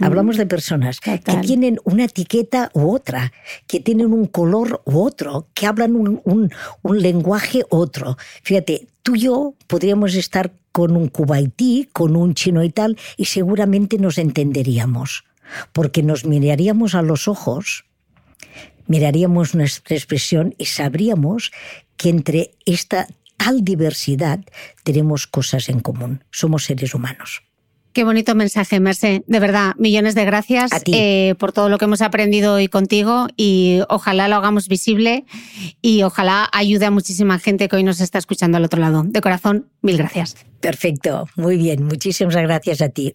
[0.00, 1.10] Hablamos de personas que
[1.40, 3.32] tienen una etiqueta u otra,
[3.66, 6.50] que tienen un color u otro, que hablan un, un-
[6.82, 8.16] un lenguaje otro.
[8.42, 13.24] Fíjate, tú y yo podríamos estar con un cubaití, con un chino y tal, y
[13.24, 15.24] seguramente nos entenderíamos,
[15.72, 17.84] porque nos miraríamos a los ojos
[18.86, 21.52] miraríamos nuestra expresión y sabríamos
[21.98, 23.06] que entre esta
[23.36, 24.40] tal diversidad
[24.82, 26.24] tenemos cosas en común.
[26.30, 27.42] Somos seres humanos.
[27.92, 29.22] Qué bonito mensaje, Mercè.
[29.26, 33.80] De verdad, millones de gracias eh, por todo lo que hemos aprendido hoy contigo y
[33.88, 35.24] ojalá lo hagamos visible
[35.82, 39.04] y ojalá ayude a muchísima gente que hoy nos está escuchando al otro lado.
[39.04, 40.36] De corazón, mil gracias.
[40.60, 41.84] Perfecto, muy bien.
[41.84, 43.14] Muchísimas gracias a ti.